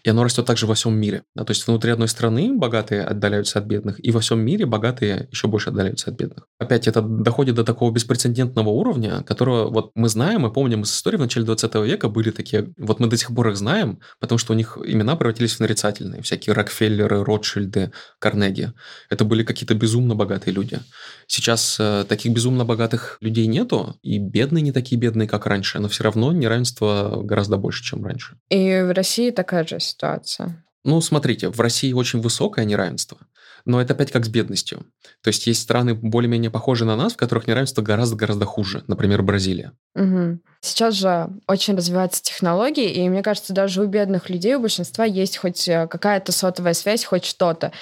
И 0.03 0.09
оно 0.09 0.25
растет 0.25 0.47
также 0.47 0.67
во 0.67 0.75
всем 0.75 0.97
мире. 0.97 1.23
Да, 1.35 1.45
то 1.45 1.51
есть 1.51 1.67
внутри 1.67 1.91
одной 1.91 2.09
страны 2.09 2.55
богатые 2.55 3.03
отдаляются 3.03 3.59
от 3.59 3.67
бедных, 3.67 4.03
и 4.03 4.11
во 4.11 4.21
всем 4.21 4.39
мире 4.39 4.65
богатые 4.65 5.29
еще 5.33 5.49
больше 5.49 5.71
отдаляются 5.71 6.11
от 6.11 6.17
бедных. 6.17 6.47
Опять 6.59 6.87
это 6.87 7.03
доходит 7.03 7.57
до 7.57 7.65
такого 7.65 7.91
беспрецедентного 7.91 8.71
уровня, 8.71 9.23
которого 9.25 9.69
вот 9.69 9.91
мы 9.95 10.09
знаем 10.09 10.47
и 10.47 10.53
помним 10.53 10.83
из 10.83 10.93
истории 10.93 11.17
в 11.17 11.21
начале 11.21 11.45
20 11.45 11.75
века 11.75 12.09
были 12.09 12.31
такие 12.31 12.73
Вот 12.87 13.01
мы 13.01 13.09
до 13.09 13.17
сих 13.17 13.35
пор 13.35 13.49
их 13.49 13.57
знаем, 13.57 14.01
потому 14.21 14.39
что 14.39 14.53
у 14.53 14.57
них 14.57 14.79
имена 14.85 15.17
превратились 15.17 15.57
в 15.57 15.61
нарицательные. 15.61 16.23
Всякие 16.23 16.55
Рокфеллеры, 16.55 17.25
Ротшильды, 17.25 17.93
Карнеги. 18.19 18.73
Это 19.11 19.25
были 19.25 19.43
какие-то 19.43 19.75
безумно 19.75 20.15
богатые 20.15 20.55
люди. 20.55 20.79
Сейчас 21.27 21.77
э, 21.79 22.05
таких 22.09 22.33
безумно 22.33 22.65
богатых 22.65 23.19
людей 23.21 23.47
нету, 23.47 23.99
и 24.03 24.19
бедные 24.19 24.63
не 24.63 24.73
такие 24.73 24.99
бедные, 24.99 25.29
как 25.29 25.47
раньше, 25.47 25.79
но 25.79 25.89
все 25.89 26.05
равно 26.05 26.33
неравенство 26.33 27.21
гораздо 27.23 27.57
больше, 27.57 27.85
чем 27.85 28.05
раньше. 28.05 28.37
И 28.49 28.81
в 28.81 28.95
России 28.95 29.31
такая 29.31 29.67
же 29.67 29.81
ситуация. 29.81 30.65
Ну, 30.85 31.01
смотрите, 31.01 31.49
в 31.49 31.61
России 31.61 31.93
очень 31.93 32.21
высокое 32.21 32.65
неравенство, 32.65 33.19
но 33.67 33.81
это 33.81 33.93
опять 33.93 34.11
как 34.11 34.25
с 34.25 34.29
бедностью. 34.29 34.87
То 35.23 35.29
есть 35.29 35.47
есть 35.47 35.61
страны 35.61 35.95
более-менее 35.95 36.51
похожие 36.51 36.87
на 36.87 36.97
нас, 36.97 37.13
в 37.13 37.17
которых 37.17 37.47
неравенство 37.47 37.83
гораздо-гораздо 37.83 38.47
хуже. 38.47 38.85
Например, 38.87 39.23
Бразилия. 39.23 39.73
Угу. 39.95 40.39
Сейчас 40.61 40.95
же 40.95 41.29
очень 41.47 41.77
развиваются 41.77 42.23
технологии, 42.23 42.91
и 42.91 43.09
мне 43.09 43.23
кажется, 43.23 43.53
даже 43.53 43.83
у 43.83 43.87
бедных 43.87 44.31
людей, 44.31 44.55
у 44.55 44.61
большинства 44.61 45.05
есть 45.05 45.37
хоть 45.37 45.69
э, 45.69 45.87
какая-то 45.89 46.33
сотовая 46.33 46.75
связь, 46.75 47.05
хоть 47.05 47.25
что-то. 47.25 47.73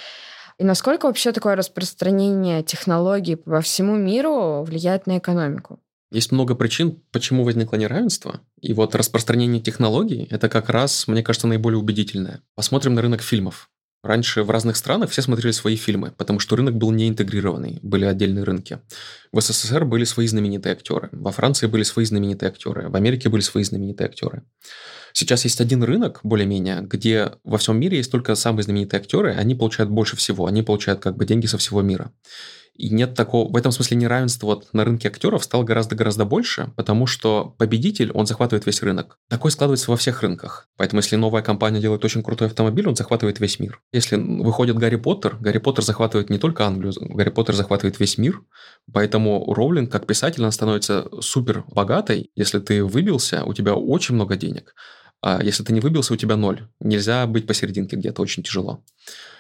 И 0.59 0.65
насколько 0.65 1.07
вообще 1.07 1.33
такое 1.33 1.57
распространение 1.57 2.63
технологий 2.63 3.37
по 3.37 3.61
всему 3.61 3.97
миру 3.97 4.63
влияет 4.63 5.07
на 5.07 5.19
экономику? 5.19 5.81
Есть 6.11 6.31
много 6.31 6.55
причин, 6.55 7.03
почему 7.11 7.43
возникло 7.43 7.77
неравенство. 7.77 8.41
И 8.61 8.73
вот 8.73 8.95
распространение 8.95 9.61
технологий– 9.61 10.29
это 10.31 10.49
как 10.49 10.69
раз, 10.71 11.09
мне 11.09 11.25
кажется, 11.25 11.49
наиболее 11.49 11.79
убедительное. 11.79 12.41
Посмотрим 12.55 12.95
на 12.95 13.03
рынок 13.03 13.21
фильмов. 13.21 13.69
Раньше 14.05 14.43
в 14.43 14.51
разных 14.51 14.77
странах 14.77 15.09
все 15.09 15.23
смотрели 15.23 15.53
свои 15.53 15.77
фильмы, 15.77 16.13
потому 16.19 16.39
что 16.39 16.57
рынок 16.57 16.77
был 16.77 16.91
не 16.91 17.09
интегрированный, 17.09 17.79
были 17.81 18.05
отдельные 18.05 18.45
рынки. 18.45 18.81
В 19.33 19.41
СССР 19.41 19.87
были 19.87 20.05
свои 20.05 20.27
знаменитые 20.27 20.75
актеры, 20.75 21.09
во 21.13 21.33
Франции 21.33 21.69
были 21.69 21.85
свои 21.85 22.05
знаменитые 22.05 22.51
актеры, 22.51 22.91
в 22.91 22.97
Америке 22.97 23.31
были 23.31 23.41
свои 23.41 23.65
знаменитые 23.65 24.09
актеры. 24.09 24.43
Сейчас 25.15 25.45
есть 25.45 25.59
один 25.63 25.83
рынок, 25.83 26.21
более-менее, 26.23 26.83
где 26.83 27.33
во 27.45 27.57
всем 27.57 27.81
мире 27.81 27.97
есть 27.97 28.13
только 28.13 28.35
самые 28.35 28.65
знаменитые 28.65 29.01
актеры, 29.01 29.33
они 29.33 29.55
получают 29.55 29.91
больше 29.91 30.17
всего, 30.17 30.45
они 30.45 30.63
получают 30.63 31.01
как 31.01 31.17
бы 31.17 31.25
деньги 31.25 31.47
со 31.47 31.57
всего 31.57 31.81
мира. 31.81 32.13
И 32.75 32.91
нет 32.91 33.15
такого, 33.15 33.51
в 33.53 33.57
этом 33.57 33.71
смысле 33.71 33.97
неравенство 33.99 34.47
вот 34.47 34.69
на 34.73 34.85
рынке 34.85 35.07
актеров 35.07 35.45
стало 35.45 35.63
гораздо-гораздо 35.63 36.25
больше, 36.25 36.73
потому 36.77 37.07
что 37.07 37.55
победитель, 37.57 38.11
он 38.11 38.27
захватывает 38.27 38.67
весь 38.67 38.83
рынок. 38.83 39.17
Такое 39.29 39.53
складывается 39.53 39.93
во 39.93 39.97
всех 39.97 40.23
рынках. 40.23 40.69
Поэтому 40.77 41.01
если 41.01 41.15
новая 41.15 41.43
компания 41.43 41.81
делает 41.81 42.05
очень 42.05 42.25
крутой 42.25 42.49
автомобиль, 42.49 42.89
он 42.89 42.97
захватывает 42.97 43.39
весь 43.39 43.61
мир. 43.61 43.81
Если 43.93 44.17
выходит 44.17 44.77
Гарри 44.77 44.97
Поттер, 44.97 45.37
Гарри 45.37 45.59
Поттер 45.59 45.85
захватывает 45.85 46.31
не 46.31 46.39
только 46.39 46.67
Англию, 46.67 46.93
Гарри 46.99 47.31
Поттер 47.31 47.55
захватывает 47.55 48.01
весь 48.01 48.19
мир. 48.19 48.43
Поэтому 48.93 49.55
Роулинг, 49.55 49.93
как 49.93 50.07
писатель, 50.07 50.43
она 50.43 50.51
становится 50.51 51.07
супер 51.21 51.65
богатой. 51.69 52.31
Если 52.35 52.59
ты 52.59 52.85
выбился, 52.85 53.45
у 53.45 53.55
тебя 53.55 53.75
очень 53.75 54.17
много 54.17 54.37
денег. 54.37 54.75
А 55.23 55.43
если 55.43 55.63
ты 55.63 55.73
не 55.73 55.81
выбился, 55.81 56.13
у 56.13 56.17
тебя 56.17 56.37
ноль. 56.37 56.69
Нельзя 56.81 57.27
быть 57.27 57.47
посерединке 57.47 57.97
где-то, 57.97 58.21
очень 58.21 58.43
тяжело. 58.43 58.85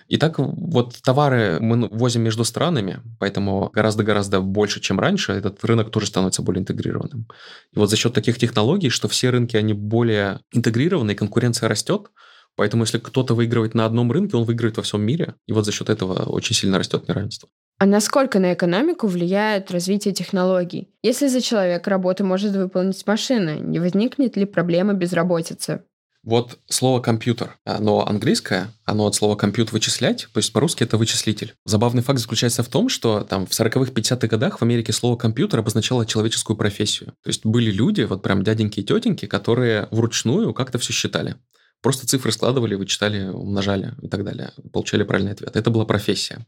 И 0.09 0.17
так 0.17 0.39
вот 0.39 0.97
товары 1.03 1.59
мы 1.61 1.89
возим 1.89 2.23
между 2.23 2.45
странами, 2.45 3.01
поэтому 3.19 3.71
гораздо-гораздо 3.73 4.41
больше, 4.41 4.81
чем 4.81 5.01
раньше, 5.01 5.33
этот 5.33 5.65
рынок 5.65 5.91
тоже 5.91 6.07
становится 6.07 6.43
более 6.43 6.61
интегрированным. 6.61 7.27
И 7.73 7.79
вот 7.79 7.91
за 7.91 7.97
счет 7.97 8.13
таких 8.13 8.39
технологий, 8.39 8.91
что 8.91 9.09
все 9.09 9.31
рынки, 9.31 9.57
они 9.57 9.73
более 9.73 10.41
интегрированы, 10.53 11.13
и 11.13 11.17
конкуренция 11.17 11.69
растет, 11.69 12.11
Поэтому 12.57 12.85
если 12.85 12.99
кто-то 12.99 13.35
выигрывает 13.35 13.75
на 13.75 13.85
одном 13.85 14.13
рынке, 14.13 14.37
он 14.37 14.45
выиграет 14.45 14.77
во 14.77 14.83
всем 14.83 15.03
мире. 15.03 15.35
И 15.47 15.53
вот 15.53 15.65
за 15.65 15.73
счет 15.73 15.91
этого 15.91 16.23
очень 16.25 16.55
сильно 16.55 16.79
растет 16.79 17.09
неравенство. 17.09 17.49
А 17.79 17.87
насколько 17.87 18.39
на 18.39 18.55
экономику 18.55 19.09
влияет 19.09 19.73
развитие 19.73 20.15
технологий? 20.15 20.95
Если 21.03 21.27
за 21.27 21.41
человека 21.41 21.91
работу 21.91 22.25
может 22.25 22.55
выполнить 22.55 23.05
машина, 23.07 23.59
не 23.59 23.81
возникнет 23.81 24.37
ли 24.37 24.45
проблема 24.45 24.95
безработицы? 24.95 25.83
Вот 26.25 26.59
слово 26.68 27.01
«компьютер», 27.01 27.59
оно 27.64 28.07
английское, 28.07 28.72
оно 28.87 29.07
от 29.07 29.14
слова 29.14 29.37
«компьют» 29.37 29.72
вычислять, 29.72 30.27
то 30.33 30.39
есть 30.39 30.55
по-русски 30.55 30.83
это 30.83 30.97
вычислитель. 30.97 31.55
Забавный 31.66 32.03
факт 32.03 32.18
заключается 32.18 32.62
в 32.62 32.68
том, 32.68 32.89
что 32.89 33.20
там 33.20 33.47
в 33.47 33.51
40-х, 33.51 33.93
50-х 33.93 34.27
годах 34.29 34.59
в 34.59 34.62
Америке 34.62 34.93
слово 34.95 35.16
«компьютер» 35.16 35.59
обозначало 35.59 36.07
человеческую 36.07 36.57
профессию. 36.57 37.12
То 37.22 37.29
есть 37.29 37.45
были 37.45 37.70
люди, 37.70 38.03
вот 38.03 38.22
прям 38.22 38.43
дяденьки 38.43 38.81
и 38.81 38.83
тетеньки, 38.83 39.27
которые 39.27 39.87
вручную 39.91 40.55
как-то 40.55 40.79
все 40.79 40.95
считали. 40.95 41.37
Просто 41.83 42.07
цифры 42.07 42.33
складывали, 42.33 42.75
вычитали, 42.77 43.27
умножали 43.27 43.93
и 44.01 44.09
так 44.09 44.25
далее. 44.25 44.53
Получали 44.72 45.03
правильный 45.03 45.33
ответ. 45.33 45.55
Это 45.55 45.68
была 45.68 45.85
профессия. 45.85 46.47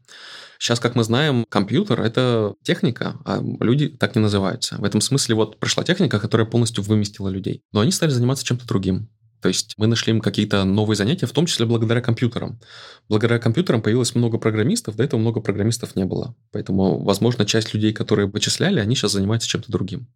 Сейчас, 0.57 0.79
как 0.79 0.95
мы 0.95 1.03
знаем, 1.03 1.45
компьютер— 1.47 2.01
это 2.01 2.55
техника, 2.63 3.19
а 3.23 3.39
люди 3.59 3.89
так 3.89 4.15
не 4.15 4.21
называются. 4.23 4.77
В 4.77 4.83
этом 4.83 4.99
смысле 5.01 5.35
вот 5.35 5.59
пришла 5.59 5.83
техника, 5.83 6.19
которая 6.19 6.47
полностью 6.47 6.83
выместила 6.83 7.29
людей. 7.29 7.61
Но 7.71 7.81
они 7.81 7.91
стали 7.91 8.09
заниматься 8.09 8.43
чем-то 8.43 8.65
другим. 8.65 9.09
То 9.41 9.49
есть 9.49 9.75
мы 9.77 9.87
нашли 9.87 10.11
им 10.11 10.19
какие-то 10.19 10.63
новые 10.63 10.95
занятия, 10.95 11.25
в 11.27 11.31
том 11.31 11.45
числе 11.45 11.65
благодаря 11.65 12.01
компьютерам. 12.01 12.59
Благодаря 13.07 13.39
компьютерам 13.39 13.81
появилось 13.81 14.15
много 14.15 14.37
программистов, 14.37 14.95
до 14.95 15.03
этого 15.03 15.19
много 15.19 15.41
программистов 15.41 15.95
не 15.95 16.05
было. 16.05 16.35
Поэтому, 16.51 17.03
возможно, 17.03 17.45
часть 17.45 17.73
людей, 17.73 17.93
которые 17.93 18.27
вычисляли, 18.27 18.79
они 18.79 18.95
сейчас 18.95 19.13
занимаются 19.13 19.47
чем-то 19.47 19.71
другим. 19.71 20.07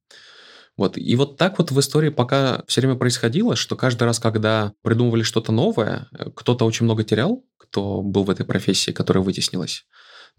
Вот. 0.78 0.98
И 0.98 1.16
вот 1.16 1.38
так 1.38 1.60
вот 1.60 1.72
в 1.72 1.80
истории 1.80 2.10
пока 2.10 2.64
все 2.68 2.82
время 2.82 2.96
происходило, 2.96 3.56
что 3.56 3.76
каждый 3.76 4.04
раз, 4.04 4.20
когда 4.20 4.74
придумывали 4.82 5.24
что-то 5.24 5.52
новое, 5.52 6.08
кто-то 6.36 6.66
очень 6.66 6.86
много 6.86 7.04
терял, 7.04 7.44
кто 7.58 8.02
был 8.02 8.24
в 8.24 8.30
этой 8.30 8.46
профессии, 8.46 8.92
которая 8.92 9.24
вытеснилась 9.24 9.86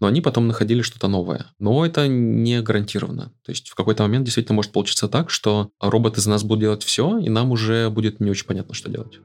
но 0.03 0.09
они 0.09 0.19
потом 0.19 0.47
находили 0.49 0.81
что-то 0.81 1.07
новое. 1.07 1.45
Но 1.59 1.85
это 1.85 2.09
не 2.09 2.61
гарантированно. 2.61 3.31
То 3.45 3.51
есть 3.51 3.69
в 3.69 3.75
какой-то 3.75 4.03
момент 4.03 4.25
действительно 4.25 4.57
может 4.57 4.73
получиться 4.73 5.07
так, 5.07 5.29
что 5.29 5.69
робот 5.79 6.17
из 6.17 6.27
нас 6.27 6.43
будет 6.43 6.59
делать 6.59 6.83
все, 6.83 7.19
и 7.19 7.29
нам 7.29 7.51
уже 7.51 7.89
будет 7.89 8.19
не 8.19 8.29
очень 8.29 8.45
понятно, 8.45 8.73
что 8.73 8.89
делать. 8.89 9.19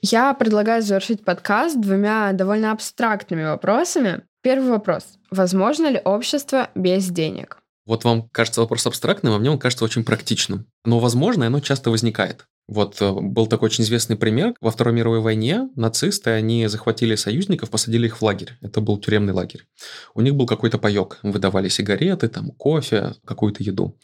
Я 0.00 0.32
предлагаю 0.32 0.80
завершить 0.80 1.22
подкаст 1.22 1.78
двумя 1.78 2.32
довольно 2.32 2.72
абстрактными 2.72 3.44
вопросами. 3.44 4.22
Первый 4.40 4.70
вопрос. 4.70 5.04
Возможно 5.30 5.90
ли 5.90 6.00
общество 6.02 6.70
без 6.74 7.10
денег? 7.10 7.58
Вот 7.84 8.04
вам 8.04 8.30
кажется 8.30 8.62
вопрос 8.62 8.86
абстрактным, 8.86 9.34
а 9.34 9.38
мне 9.38 9.50
он 9.50 9.58
кажется 9.58 9.84
очень 9.84 10.04
практичным. 10.04 10.64
Но 10.86 11.00
возможно, 11.00 11.46
оно 11.46 11.60
часто 11.60 11.90
возникает. 11.90 12.46
Вот 12.68 13.00
э, 13.00 13.12
был 13.12 13.46
такой 13.46 13.66
очень 13.66 13.84
известный 13.84 14.16
пример. 14.16 14.54
Во 14.60 14.70
Второй 14.70 14.92
мировой 14.92 15.20
войне 15.20 15.68
нацисты, 15.76 16.30
они 16.30 16.66
захватили 16.66 17.14
союзников, 17.14 17.70
посадили 17.70 18.06
их 18.06 18.20
в 18.20 18.22
лагерь. 18.22 18.58
Это 18.60 18.80
был 18.80 18.98
тюремный 18.98 19.32
лагерь. 19.32 19.66
У 20.14 20.20
них 20.20 20.34
был 20.34 20.46
какой-то 20.46 20.78
паек. 20.78 21.18
Выдавали 21.22 21.68
сигареты, 21.68 22.28
там, 22.28 22.50
кофе, 22.50 23.14
какую-то 23.24 23.62
еду. 23.62 23.96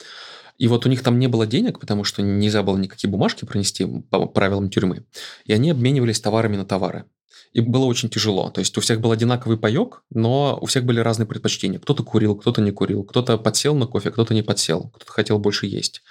И 0.58 0.68
вот 0.68 0.86
у 0.86 0.88
них 0.88 1.02
там 1.02 1.18
не 1.18 1.26
было 1.26 1.46
денег, 1.46 1.80
потому 1.80 2.04
что 2.04 2.22
нельзя 2.22 2.62
было 2.62 2.76
никакие 2.76 3.10
бумажки 3.10 3.44
пронести 3.44 3.84
по 4.10 4.26
правилам 4.26 4.70
тюрьмы. 4.70 5.04
И 5.44 5.52
они 5.52 5.70
обменивались 5.70 6.20
товарами 6.20 6.56
на 6.56 6.64
товары. 6.64 7.06
И 7.52 7.60
было 7.60 7.84
очень 7.84 8.08
тяжело. 8.08 8.50
То 8.50 8.60
есть 8.60 8.76
у 8.78 8.80
всех 8.80 9.00
был 9.00 9.10
одинаковый 9.10 9.58
паек, 9.58 10.02
но 10.10 10.58
у 10.60 10.66
всех 10.66 10.84
были 10.84 11.00
разные 11.00 11.26
предпочтения. 11.26 11.78
Кто-то 11.78 12.02
курил, 12.02 12.36
кто-то 12.36 12.62
не 12.62 12.70
курил, 12.70 13.02
кто-то 13.02 13.38
подсел 13.38 13.74
на 13.74 13.86
кофе, 13.86 14.10
кто-то 14.10 14.34
не 14.34 14.42
подсел, 14.42 14.90
кто-то 14.94 15.12
хотел 15.12 15.38
больше 15.38 15.66
есть. 15.66 16.02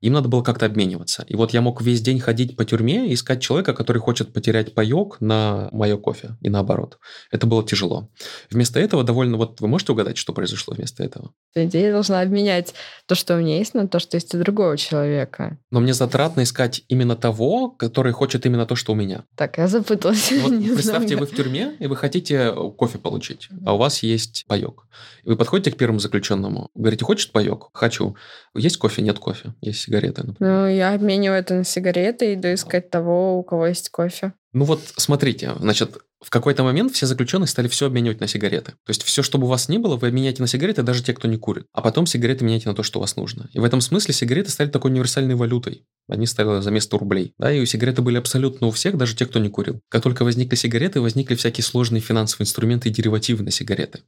Им 0.00 0.12
надо 0.12 0.28
было 0.28 0.42
как-то 0.42 0.66
обмениваться. 0.66 1.24
И 1.28 1.36
вот 1.36 1.52
я 1.52 1.60
мог 1.60 1.82
весь 1.82 2.00
день 2.00 2.20
ходить 2.20 2.56
по 2.56 2.64
тюрьме 2.64 3.08
и 3.08 3.14
искать 3.14 3.40
человека, 3.40 3.74
который 3.74 3.98
хочет 3.98 4.32
потерять 4.32 4.74
паек 4.74 5.16
на 5.20 5.68
мое 5.72 5.96
кофе 5.96 6.36
и 6.40 6.48
наоборот. 6.48 6.98
Это 7.30 7.46
было 7.46 7.64
тяжело. 7.64 8.10
Вместо 8.50 8.80
этого 8.80 9.04
довольно... 9.04 9.36
Вот 9.36 9.60
вы 9.60 9.68
можете 9.68 9.92
угадать, 9.92 10.16
что 10.16 10.32
произошло 10.32 10.74
вместо 10.74 11.02
этого? 11.02 11.32
Идея 11.54 11.92
должна 11.92 12.20
обменять 12.20 12.74
то, 13.06 13.14
что 13.14 13.34
у 13.34 13.38
меня 13.38 13.58
есть, 13.58 13.74
на 13.74 13.88
то, 13.88 13.98
что 13.98 14.16
есть 14.16 14.34
у 14.34 14.38
другого 14.38 14.76
человека. 14.76 15.58
Но 15.70 15.80
мне 15.80 15.94
затратно 15.94 16.42
искать 16.42 16.82
именно 16.88 17.16
того, 17.16 17.70
который 17.70 18.12
хочет 18.12 18.46
именно 18.46 18.66
то, 18.66 18.76
что 18.76 18.92
у 18.92 18.94
меня. 18.94 19.24
Так, 19.34 19.58
я 19.58 19.68
запуталась. 19.68 20.32
Вот 20.46 20.52
представьте, 20.62 21.16
вы 21.16 21.26
в 21.26 21.34
тюрьме, 21.34 21.74
и 21.78 21.86
вы 21.86 21.96
хотите 21.96 22.52
кофе 22.76 22.98
получить, 22.98 23.48
а 23.64 23.74
у 23.74 23.78
вас 23.78 24.02
есть 24.02 24.44
паек. 24.46 24.86
Вы 25.24 25.36
подходите 25.36 25.72
к 25.72 25.76
первому 25.76 25.98
заключенному, 25.98 26.70
говорите, 26.74 27.04
хочешь 27.04 27.30
паек? 27.32 27.68
Хочу. 27.72 28.16
Есть 28.56 28.78
кофе? 28.78 29.02
Нет 29.02 29.18
кофе. 29.18 29.54
Есть 29.60 29.80
сигареты, 29.80 30.22
например. 30.24 30.52
Ну, 30.52 30.68
я 30.68 30.94
обмениваю 30.94 31.40
это 31.40 31.54
на 31.54 31.64
сигареты 31.64 32.32
и 32.32 32.34
иду 32.34 32.52
искать 32.52 32.90
того, 32.90 33.38
у 33.38 33.42
кого 33.42 33.66
есть 33.66 33.90
кофе. 33.90 34.32
Ну 34.52 34.64
вот, 34.64 34.80
смотрите, 34.96 35.52
значит, 35.58 35.98
в 36.20 36.30
какой-то 36.30 36.62
момент 36.62 36.92
все 36.92 37.06
заключенные 37.06 37.46
стали 37.46 37.68
все 37.68 37.86
обменивать 37.86 38.20
на 38.20 38.26
сигареты. 38.26 38.72
То 38.72 38.90
есть 38.90 39.02
все, 39.02 39.22
что 39.22 39.38
бы 39.38 39.46
у 39.46 39.50
вас 39.50 39.68
ни 39.68 39.78
было, 39.78 39.96
вы 39.96 40.08
обменяете 40.08 40.42
на 40.42 40.48
сигареты, 40.48 40.82
даже 40.82 41.02
те, 41.02 41.12
кто 41.12 41.28
не 41.28 41.36
курит. 41.36 41.66
А 41.72 41.82
потом 41.82 42.06
сигареты 42.06 42.44
меняете 42.44 42.68
на 42.68 42.74
то, 42.74 42.82
что 42.82 42.98
у 42.98 43.02
вас 43.02 43.16
нужно. 43.16 43.48
И 43.52 43.58
в 43.58 43.64
этом 43.64 43.80
смысле 43.80 44.14
сигареты 44.14 44.50
стали 44.50 44.68
такой 44.68 44.90
универсальной 44.90 45.34
валютой. 45.34 45.84
Они 46.08 46.26
стояли 46.26 46.60
за 46.60 46.70
место 46.70 46.98
рублей. 46.98 47.34
Да, 47.38 47.52
и 47.52 47.64
сигареты 47.66 48.02
были 48.02 48.16
абсолютно 48.16 48.68
у 48.68 48.70
всех, 48.70 48.96
даже 48.96 49.16
те, 49.16 49.26
кто 49.26 49.38
не 49.38 49.48
курил. 49.48 49.80
Как 49.88 50.02
только 50.02 50.24
возникли 50.24 50.54
сигареты, 50.54 51.00
возникли 51.00 51.34
всякие 51.34 51.64
сложные 51.64 52.00
финансовые 52.00 52.44
инструменты 52.44 52.88
и 52.88 52.92
деривативы 52.92 53.42
на 53.42 53.50
сигареты. 53.50 54.00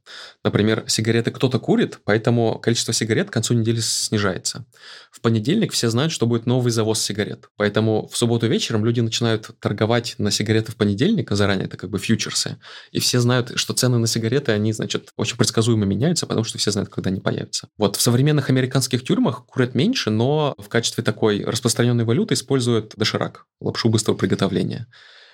Например, 0.43 0.83
сигареты 0.87 1.31
кто-то 1.31 1.59
курит, 1.59 1.99
поэтому 2.05 2.57
количество 2.59 2.93
сигарет 2.93 3.29
к 3.29 3.33
концу 3.33 3.53
недели 3.53 3.79
снижается. 3.79 4.65
В 5.11 5.21
понедельник 5.21 5.73
все 5.73 5.89
знают, 5.89 6.11
что 6.11 6.25
будет 6.25 6.45
новый 6.45 6.71
завоз 6.71 7.01
сигарет. 7.01 7.49
Поэтому 7.57 8.07
в 8.07 8.17
субботу 8.17 8.47
вечером 8.47 8.85
люди 8.85 9.01
начинают 9.01 9.49
торговать 9.59 10.15
на 10.17 10.31
сигареты 10.31 10.71
в 10.71 10.75
понедельник, 10.75 11.31
а 11.31 11.35
заранее 11.35 11.65
это 11.65 11.77
как 11.77 11.89
бы 11.89 11.99
фьючерсы. 11.99 12.57
И 12.91 12.99
все 12.99 13.19
знают, 13.19 13.53
что 13.55 13.73
цены 13.73 13.97
на 13.97 14.07
сигареты, 14.07 14.51
они, 14.51 14.71
значит, 14.71 15.09
очень 15.17 15.37
предсказуемо 15.37 15.85
меняются, 15.85 16.27
потому 16.27 16.45
что 16.45 16.57
все 16.57 16.71
знают, 16.71 16.89
когда 16.89 17.09
они 17.09 17.19
появятся. 17.19 17.67
Вот 17.77 17.95
в 17.95 18.01
современных 18.01 18.49
американских 18.49 19.03
тюрьмах 19.03 19.45
курят 19.45 19.75
меньше, 19.75 20.09
но 20.09 20.55
в 20.57 20.69
качестве 20.69 21.03
такой 21.03 21.43
распространенной 21.43 21.88
валюты 21.93 22.33
используют 22.33 22.93
доширак, 22.95 23.45
лапшу 23.59 23.89
быстрого 23.89 24.17
приготовления. 24.17 24.87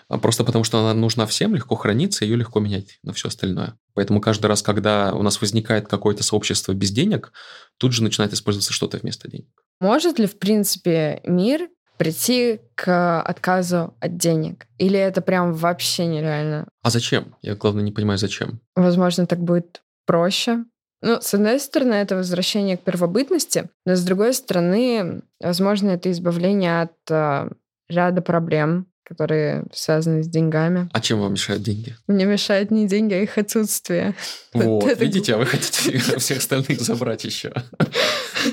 А 0.08 0.20
просто 0.20 0.44
потому, 0.44 0.64
что 0.64 0.80
она 0.80 0.94
нужна 0.94 1.26
всем, 1.26 1.56
легко 1.56 1.76
хранится, 1.76 2.26
ее 2.26 2.36
легко 2.36 2.60
менять 2.60 3.00
на 3.02 3.12
все 3.14 3.30
остальное. 3.30 3.78
Поэтому 3.96 4.22
каждый 4.22 4.46
раз, 4.48 4.62
когда 4.62 5.14
у 5.14 5.24
нас 5.24 5.42
возникает 5.42 5.88
какое-то 5.88 6.24
сообщество 6.24 6.74
без 6.74 6.92
денег, 6.92 7.32
тут 7.78 7.92
же 7.92 8.04
начинает 8.04 8.32
использоваться 8.34 8.72
что-то 8.72 8.98
вместо 8.98 9.30
денег. 9.30 9.50
Может 9.80 10.20
ли, 10.20 10.28
в 10.28 10.38
принципе, 10.38 11.22
мир 11.26 11.70
прийти 11.98 12.60
к 12.76 13.22
отказу 13.22 13.96
от 14.00 14.18
денег? 14.18 14.68
Или 14.78 15.00
это 15.00 15.22
прям 15.22 15.54
вообще 15.54 16.06
нереально? 16.06 16.68
А 16.84 16.90
зачем? 16.92 17.36
Я, 17.42 17.56
главное, 17.56 17.84
не 17.84 17.92
понимаю, 17.92 18.20
зачем. 18.20 18.62
Возможно, 18.76 19.26
так 19.26 19.40
будет 19.40 19.82
проще. 20.06 20.66
Ну, 21.02 21.20
с 21.22 21.34
одной 21.34 21.60
стороны, 21.60 21.94
это 21.94 22.16
возвращение 22.16 22.78
к 22.78 22.82
первобытности, 22.82 23.70
но 23.86 23.96
с 23.96 24.04
другой 24.04 24.34
стороны, 24.34 25.22
возможно, 25.40 25.92
это 25.92 26.12
избавление 26.12 26.82
от 26.82 26.94
э, 27.10 27.50
ряда 27.90 28.22
проблем, 28.22 28.88
которые 29.04 29.66
связаны 29.72 30.24
с 30.24 30.28
деньгами. 30.28 30.90
А 30.92 31.02
чем 31.02 31.20
вам 31.20 31.34
мешают 31.34 31.62
деньги? 31.62 31.96
Мне 32.08 32.26
мешают 32.26 32.72
не 32.72 32.88
деньги, 32.88 33.14
а 33.14 33.22
их 33.22 33.38
отсутствие. 33.38 34.16
Вот, 34.54 35.00
видите, 35.00 35.36
а 35.36 35.38
вы 35.38 35.46
хотите 35.46 36.00
всех 36.18 36.40
остальных 36.40 36.82
забрать 36.82 37.24
еще. 37.24 37.54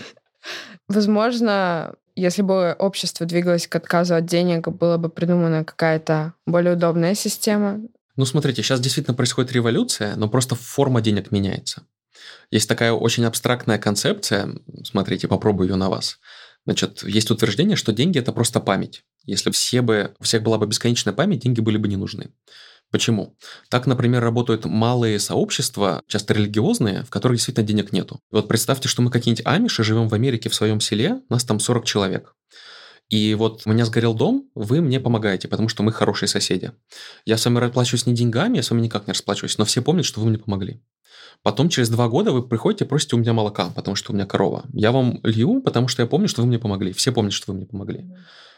Возможно, 0.89 1.95
если 2.17 2.43
бы 2.43 2.77
общество 2.79 3.25
двигалось 3.25 3.67
к 3.67 3.77
отказу 3.77 4.15
от 4.15 4.27
денег, 4.27 4.69
была 4.69 4.99
бы 4.99 5.09
придумана 5.09 5.65
какая-то 5.65 6.35
более 6.47 6.75
удобная 6.75 7.15
система. 7.15 7.81
Ну, 8.17 8.27
смотрите, 8.27 8.63
сейчас 8.63 8.81
действительно 8.81 9.15
происходит 9.15 9.53
революция, 9.53 10.17
но 10.17 10.29
просто 10.29 10.55
форма 10.55 11.01
денег 11.01 11.31
меняется. 11.31 11.87
Есть 12.51 12.69
такая 12.69 12.93
очень 12.93 13.25
абстрактная 13.25 13.79
концепция, 13.79 14.55
смотрите, 14.85 15.29
попробую 15.29 15.69
ее 15.69 15.77
на 15.77 15.89
вас. 15.89 16.19
Значит, 16.65 17.03
есть 17.03 17.31
утверждение, 17.31 17.77
что 17.77 17.93
деньги– 17.93 18.19
это 18.21 18.33
просто 18.33 18.61
память. 18.61 19.03
Если 19.25 19.51
все 19.51 19.83
бы, 19.83 20.15
у 20.21 20.25
всех 20.25 20.43
была 20.43 20.59
бы 20.59 20.67
бесконечная 20.67 21.13
память, 21.13 21.41
деньги 21.41 21.61
были 21.61 21.77
бы 21.77 21.89
не 21.89 21.97
нужны. 21.97 22.33
Почему? 22.91 23.37
Так, 23.71 23.87
например, 23.87 24.23
работают 24.23 24.67
малые 24.67 25.19
сообщества, 25.19 26.03
часто 26.07 26.35
религиозные, 26.35 27.05
в 27.05 27.11
которых 27.11 27.39
действительно 27.39 27.67
денег 27.67 27.91
нету. 27.91 28.21
Вот 28.31 28.49
представьте, 28.49 28.87
что 28.87 29.01
мы 29.01 29.11
какие-нибудь 29.11 29.47
амиши, 29.47 29.83
живем 29.83 30.09
в 30.09 30.15
Америке 30.15 30.51
в 30.51 30.55
своем 30.55 30.79
селе, 30.79 31.23
нас 31.31 31.45
там 31.45 31.59
40 31.59 31.87
человек. 31.87 32.35
И 33.13 33.35
вот 33.35 33.63
у 33.67 33.71
меня 33.71 33.85
сгорел 33.85 34.15
дом, 34.15 34.49
вы 34.55 34.81
мне 34.81 34.99
помогаете, 34.99 35.47
потому 35.47 35.69
что 35.69 35.83
мы 35.83 35.93
хорошие 35.93 36.31
соседи. 36.31 36.73
Я 37.27 37.37
с 37.37 37.45
вами 37.45 37.59
расплачиваюсь 37.59 38.07
не 38.07 38.15
деньгами, 38.15 38.57
я 38.57 38.63
с 38.63 38.71
вами 38.71 38.81
никак 38.81 39.07
не 39.07 39.13
расплачиваюсь, 39.13 39.59
но 39.59 39.67
все 39.67 39.83
помнят, 39.83 40.07
что 40.07 40.21
вы 40.21 40.31
мне 40.31 40.39
помогли. 40.39 40.83
Потом 41.43 41.69
через 41.69 41.91
два 41.91 42.09
года 42.09 42.33
вы 42.33 42.43
приходите, 42.43 42.87
просите 42.87 43.17
у 43.17 43.19
меня 43.19 43.35
молока, 43.35 43.69
потому 43.77 43.97
что 43.97 44.13
у 44.13 44.15
меня 44.15 44.25
корова. 44.25 44.65
Я 44.73 44.93
вам 44.93 45.21
лью, 45.25 45.61
потому 45.61 45.89
что 45.89 46.01
я 46.01 46.09
помню, 46.09 46.27
что 46.27 46.41
вы 46.41 46.49
мне 46.49 46.59
помогли. 46.59 46.95
Все 46.95 47.13
помнят, 47.13 47.35
что 47.35 47.53
вы 47.53 47.59
мне 47.59 47.67
помогли. 47.67 48.11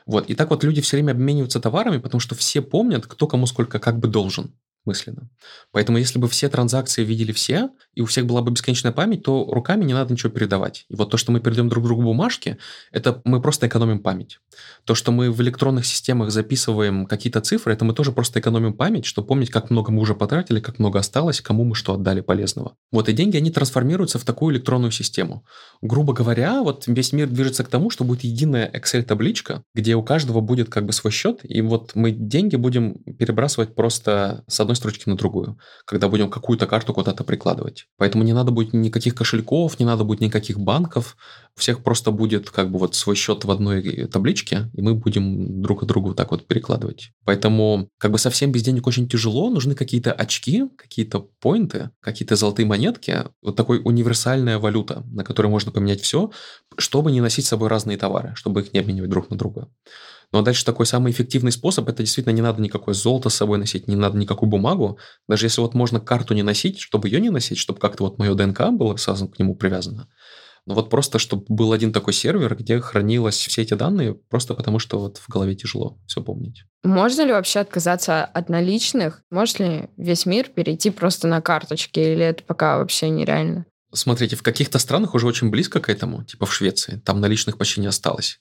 Вот. 0.07 0.31
И 0.31 0.37
так 0.37 0.51
вот 0.51 0.63
люди 0.63 0.81
все 0.83 0.99
время 0.99 1.13
обмениваются 1.13 1.59
товарами, 1.59 1.99
потому 1.99 2.21
что 2.21 2.37
все 2.37 2.63
помнят, 2.63 3.09
кто 3.09 3.27
кому 3.27 3.47
сколько 3.47 3.81
как 3.81 3.99
бы 3.99 4.07
должен 4.07 4.55
мысленно. 4.85 5.30
Поэтому 5.72 5.99
если 5.99 6.18
бы 6.18 6.28
все 6.28 6.49
транзакции 6.49 7.05
видели 7.05 7.32
все, 7.32 7.70
и 7.95 8.01
у 8.01 8.07
всех 8.07 8.26
была 8.26 8.43
бы 8.43 8.51
бесконечная 8.51 8.93
память, 8.93 9.22
то 9.22 9.45
руками 9.51 9.85
не 9.85 9.95
надо 9.95 10.12
ничего 10.12 10.30
передавать. 10.30 10.85
И 10.89 10.95
вот 10.95 11.11
то, 11.11 11.16
что 11.16 11.32
мы 11.32 11.41
передаем 11.41 11.68
друг 11.68 11.85
другу 11.85 12.03
бумажки, 12.03 12.59
это 12.93 13.22
мы 13.24 13.41
просто 13.41 13.66
экономим 13.66 14.01
память. 14.01 14.41
То, 14.85 14.95
что 14.95 15.12
мы 15.12 15.30
в 15.30 15.41
электронных 15.41 15.87
системах 15.87 16.30
записываем 16.30 17.07
какие-то 17.07 17.41
цифры, 17.41 17.72
это 17.72 17.85
мы 17.85 17.95
тоже 17.95 18.12
просто 18.12 18.41
экономим 18.41 18.74
память, 18.74 19.07
чтобы 19.07 19.28
помнить, 19.28 19.51
как 19.51 19.70
много 19.70 19.91
мы 19.91 20.03
уже 20.03 20.14
потратили, 20.14 20.61
как 20.61 20.78
много 20.78 20.99
осталось, 20.99 21.41
кому 21.41 21.64
мы 21.64 21.74
что 21.74 21.95
отдали 21.95 22.20
полезного. 22.20 22.76
Вот 22.93 23.09
и 23.09 23.12
деньги, 23.12 23.37
они 23.37 23.51
трансформируются 23.51 24.18
в 24.18 24.24
такую 24.24 24.55
электронную 24.55 24.91
систему. 24.91 25.45
Грубо 25.80 26.12
говоря, 26.12 26.62
вот 26.62 26.85
весь 26.87 27.12
мир 27.12 27.28
движется 27.28 27.64
к 27.64 27.68
тому, 27.68 27.91
что 27.91 28.05
будет 28.05 28.24
единая 28.24 28.70
Excel-табличка, 28.70 29.62
где 29.74 29.95
у 29.95 30.03
каждого 30.03 30.41
будет 30.41 30.68
как 30.68 30.87
бы 30.87 30.93
свой 30.93 31.12
счет, 31.12 31.41
и 31.43 31.61
вот 31.62 31.93
мы 31.95 32.11
деньги 32.11 32.57
будем 32.57 32.95
перебрасывать 33.18 33.74
просто 33.74 34.45
с 34.47 34.61
одной 34.61 34.74
одной 34.75 34.77
строчки 34.77 35.09
на 35.09 35.16
другую, 35.16 35.59
когда 35.87 36.09
будем 36.09 36.31
какую-то 36.31 36.66
карту 36.66 36.93
куда-то 36.93 37.25
прикладывать. 37.25 37.87
Поэтому 37.97 38.25
не 38.25 38.33
надо 38.33 38.51
будет 38.51 38.75
никаких 38.75 39.14
кошельков, 39.14 39.79
не 39.79 39.87
надо 39.87 40.05
будет 40.05 40.20
никаких 40.20 40.59
банков. 40.59 41.16
У 41.57 41.61
всех 41.61 41.83
просто 41.83 42.11
будет 42.11 42.51
как 42.51 42.70
бы 42.70 42.79
вот 42.79 42.95
свой 42.95 43.16
счет 43.16 43.45
в 43.45 43.51
одной 43.51 44.07
табличке, 44.07 44.70
и 44.75 44.83
мы 44.83 44.95
будем 44.95 45.62
друг 45.62 45.85
друга 45.87 46.09
вот 46.09 46.16
так 46.16 46.31
вот 46.31 46.47
перекладывать. 46.47 47.12
Поэтому 47.25 47.89
как 47.99 48.11
бы 48.11 48.18
совсем 48.18 48.53
без 48.53 48.62
денег 48.62 48.87
очень 48.87 49.09
тяжело, 49.09 49.51
нужны 49.51 49.75
какие-то 49.75 50.12
очки, 50.12 50.64
какие-то 50.77 51.29
поинты, 51.41 51.91
какие-то 52.01 52.37
золотые 52.37 52.66
монетки, 52.66 53.25
вот 53.43 53.57
такой 53.57 53.81
универсальная 53.85 54.59
валюта, 54.59 55.05
на 55.07 55.25
которой 55.25 55.47
можно 55.49 55.72
поменять 55.72 56.01
все, 56.01 56.31
чтобы 56.77 57.12
не 57.12 57.20
носить 57.20 57.45
с 57.45 57.49
собой 57.49 57.68
разные 57.68 57.97
товары, 57.97 58.33
чтобы 58.35 58.61
их 58.61 58.72
не 58.72 58.81
обменивать 58.81 59.11
друг 59.11 59.31
на 59.31 59.37
друга. 59.37 59.68
Ну 60.35 60.41
а 60.41 60.43
дальше 60.43 60.64
такой 60.64 60.85
самый 60.85 61.12
эффективный 61.12 61.53
способ, 61.53 61.89
это 61.89 62.03
действительно 62.03 62.32
не 62.32 62.43
надо 62.43 62.61
никакое 62.61 62.93
золото 62.93 63.28
с 63.28 63.37
собой 63.37 63.57
носить, 63.57 63.87
не 63.87 63.95
надо 63.95 64.18
никакую 64.18 64.51
бумагу. 64.51 64.99
Даже 65.28 65.47
если 65.47 65.61
вот 65.61 65.74
можно 65.74 66.01
карту 66.01 66.35
не 66.35 66.43
носить, 66.43 66.80
чтобы 66.80 67.07
ее 67.07 67.20
не 67.20 67.30
носить, 67.30 67.57
чтобы 67.57 67.78
как-то 67.78 68.03
вот 68.03 68.18
мое 68.18 68.35
ДНК 68.35 68.72
было 68.72 68.97
сразу 68.97 69.28
к 69.28 69.39
нему 69.39 69.55
привязано. 69.55 70.09
Но 70.66 70.74
вот 70.74 70.91
просто, 70.91 71.20
чтобы 71.20 71.45
был 71.49 71.72
один 71.72 71.93
такой 71.93 72.14
сервер, 72.14 72.57
где 72.57 72.80
хранилось 72.80 73.37
все 73.37 73.62
эти 73.62 73.74
данные, 73.74 74.14
просто 74.14 74.55
потому 74.55 74.80
что 74.80 74.99
вот 74.99 75.18
в 75.18 75.28
голове 75.28 75.55
тяжело 75.55 76.01
все 76.09 76.20
помнить. 76.20 76.64
Можно 76.82 77.26
ли 77.26 77.30
вообще 77.30 77.61
отказаться 77.61 78.24
от 78.24 78.49
наличных? 78.49 79.22
Может 79.30 79.61
ли 79.61 79.89
весь 79.97 80.26
мир 80.26 80.49
перейти 80.49 80.91
просто 80.91 81.28
на 81.28 81.43
карточки? 81.43 82.01
Или 82.01 82.24
это 82.24 82.43
пока 82.43 82.78
вообще 82.78 83.09
нереально? 83.09 83.66
Смотрите, 83.95 84.37
в 84.37 84.43
каких-то 84.43 84.79
странах 84.79 85.15
уже 85.15 85.27
очень 85.27 85.51
близко 85.51 85.81
к 85.81 85.89
этому, 85.89 86.25
типа 86.25 86.47
в 86.47 86.55
Швеции, 86.55 87.01
там 87.05 87.21
наличных 87.21 87.57
почти 87.57 87.81
не 87.81 87.87
осталось. 87.87 88.41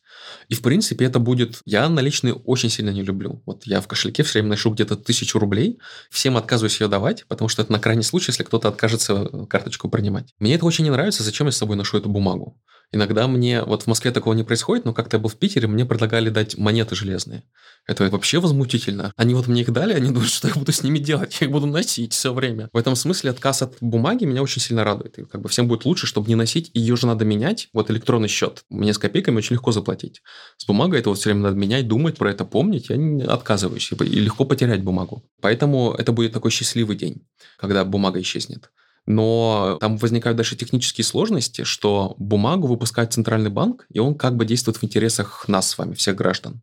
И, 0.50 0.56
в 0.56 0.62
принципе, 0.62 1.06
это 1.06 1.20
будет... 1.20 1.62
Я 1.66 1.88
наличные 1.90 2.34
очень 2.34 2.70
сильно 2.70 2.90
не 2.90 3.04
люблю. 3.04 3.42
Вот 3.46 3.66
я 3.66 3.80
в 3.80 3.88
кошельке 3.88 4.24
все 4.24 4.34
время 4.34 4.50
ношу 4.50 4.72
где-то 4.72 4.96
тысячу 4.96 5.40
рублей, 5.40 5.80
всем 6.10 6.38
отказываюсь 6.38 6.80
ее 6.82 6.88
давать, 6.88 7.26
потому 7.28 7.50
что 7.50 7.62
это 7.62 7.72
на 7.72 7.80
крайний 7.80 8.04
случай, 8.04 8.32
если 8.32 8.44
кто-то 8.44 8.68
откажется 8.68 9.48
карточку 9.50 9.90
принимать. 9.90 10.34
Мне 10.40 10.56
это 10.56 10.66
очень 10.66 10.84
не 10.86 10.92
нравится, 10.92 11.24
зачем 11.24 11.48
я 11.48 11.52
с 11.52 11.58
собой 11.58 11.76
ношу 11.76 11.98
эту 11.98 12.10
бумагу. 12.10 12.60
Иногда 12.94 13.28
мне, 13.28 13.64
вот 13.64 13.84
в 13.84 13.88
Москве 13.88 14.12
такого 14.12 14.36
не 14.36 14.44
происходит, 14.44 14.86
но 14.86 14.94
как-то 14.94 15.18
я 15.18 15.22
был 15.22 15.30
в 15.30 15.36
Питере, 15.36 15.68
мне 15.68 15.84
предлагали 15.84 16.30
дать 16.30 16.60
монеты 16.60 16.94
железные. 16.96 17.44
Это 17.88 18.08
вообще 18.10 18.40
возмутительно. 18.40 19.12
Они 19.18 19.34
вот 19.34 19.48
мне 19.48 19.62
их 19.62 19.72
дали, 19.74 19.94
они 19.94 20.10
думают, 20.10 20.30
что 20.30 20.48
я 20.48 20.54
буду 20.54 20.72
с 20.72 20.84
ними 20.84 21.00
делать, 21.00 21.36
я 21.42 21.48
их 21.48 21.52
буду 21.52 21.66
носить 21.66 22.14
все 22.14 22.32
время. 22.32 22.70
В 22.72 22.78
этом 22.78 22.96
смысле 22.96 23.32
отказ 23.32 23.64
от 23.64 23.78
бумаги 23.82 24.26
меня 24.26 24.44
очень 24.44 24.62
сильно 24.62 24.84
радует. 24.84 25.18
И 25.18 25.26
как 25.26 25.42
бы 25.42 25.50
всем 25.50 25.68
будет 25.68 25.86
лучше, 25.86 26.06
чтобы 26.06 26.28
не 26.28 26.36
носить, 26.36 26.70
ее 26.76 26.96
же 26.96 27.08
надо 27.08 27.26
менять. 27.26 27.70
Вот 27.74 27.90
электронный 27.90 28.28
счет. 28.28 28.64
Мне 28.70 28.94
с 28.94 29.00
копейками 29.00 29.38
очень 29.38 29.56
легко 29.56 29.72
заплатить. 29.72 30.22
С 30.58 30.68
бумагой 30.68 31.00
это 31.00 31.10
вот 31.10 31.18
все 31.18 31.30
время 31.30 31.42
надо 31.42 31.58
менять, 31.58 31.88
думать 31.88 32.16
про 32.18 32.30
это, 32.30 32.46
помнить. 32.46 32.90
Я 32.90 32.98
не 32.98 33.24
отказываюсь. 33.24 33.92
И 33.92 34.20
легко 34.20 34.46
потерять 34.46 34.84
бумагу. 34.84 35.24
Поэтому 35.42 35.94
это 35.94 36.12
будет 36.12 36.32
такой 36.32 36.52
счастливый 36.52 36.96
день, 36.96 37.26
когда 37.58 37.84
бумага 37.84 38.22
исчезнет. 38.22 38.70
Но 39.06 39.78
там 39.82 39.98
возникают 39.98 40.38
дальше 40.38 40.56
технические 40.56 41.04
сложности, 41.04 41.64
что 41.64 42.16
бумагу 42.18 42.68
выпускает 42.68 43.14
центральный 43.14 43.50
банк, 43.50 43.86
и 43.90 44.00
он 44.00 44.16
как 44.16 44.36
бы 44.36 44.46
действует 44.46 44.78
в 44.78 44.84
интересах 44.84 45.48
нас 45.48 45.70
с 45.70 45.78
вами, 45.78 45.94
всех 45.94 46.16
граждан. 46.16 46.62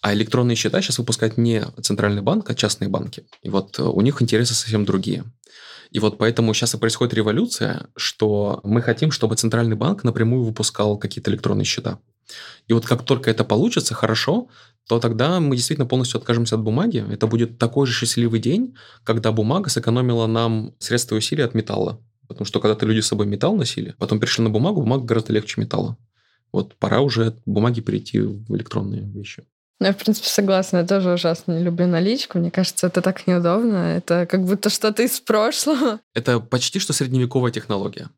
А 0.00 0.14
электронные 0.14 0.56
счета 0.56 0.80
сейчас 0.80 0.98
выпускает 0.98 1.36
не 1.36 1.64
центральный 1.82 2.22
банк, 2.22 2.48
а 2.48 2.54
частные 2.54 2.88
банки. 2.88 3.26
И 3.42 3.50
вот 3.50 3.78
у 3.78 4.00
них 4.00 4.22
интересы 4.22 4.54
совсем 4.54 4.84
другие. 4.84 5.24
И 5.90 5.98
вот 5.98 6.18
поэтому 6.18 6.52
сейчас 6.54 6.74
и 6.74 6.78
происходит 6.78 7.14
революция, 7.14 7.88
что 7.96 8.60
мы 8.64 8.82
хотим, 8.82 9.10
чтобы 9.10 9.36
центральный 9.36 9.76
банк 9.76 10.04
напрямую 10.04 10.44
выпускал 10.44 10.98
какие-то 10.98 11.30
электронные 11.30 11.64
счета. 11.64 11.98
И 12.66 12.72
вот 12.72 12.86
как 12.86 13.04
только 13.04 13.30
это 13.30 13.44
получится 13.44 13.94
хорошо, 13.94 14.48
то 14.88 15.00
тогда 15.00 15.40
мы 15.40 15.56
действительно 15.56 15.86
полностью 15.86 16.18
откажемся 16.18 16.54
от 16.54 16.62
бумаги. 16.62 17.04
Это 17.10 17.26
будет 17.26 17.58
такой 17.58 17.86
же 17.86 17.92
счастливый 17.92 18.40
день, 18.40 18.76
когда 19.04 19.32
бумага 19.32 19.68
сэкономила 19.68 20.26
нам 20.26 20.74
средства 20.78 21.16
и 21.16 21.18
усилия 21.18 21.44
от 21.44 21.54
металла. 21.54 22.00
Потому 22.28 22.44
что 22.44 22.60
когда-то 22.60 22.86
люди 22.86 23.00
с 23.00 23.06
собой 23.06 23.26
металл 23.26 23.56
носили, 23.56 23.94
потом 23.98 24.20
перешли 24.20 24.44
на 24.44 24.50
бумагу, 24.50 24.80
бумага 24.80 25.04
гораздо 25.04 25.32
легче 25.32 25.60
металла. 25.60 25.96
Вот 26.52 26.74
пора 26.76 27.00
уже 27.00 27.26
от 27.26 27.42
бумаги 27.44 27.80
перейти 27.80 28.20
в 28.20 28.54
электронные 28.54 29.02
вещи. 29.02 29.44
Ну, 29.78 29.88
я, 29.88 29.92
в 29.92 29.98
принципе, 29.98 30.28
согласна. 30.28 30.78
Я 30.78 30.86
тоже 30.86 31.12
ужасно 31.12 31.52
не 31.52 31.62
люблю 31.62 31.86
наличку. 31.86 32.38
Мне 32.38 32.50
кажется, 32.50 32.86
это 32.86 33.02
так 33.02 33.26
неудобно. 33.26 33.96
Это 33.96 34.24
как 34.24 34.44
будто 34.44 34.70
что-то 34.70 35.02
из 35.02 35.20
прошлого. 35.20 36.00
Это 36.14 36.40
почти 36.40 36.78
что 36.78 36.94
средневековая 36.94 37.52
технология. 37.52 38.08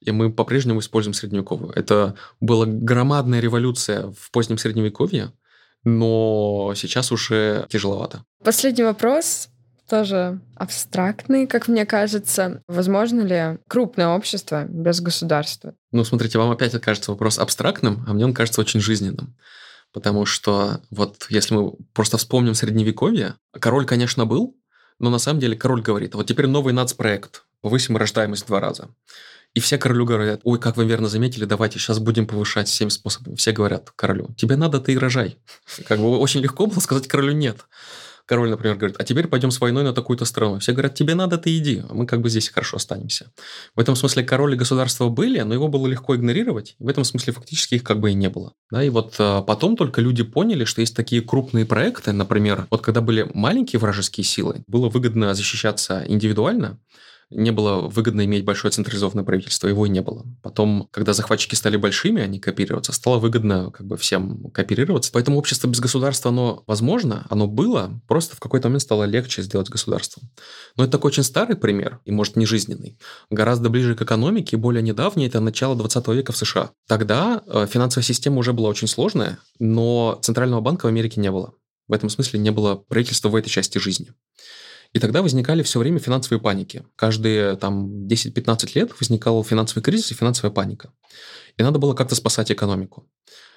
И 0.00 0.10
мы 0.10 0.32
по-прежнему 0.32 0.80
используем 0.80 1.14
средневековую. 1.14 1.72
Это 1.72 2.14
была 2.40 2.66
громадная 2.66 3.40
революция 3.40 4.12
в 4.18 4.30
позднем 4.30 4.58
средневековье, 4.58 5.32
но 5.84 6.72
сейчас 6.76 7.12
уже 7.12 7.66
тяжеловато. 7.70 8.24
Последний 8.42 8.84
вопрос 8.84 9.48
тоже 9.88 10.40
абстрактный, 10.54 11.46
как 11.46 11.66
мне 11.66 11.84
кажется. 11.84 12.62
Возможно 12.68 13.22
ли 13.22 13.58
крупное 13.68 14.08
общество 14.08 14.64
без 14.64 15.00
государства? 15.00 15.74
Ну, 15.90 16.04
смотрите, 16.04 16.38
вам 16.38 16.50
опять 16.50 16.80
кажется 16.80 17.10
вопрос 17.10 17.38
абстрактным, 17.38 18.04
а 18.06 18.12
мне 18.12 18.24
он 18.24 18.32
кажется 18.32 18.60
очень 18.60 18.80
жизненным. 18.80 19.36
Потому 19.92 20.24
что 20.24 20.80
вот 20.90 21.26
если 21.28 21.54
мы 21.54 21.72
просто 21.92 22.16
вспомним 22.16 22.54
Средневековье, 22.54 23.34
король, 23.58 23.84
конечно, 23.84 24.24
был, 24.24 24.56
но 25.00 25.10
на 25.10 25.18
самом 25.18 25.40
деле 25.40 25.56
король 25.56 25.82
говорит, 25.82 26.14
вот 26.14 26.28
теперь 26.28 26.46
новый 26.46 26.72
нацпроект, 26.72 27.42
повысим 27.60 27.96
рождаемость 27.96 28.44
в 28.44 28.46
два 28.46 28.60
раза. 28.60 28.88
И 29.54 29.60
все 29.60 29.78
королю 29.78 30.04
говорят, 30.04 30.40
ой, 30.44 30.58
как 30.58 30.76
вы 30.76 30.84
верно 30.84 31.08
заметили, 31.08 31.44
давайте 31.44 31.78
сейчас 31.78 31.98
будем 31.98 32.26
повышать 32.26 32.68
всеми 32.68 32.88
способами. 32.88 33.34
Все 33.34 33.52
говорят 33.52 33.90
королю, 33.96 34.28
тебе 34.36 34.56
надо, 34.56 34.80
ты 34.80 34.92
и 34.92 34.98
рожай. 34.98 35.38
Как 35.88 35.98
бы 35.98 36.18
очень 36.18 36.40
легко 36.40 36.66
было 36.66 36.80
сказать 36.80 37.08
королю 37.08 37.32
нет 37.32 37.66
король, 38.30 38.48
например, 38.48 38.76
говорит, 38.76 38.94
а 39.00 39.02
теперь 39.02 39.26
пойдем 39.26 39.50
с 39.50 39.60
войной 39.60 39.82
на 39.82 39.92
такую-то 39.92 40.24
страну. 40.24 40.60
Все 40.60 40.70
говорят, 40.70 40.94
тебе 40.94 41.16
надо, 41.16 41.36
ты 41.36 41.58
иди, 41.58 41.82
а 41.88 41.92
мы 41.92 42.06
как 42.06 42.20
бы 42.20 42.30
здесь 42.30 42.48
хорошо 42.48 42.76
останемся. 42.76 43.32
В 43.74 43.80
этом 43.80 43.96
смысле 43.96 44.22
король 44.22 44.54
и 44.54 44.56
государство 44.56 45.08
были, 45.08 45.40
но 45.40 45.52
его 45.52 45.66
было 45.66 45.88
легко 45.88 46.14
игнорировать. 46.14 46.76
В 46.78 46.86
этом 46.86 47.02
смысле 47.02 47.32
фактически 47.32 47.74
их 47.74 47.82
как 47.82 47.98
бы 47.98 48.12
и 48.12 48.14
не 48.14 48.28
было. 48.28 48.52
Да, 48.70 48.84
и 48.84 48.88
вот 48.88 49.16
а, 49.18 49.42
потом 49.42 49.76
только 49.76 50.00
люди 50.00 50.22
поняли, 50.22 50.62
что 50.62 50.80
есть 50.80 50.94
такие 50.94 51.22
крупные 51.22 51.66
проекты, 51.66 52.12
например, 52.12 52.68
вот 52.70 52.82
когда 52.82 53.00
были 53.00 53.28
маленькие 53.34 53.80
вражеские 53.80 54.22
силы, 54.22 54.62
было 54.68 54.88
выгодно 54.88 55.34
защищаться 55.34 56.04
индивидуально, 56.06 56.78
не 57.30 57.52
было 57.52 57.82
выгодно 57.82 58.24
иметь 58.24 58.44
большое 58.44 58.72
централизованное 58.72 59.24
правительство, 59.24 59.68
его 59.68 59.86
и 59.86 59.88
не 59.88 60.02
было. 60.02 60.26
Потом, 60.42 60.88
когда 60.90 61.12
захватчики 61.12 61.54
стали 61.54 61.76
большими, 61.76 62.22
они 62.22 62.40
копироваться, 62.40 62.92
стало 62.92 63.18
выгодно 63.18 63.70
как 63.70 63.86
бы 63.86 63.96
всем 63.96 64.50
кооперироваться. 64.50 65.12
Поэтому 65.12 65.38
общество 65.38 65.68
без 65.68 65.80
государства, 65.80 66.30
оно 66.30 66.64
возможно, 66.66 67.26
оно 67.30 67.46
было, 67.46 68.00
просто 68.08 68.36
в 68.36 68.40
какой-то 68.40 68.68
момент 68.68 68.82
стало 68.82 69.04
легче 69.04 69.42
сделать 69.42 69.68
государством. 69.68 70.28
Но 70.76 70.84
это 70.84 70.92
такой 70.92 71.10
очень 71.10 71.22
старый 71.22 71.56
пример, 71.56 72.00
и, 72.04 72.10
может, 72.10 72.36
не 72.36 72.46
жизненный. 72.46 72.98
Гораздо 73.30 73.70
ближе 73.70 73.94
к 73.94 74.02
экономике, 74.02 74.56
и 74.56 74.58
более 74.58 74.82
недавний, 74.82 75.26
это 75.26 75.40
начало 75.40 75.76
20 75.76 76.08
века 76.08 76.32
в 76.32 76.36
США. 76.36 76.70
Тогда 76.88 77.42
э, 77.46 77.66
финансовая 77.70 78.04
система 78.04 78.38
уже 78.38 78.52
была 78.52 78.68
очень 78.68 78.88
сложная, 78.88 79.38
но 79.58 80.18
центрального 80.22 80.60
банка 80.60 80.86
в 80.86 80.88
Америке 80.88 81.20
не 81.20 81.30
было. 81.30 81.54
В 81.90 81.92
этом 81.92 82.08
смысле 82.08 82.38
не 82.38 82.50
было 82.50 82.76
правительства 82.76 83.28
в 83.28 83.34
этой 83.34 83.48
части 83.50 83.78
жизни. 83.78 84.12
И 84.92 84.98
тогда 84.98 85.22
возникали 85.22 85.62
все 85.62 85.78
время 85.78 85.98
финансовые 85.98 86.40
паники. 86.40 86.84
Каждые 86.96 87.56
там 87.56 88.06
10-15 88.06 88.72
лет 88.74 88.90
возникал 88.98 89.42
финансовый 89.44 89.82
кризис 89.82 90.10
и 90.10 90.14
финансовая 90.14 90.52
паника. 90.52 90.92
И 91.56 91.62
надо 91.62 91.78
было 91.78 91.94
как-то 91.94 92.14
спасать 92.14 92.50
экономику. 92.50 93.06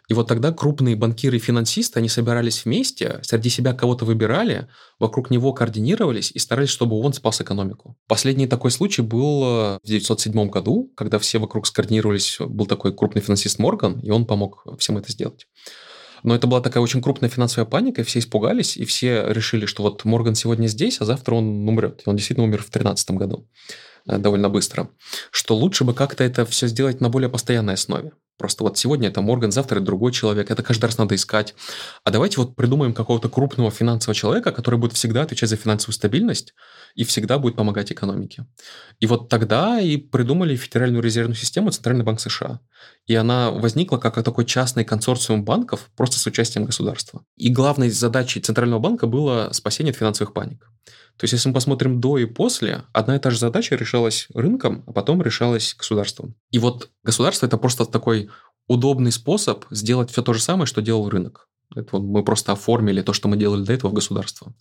И 0.09 0.13
вот 0.13 0.27
тогда 0.27 0.51
крупные 0.51 0.95
банкиры 0.95 1.38
и 1.38 1.39
финансисты, 1.39 1.99
они 1.99 2.09
собирались 2.09 2.65
вместе, 2.65 3.19
среди 3.23 3.49
себя 3.49 3.73
кого-то 3.73 4.03
выбирали, 4.03 4.67
вокруг 4.99 5.31
него 5.31 5.53
координировались 5.53 6.31
и 6.31 6.39
старались, 6.39 6.69
чтобы 6.69 6.99
он 6.99 7.13
спас 7.13 7.39
экономику. 7.39 7.95
Последний 8.07 8.47
такой 8.47 8.71
случай 8.71 9.01
был 9.01 9.43
э, 9.43 9.79
в 9.81 9.86
1907 9.86 10.49
году, 10.49 10.91
когда 10.95 11.19
все 11.19 11.39
вокруг 11.39 11.67
скоординировались, 11.67 12.38
был 12.39 12.65
такой 12.65 12.93
крупный 12.93 13.21
финансист 13.21 13.59
Морган, 13.59 13.99
и 14.01 14.11
он 14.11 14.25
помог 14.25 14.65
всем 14.77 14.97
это 14.97 15.09
сделать. 15.09 15.47
Но 16.24 16.34
это 16.34 16.47
была 16.47 16.61
такая 16.61 16.82
очень 16.82 17.01
крупная 17.01 17.30
финансовая 17.30 17.69
паника, 17.69 18.01
и 18.01 18.03
все 18.03 18.19
испугались, 18.19 18.78
и 18.78 18.86
все 18.86 19.26
решили, 19.28 19.65
что 19.65 19.84
вот 19.84 20.05
Морган 20.05 20.36
сегодня 20.36 20.67
здесь, 20.67 20.99
а 21.01 21.05
завтра 21.05 21.36
он 21.36 21.67
умрет. 21.67 22.01
И 22.05 22.09
он 22.09 22.15
действительно 22.15 22.45
умер 22.45 22.59
в 22.59 22.71
2013 22.71 23.11
году 23.11 23.47
э, 24.07 24.17
довольно 24.17 24.49
быстро, 24.49 24.89
что 25.32 25.55
лучше 25.55 25.84
бы 25.84 25.93
как-то 25.93 26.24
это 26.24 26.45
все 26.45 26.67
сделать 26.67 27.01
на 27.01 27.09
более 27.09 27.30
постоянной 27.30 27.74
основе. 27.74 28.13
Просто 28.38 28.63
вот 28.63 28.78
сегодня 28.78 29.09
это 29.09 29.21
Морган, 29.21 29.51
завтра 29.51 29.78
это 29.78 29.86
другой 29.86 30.11
человек, 30.11 30.49
это 30.49 30.63
каждый 30.63 30.86
раз 30.86 30.97
надо 30.97 31.13
искать. 31.15 31.53
А 32.03 32.09
давайте 32.09 32.38
вот 32.38 32.55
придумаем 32.55 32.93
какого-то 32.93 33.30
крупного 33.30 33.69
финансового 33.69 34.15
человека, 34.15 34.51
который 34.51 34.80
будет 34.80 34.93
всегда 34.93 35.21
отвечать 35.21 35.49
за 35.49 35.57
финансовую 35.57 35.93
стабильность 35.93 36.53
и 36.95 37.03
всегда 37.03 37.39
будет 37.39 37.55
помогать 37.55 37.91
экономике. 37.91 38.45
И 38.99 39.07
вот 39.07 39.29
тогда 39.29 39.79
и 39.79 39.97
придумали 39.97 40.55
Федеральную 40.55 41.01
резервную 41.01 41.35
систему 41.35 41.71
Центральный 41.71 42.03
банк 42.03 42.19
США. 42.19 42.59
И 43.07 43.15
она 43.15 43.51
возникла 43.51 43.97
как 43.97 44.21
такой 44.23 44.45
частный 44.45 44.85
консорциум 44.85 45.43
банков 45.43 45.89
просто 45.95 46.19
с 46.19 46.25
участием 46.27 46.65
государства. 46.65 47.25
И 47.37 47.49
главной 47.49 47.89
задачей 47.89 48.41
Центрального 48.41 48.79
банка 48.79 49.07
было 49.07 49.49
спасение 49.51 49.91
от 49.91 49.97
финансовых 49.97 50.33
паник. 50.33 50.69
То 51.17 51.25
есть, 51.25 51.33
если 51.33 51.49
мы 51.49 51.53
посмотрим 51.53 52.01
до 52.01 52.17
и 52.17 52.25
после, 52.25 52.83
одна 52.91 53.15
и 53.15 53.19
та 53.19 53.29
же 53.29 53.37
задача 53.37 53.75
решалась 53.75 54.27
рынком, 54.33 54.83
а 54.87 54.93
потом 54.93 55.21
решалась 55.21 55.75
государством. 55.77 56.35
И 56.49 56.57
вот 56.57 56.89
государство– 57.03 57.45
это 57.47 57.57
просто 57.57 57.85
такой 57.85 58.29
удобный 58.67 59.11
способ 59.11 59.65
сделать 59.69 60.09
все 60.09 60.23
то 60.23 60.33
же 60.33 60.41
самое, 60.41 60.65
что 60.65 60.81
делал 60.81 61.09
рынок. 61.09 61.47
Это 61.75 61.87
вот 61.91 62.03
мы 62.03 62.23
просто 62.23 62.51
оформили 62.51 63.01
то, 63.01 63.13
что 63.13 63.27
мы 63.27 63.37
делали 63.37 63.63
до 63.63 63.73
этого 63.73 63.91
в 63.91 63.93
государство. 63.93 64.53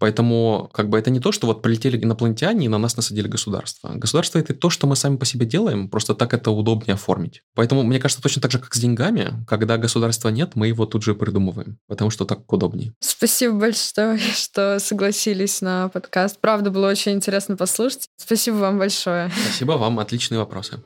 Поэтому 0.00 0.70
как 0.72 0.88
бы 0.88 0.98
это 0.98 1.10
не 1.10 1.20
то, 1.20 1.30
что 1.30 1.46
вот 1.46 1.60
полетели 1.62 2.02
инопланетяне 2.02 2.64
и 2.64 2.68
на 2.68 2.78
нас 2.78 2.96
насадили 2.96 3.28
государство. 3.28 3.92
Государство 3.94 4.38
это 4.38 4.54
то, 4.54 4.70
что 4.70 4.86
мы 4.86 4.96
сами 4.96 5.16
по 5.16 5.26
себе 5.26 5.44
делаем, 5.44 5.88
просто 5.88 6.14
так 6.14 6.32
это 6.32 6.50
удобнее 6.50 6.94
оформить. 6.94 7.42
Поэтому 7.54 7.82
мне 7.82 8.00
кажется 8.00 8.22
точно 8.22 8.40
так 8.40 8.50
же, 8.50 8.58
как 8.58 8.74
с 8.74 8.78
деньгами, 8.78 9.44
когда 9.46 9.76
государства 9.76 10.30
нет, 10.30 10.52
мы 10.56 10.68
его 10.68 10.86
тут 10.86 11.02
же 11.02 11.14
придумываем, 11.14 11.78
потому 11.86 12.10
что 12.10 12.24
так 12.24 12.50
удобнее. 12.50 12.94
Спасибо 12.98 13.54
большое, 13.58 14.18
что 14.34 14.78
согласились 14.80 15.60
на 15.60 15.90
подкаст. 15.90 16.40
Правда, 16.40 16.70
было 16.70 16.88
очень 16.88 17.12
интересно 17.12 17.56
послушать. 17.56 18.08
Спасибо 18.16 18.56
вам 18.56 18.78
большое. 18.78 19.30
Спасибо 19.44 19.72
вам, 19.72 19.98
отличные 19.98 20.38
вопросы. 20.38 20.82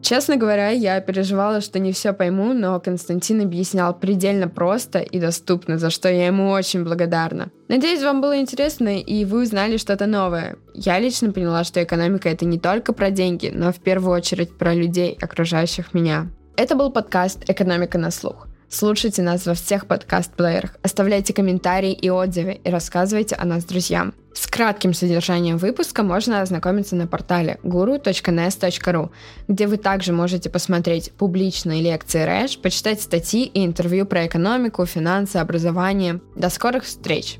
Честно 0.00 0.36
говоря, 0.36 0.70
я 0.70 1.00
переживала, 1.00 1.60
что 1.60 1.78
не 1.78 1.92
все 1.92 2.12
пойму, 2.12 2.52
но 2.52 2.80
Константин 2.80 3.42
объяснял 3.42 3.92
предельно 3.94 4.48
просто 4.48 5.00
и 5.00 5.20
доступно, 5.20 5.78
за 5.78 5.90
что 5.90 6.08
я 6.08 6.26
ему 6.26 6.50
очень 6.50 6.84
благодарна. 6.84 7.50
Надеюсь, 7.68 8.02
вам 8.02 8.20
было 8.20 8.38
интересно 8.38 8.98
и 8.98 9.24
вы 9.24 9.42
узнали 9.42 9.76
что-то 9.76 10.06
новое. 10.06 10.56
Я 10.74 10.98
лично 10.98 11.32
поняла, 11.32 11.64
что 11.64 11.82
экономика 11.82 12.28
это 12.28 12.44
не 12.44 12.58
только 12.58 12.92
про 12.92 13.10
деньги, 13.10 13.52
но 13.54 13.72
в 13.72 13.80
первую 13.80 14.14
очередь 14.14 14.56
про 14.56 14.72
людей, 14.72 15.18
окружающих 15.20 15.92
меня. 15.94 16.28
Это 16.56 16.74
был 16.74 16.90
подкаст 16.90 17.48
«Экономика 17.48 17.98
на 17.98 18.10
слух». 18.10 18.47
Слушайте 18.70 19.22
нас 19.22 19.46
во 19.46 19.54
всех 19.54 19.86
подкаст-плеерах, 19.86 20.76
оставляйте 20.82 21.32
комментарии 21.32 21.92
и 21.92 22.10
отзывы 22.10 22.60
и 22.62 22.70
рассказывайте 22.70 23.34
о 23.34 23.46
нас 23.46 23.64
друзьям. 23.64 24.12
С 24.34 24.46
кратким 24.46 24.92
содержанием 24.92 25.56
выпуска 25.56 26.02
можно 26.02 26.42
ознакомиться 26.42 26.94
на 26.94 27.06
портале 27.06 27.58
guru.nes.ru, 27.62 29.10
где 29.48 29.66
вы 29.66 29.78
также 29.78 30.12
можете 30.12 30.50
посмотреть 30.50 31.12
публичные 31.12 31.80
лекции 31.80 32.22
РЭШ, 32.22 32.58
почитать 32.58 33.00
статьи 33.00 33.44
и 33.44 33.64
интервью 33.64 34.04
про 34.04 34.26
экономику, 34.26 34.84
финансы, 34.84 35.38
образование. 35.38 36.20
До 36.36 36.50
скорых 36.50 36.84
встреч! 36.84 37.38